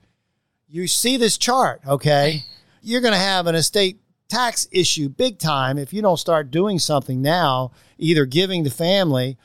you 0.67 0.88
see 0.88 1.17
this 1.17 1.38
chart, 1.38 1.81
okay? 1.88 2.43
You're 2.81 3.01
going 3.01 3.13
to 3.13 3.19
have 3.19 3.47
an 3.47 3.55
estate 3.55 3.99
tax 4.29 4.67
issue 4.71 5.09
big 5.09 5.39
time 5.39 5.77
if 5.77 5.91
you 5.91 6.01
don't 6.01 6.17
start 6.17 6.51
doing 6.51 6.79
something 6.79 7.21
now, 7.21 7.71
either 7.97 8.25
giving 8.25 8.63
the 8.63 8.69
family 8.69 9.37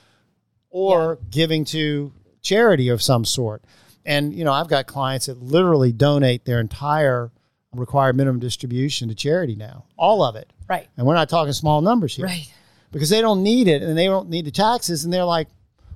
or 0.71 1.19
yeah. 1.21 1.27
giving 1.31 1.65
to 1.65 2.13
charity 2.43 2.89
of 2.89 3.03
some 3.03 3.25
sort. 3.25 3.65
And, 4.05 4.35
you 4.35 4.45
know, 4.45 4.53
I've 4.53 4.69
got 4.69 4.87
clients 4.87 5.27
that 5.27 5.43
literally 5.43 5.93
donate 5.93 6.45
their 6.45 6.61
entire 6.61 7.33
required 7.73 8.17
minimum 8.17 8.39
distribution 8.39 9.09
to 9.09 9.15
charity 9.15 9.57
now, 9.57 9.85
all 9.97 10.23
of 10.23 10.37
it. 10.37 10.53
Right. 10.69 10.87
And 10.97 11.07
we're 11.07 11.15
not 11.15 11.29
talking 11.29 11.53
small 11.53 11.81
numbers 11.81 12.15
here. 12.15 12.27
Right. 12.27 12.53
Because 12.93 13.11
they 13.11 13.21
don't 13.21 13.43
need 13.43 13.67
it 13.67 13.83
and 13.83 13.97
they 13.97 14.07
don't 14.07 14.29
need 14.29 14.45
the 14.45 14.51
taxes. 14.51 15.05
And 15.05 15.13
they're 15.13 15.25
like, 15.25 15.49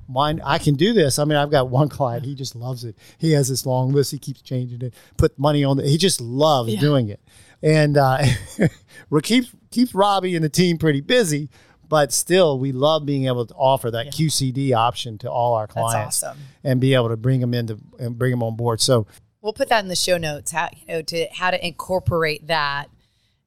mine, 0.08 0.40
I 0.44 0.58
can 0.58 0.74
do 0.74 0.92
this. 0.92 1.18
I 1.18 1.24
mean, 1.24 1.36
I've 1.36 1.50
got 1.50 1.68
one 1.68 1.88
client, 1.88 2.24
he 2.24 2.34
just 2.34 2.56
loves 2.56 2.84
it. 2.84 2.96
He 3.18 3.32
has 3.32 3.48
this 3.48 3.66
long 3.66 3.92
list, 3.92 4.10
he 4.12 4.18
keeps 4.18 4.42
changing 4.42 4.82
it, 4.82 4.94
put 5.16 5.38
money 5.38 5.64
on 5.64 5.78
it. 5.78 5.86
He 5.86 5.98
just 5.98 6.20
loves 6.20 6.72
yeah. 6.72 6.80
doing 6.80 7.08
it. 7.08 7.20
And 7.62 7.96
uh, 7.96 8.24
keeps, 9.22 9.54
keeps 9.70 9.94
Robbie 9.94 10.36
and 10.36 10.44
the 10.44 10.48
team 10.48 10.78
pretty 10.78 11.00
busy 11.00 11.48
but 11.88 12.12
still 12.12 12.58
we 12.58 12.72
love 12.72 13.06
being 13.06 13.26
able 13.26 13.46
to 13.46 13.54
offer 13.54 13.90
that 13.90 14.06
yeah. 14.06 14.12
QCD 14.12 14.74
option 14.74 15.18
to 15.18 15.30
all 15.30 15.54
our 15.54 15.66
clients 15.66 16.22
awesome. 16.22 16.38
and 16.62 16.80
be 16.80 16.94
able 16.94 17.08
to 17.08 17.16
bring 17.16 17.40
them 17.40 17.54
into 17.54 17.78
and 17.98 18.18
bring 18.18 18.30
them 18.30 18.42
on 18.42 18.56
board. 18.56 18.80
So 18.80 19.06
we'll 19.40 19.52
put 19.52 19.68
that 19.70 19.82
in 19.82 19.88
the 19.88 19.96
show 19.96 20.18
notes. 20.18 20.50
How 20.50 20.68
you 20.74 20.86
know 20.86 21.02
to 21.02 21.26
how 21.32 21.50
to 21.50 21.66
incorporate 21.66 22.46
that 22.48 22.90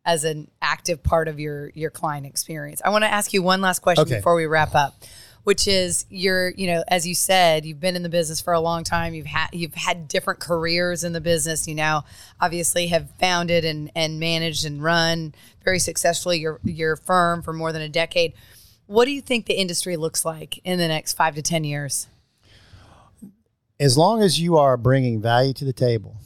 as 0.04 0.24
an 0.24 0.50
active 0.62 1.04
part 1.04 1.28
of 1.28 1.40
your 1.40 1.72
your 1.76 1.92
client 1.92 2.26
experience. 2.26 2.82
I 2.84 2.90
want 2.90 3.04
to 3.04 3.12
ask 3.12 3.34
you 3.34 3.44
one 3.44 3.62
last 3.62 3.80
question 3.80 4.04
okay. 4.04 4.16
before 4.16 4.36
we 4.36 4.46
wrap 4.46 4.74
up 4.76 4.96
which 5.44 5.68
is 5.68 6.06
you're 6.10 6.50
you 6.52 6.68
know 6.68 6.84
as 6.88 7.08
you 7.08 7.16
said 7.16 7.66
you've 7.66 7.80
been 7.80 7.96
in 7.96 8.04
the 8.04 8.10
business 8.10 8.42
for 8.42 8.54
a 8.54 8.60
long 8.60 8.84
time. 8.84 9.14
You've 9.14 9.26
had 9.26 9.50
you've 9.52 9.76
had 9.76 10.08
different 10.08 10.40
careers 10.40 11.04
in 11.04 11.14
the 11.14 11.22
business. 11.22 11.68
You 11.68 11.76
now 11.76 12.06
obviously 12.40 12.88
have 12.88 13.10
founded 13.20 13.66
and 13.66 13.92
and 13.96 14.20
managed 14.20 14.66
and 14.66 14.82
run 14.84 15.34
very 15.64 15.80
successfully 15.80 16.40
your 16.40 16.60
your 16.64 16.96
firm 16.96 17.42
for 17.42 17.54
more 17.54 17.72
than 17.72 17.82
a 17.82 17.90
decade. 17.90 18.34
What 18.88 19.06
do 19.06 19.12
you 19.12 19.22
think 19.22 19.46
the 19.46 19.54
industry 19.54 19.96
looks 19.96 20.26
like 20.26 20.60
in 20.66 20.78
the 20.78 20.88
next 20.88 21.14
5 21.14 21.36
to 21.36 21.42
10 21.42 21.64
years? 21.64 22.08
As 23.80 23.98
long 23.98 24.22
as 24.22 24.38
you 24.40 24.58
are 24.58 24.76
bringing 24.76 25.22
value 25.22 25.54
to 25.54 25.66
the 25.66 25.74
table 25.74 26.18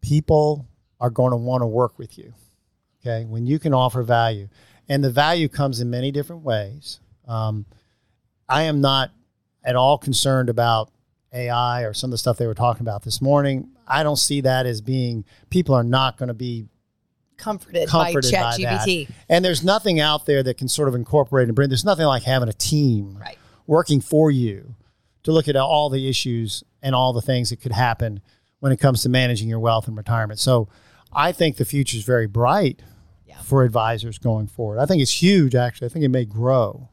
people 0.00 0.66
are 1.00 1.10
going 1.10 1.30
to 1.30 1.36
want 1.36 1.62
to 1.62 1.66
work 1.66 1.96
with 1.96 2.18
you 2.18 2.34
okay? 3.02 3.24
When 3.24 3.46
you 3.46 3.58
can 3.58 3.74
offer 3.74 4.02
value 4.02 4.48
and 4.88 5.02
the 5.02 5.10
value 5.10 5.48
comes 5.48 5.80
in 5.80 5.90
many 5.90 6.10
different 6.10 6.42
ways. 6.42 7.00
Um, 7.26 7.66
I 8.52 8.62
am 8.62 8.80
not 8.80 9.10
at 9.64 9.76
all 9.76 9.98
concerned 9.98 10.48
about 10.48 10.90
AI 11.32 11.82
or 11.82 11.94
some 11.94 12.08
of 12.08 12.12
the 12.12 12.18
stuff 12.18 12.36
they 12.36 12.46
were 12.46 12.54
talking 12.54 12.82
about 12.82 13.02
this 13.02 13.22
morning. 13.22 13.70
I 13.86 14.02
don't 14.02 14.16
see 14.16 14.42
that 14.42 14.66
as 14.66 14.80
being 14.80 15.24
people 15.50 15.74
are 15.74 15.84
not 15.84 16.18
going 16.18 16.28
to 16.28 16.34
be 16.34 16.66
comforted, 17.36 17.88
comforted 17.88 18.32
by 18.32 18.56
ChatGPT. 18.56 19.10
And 19.28 19.44
there's 19.44 19.64
nothing 19.64 20.00
out 20.00 20.26
there 20.26 20.42
that 20.42 20.58
can 20.58 20.68
sort 20.68 20.88
of 20.88 20.94
incorporate 20.94 21.48
and 21.48 21.56
bring. 21.56 21.68
There's 21.68 21.84
nothing 21.84 22.06
like 22.06 22.22
having 22.22 22.48
a 22.48 22.54
team 22.54 23.18
right. 23.20 23.38
working 23.66 24.00
for 24.00 24.30
you 24.30 24.74
to 25.24 25.32
look 25.32 25.48
at 25.48 25.56
all 25.56 25.90
the 25.90 26.08
issues 26.08 26.64
and 26.82 26.94
all 26.94 27.12
the 27.12 27.22
things 27.22 27.50
that 27.50 27.60
could 27.60 27.72
happen 27.72 28.20
when 28.60 28.72
it 28.72 28.78
comes 28.78 29.02
to 29.02 29.08
managing 29.08 29.48
your 29.48 29.60
wealth 29.60 29.88
and 29.88 29.96
retirement. 29.96 30.38
So 30.38 30.68
I 31.12 31.32
think 31.32 31.56
the 31.56 31.64
future 31.64 31.96
is 31.96 32.04
very 32.04 32.26
bright 32.26 32.82
yeah. 33.26 33.40
for 33.40 33.64
advisors 33.64 34.18
going 34.18 34.46
forward. 34.46 34.78
I 34.78 34.86
think 34.86 35.02
it's 35.02 35.22
huge. 35.22 35.54
Actually, 35.54 35.86
I 35.86 35.88
think 35.90 36.04
it 36.04 36.08
may 36.08 36.24
grow 36.24 36.88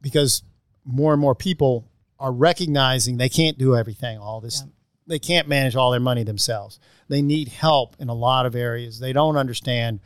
because 0.00 0.42
more 0.84 1.12
and 1.12 1.20
more 1.20 1.34
people 1.34 1.86
are 2.18 2.32
recognizing 2.32 3.16
they 3.16 3.28
can't 3.28 3.58
do 3.58 3.76
everything, 3.76 4.18
all 4.18 4.40
this. 4.40 4.62
Yeah. 4.64 4.72
They 5.06 5.18
can't 5.18 5.48
manage 5.48 5.74
all 5.74 5.90
their 5.90 6.00
money 6.00 6.22
themselves. 6.22 6.78
They 7.08 7.22
need 7.22 7.48
help 7.48 7.96
in 7.98 8.08
a 8.08 8.14
lot 8.14 8.46
of 8.46 8.54
areas. 8.54 9.00
They 9.00 9.12
don't 9.12 9.36
understand 9.36 10.00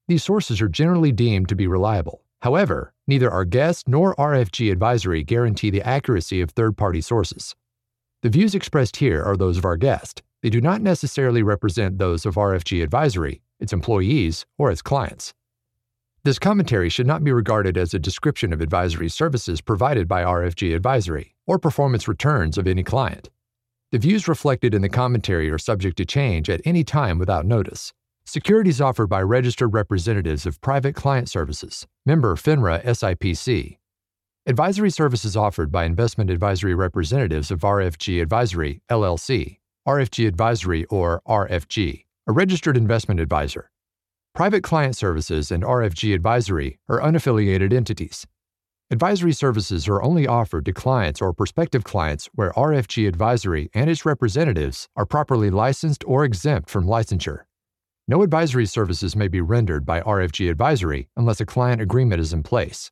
These 0.08 0.24
sources 0.24 0.62
are 0.62 0.68
generally 0.68 1.12
deemed 1.12 1.48
to 1.50 1.56
be 1.56 1.68
reliable. 1.68 2.24
However, 2.42 2.94
neither 3.08 3.30
our 3.32 3.46
guest 3.46 3.88
nor 3.88 4.16
RFG 4.16 4.72
Advisory 4.72 5.24
guarantee 5.24 5.70
the 5.70 5.84
accuracy 5.84 6.42
of 6.42 6.50
third 6.50 6.76
party 6.76 7.02
sources. 7.02 7.56
The 8.24 8.30
views 8.30 8.54
expressed 8.56 8.98
here 8.98 9.24
are 9.24 9.38
those 9.38 9.58
of 9.58 9.66
our 9.66 9.78
guest. 9.78 10.22
They 10.42 10.50
do 10.50 10.60
not 10.60 10.82
necessarily 10.82 11.44
represent 11.44 11.98
those 11.98 12.26
of 12.26 12.36
RFG 12.36 12.84
Advisory, 12.84 13.42
its 13.60 13.74
employees, 13.74 14.46
or 14.58 14.72
its 14.72 14.82
clients. 14.82 15.34
This 16.24 16.38
commentary 16.38 16.90
should 16.90 17.08
not 17.08 17.24
be 17.24 17.32
regarded 17.32 17.78
as 17.78 17.96
a 17.96 18.00
description 18.00 18.54
of 18.54 18.62
advisory 18.62 19.10
services 19.10 19.60
provided 19.60 20.08
by 20.08 20.24
RFG 20.24 20.76
Advisory 20.76 21.34
or 21.48 21.58
performance 21.58 22.08
returns 22.08 22.60
of 22.60 22.68
any 22.68 22.84
client. 22.84 23.32
The 23.92 23.98
views 23.98 24.28
reflected 24.28 24.76
in 24.76 24.84
the 24.84 24.90
commentary 24.90 25.50
are 25.50 25.58
subject 25.58 25.98
to 25.98 26.06
change 26.06 26.48
at 26.48 26.62
any 26.64 26.84
time 26.84 27.18
without 27.18 27.48
notice. 27.48 27.92
Securities 28.24 28.80
offered 28.80 29.08
by 29.08 29.24
registered 29.24 29.74
representatives 29.74 30.46
of 30.46 30.62
Private 30.62 30.94
Client 30.94 31.28
Services, 31.28 31.88
member 32.06 32.36
FINRA 32.36 32.84
SIPC. 32.84 33.80
Advisory 34.46 34.92
services 34.92 35.36
offered 35.36 35.72
by 35.72 35.86
investment 35.86 36.30
advisory 36.30 36.76
representatives 36.76 37.50
of 37.50 37.62
RFG 37.62 38.22
Advisory, 38.22 38.84
LLC, 38.92 39.58
RFG 39.88 40.28
Advisory 40.28 40.86
or 40.86 41.24
RFG, 41.28 42.06
a 42.28 42.32
registered 42.32 42.78
investment 42.78 43.20
advisor. 43.20 43.71
Private 44.34 44.64
Client 44.64 44.96
Services 44.96 45.52
and 45.52 45.62
RFG 45.62 46.16
Advisory 46.16 46.80
are 46.88 47.02
unaffiliated 47.02 47.74
entities. 47.74 48.26
Advisory 48.90 49.34
services 49.34 49.90
are 49.90 50.02
only 50.02 50.26
offered 50.26 50.64
to 50.64 50.72
clients 50.72 51.22
or 51.22 51.34
prospective 51.34 51.84
clients 51.84 52.30
where 52.34 52.54
RFG 52.54 53.10
Advisory 53.10 53.70
and 53.74 53.90
its 53.90 54.06
representatives 54.06 54.88
are 54.96 55.06
properly 55.06 55.50
licensed 55.50 56.06
or 56.08 56.24
exempt 56.24 56.70
from 56.70 56.86
licensure. 56.86 57.42
No 58.08 58.22
advisory 58.22 58.66
services 58.66 59.18
may 59.18 59.28
be 59.28 59.42
rendered 59.42 59.86
by 59.86 60.00
RFG 60.00 60.50
Advisory 60.50 61.10
unless 61.18 61.42
a 61.42 61.46
client 61.46 61.82
agreement 61.82 62.22
is 62.22 62.32
in 62.32 62.42
place. 62.42 62.90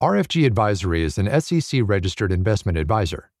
RFG 0.00 0.46
Advisory 0.46 1.02
is 1.02 1.18
an 1.18 1.40
SEC 1.40 1.80
registered 1.84 2.30
investment 2.30 2.78
advisor. 2.78 3.32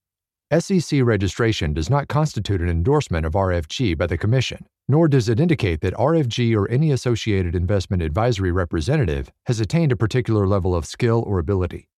SEC 0.58 1.00
registration 1.04 1.72
does 1.72 1.88
not 1.88 2.08
constitute 2.08 2.60
an 2.60 2.68
endorsement 2.68 3.24
of 3.24 3.34
RFG 3.34 3.96
by 3.96 4.08
the 4.08 4.18
Commission, 4.18 4.66
nor 4.88 5.06
does 5.06 5.28
it 5.28 5.38
indicate 5.38 5.80
that 5.80 5.94
RFG 5.94 6.56
or 6.56 6.68
any 6.68 6.90
associated 6.90 7.54
investment 7.54 8.02
advisory 8.02 8.50
representative 8.50 9.30
has 9.46 9.60
attained 9.60 9.92
a 9.92 9.96
particular 9.96 10.48
level 10.48 10.74
of 10.74 10.86
skill 10.86 11.22
or 11.24 11.38
ability. 11.38 11.88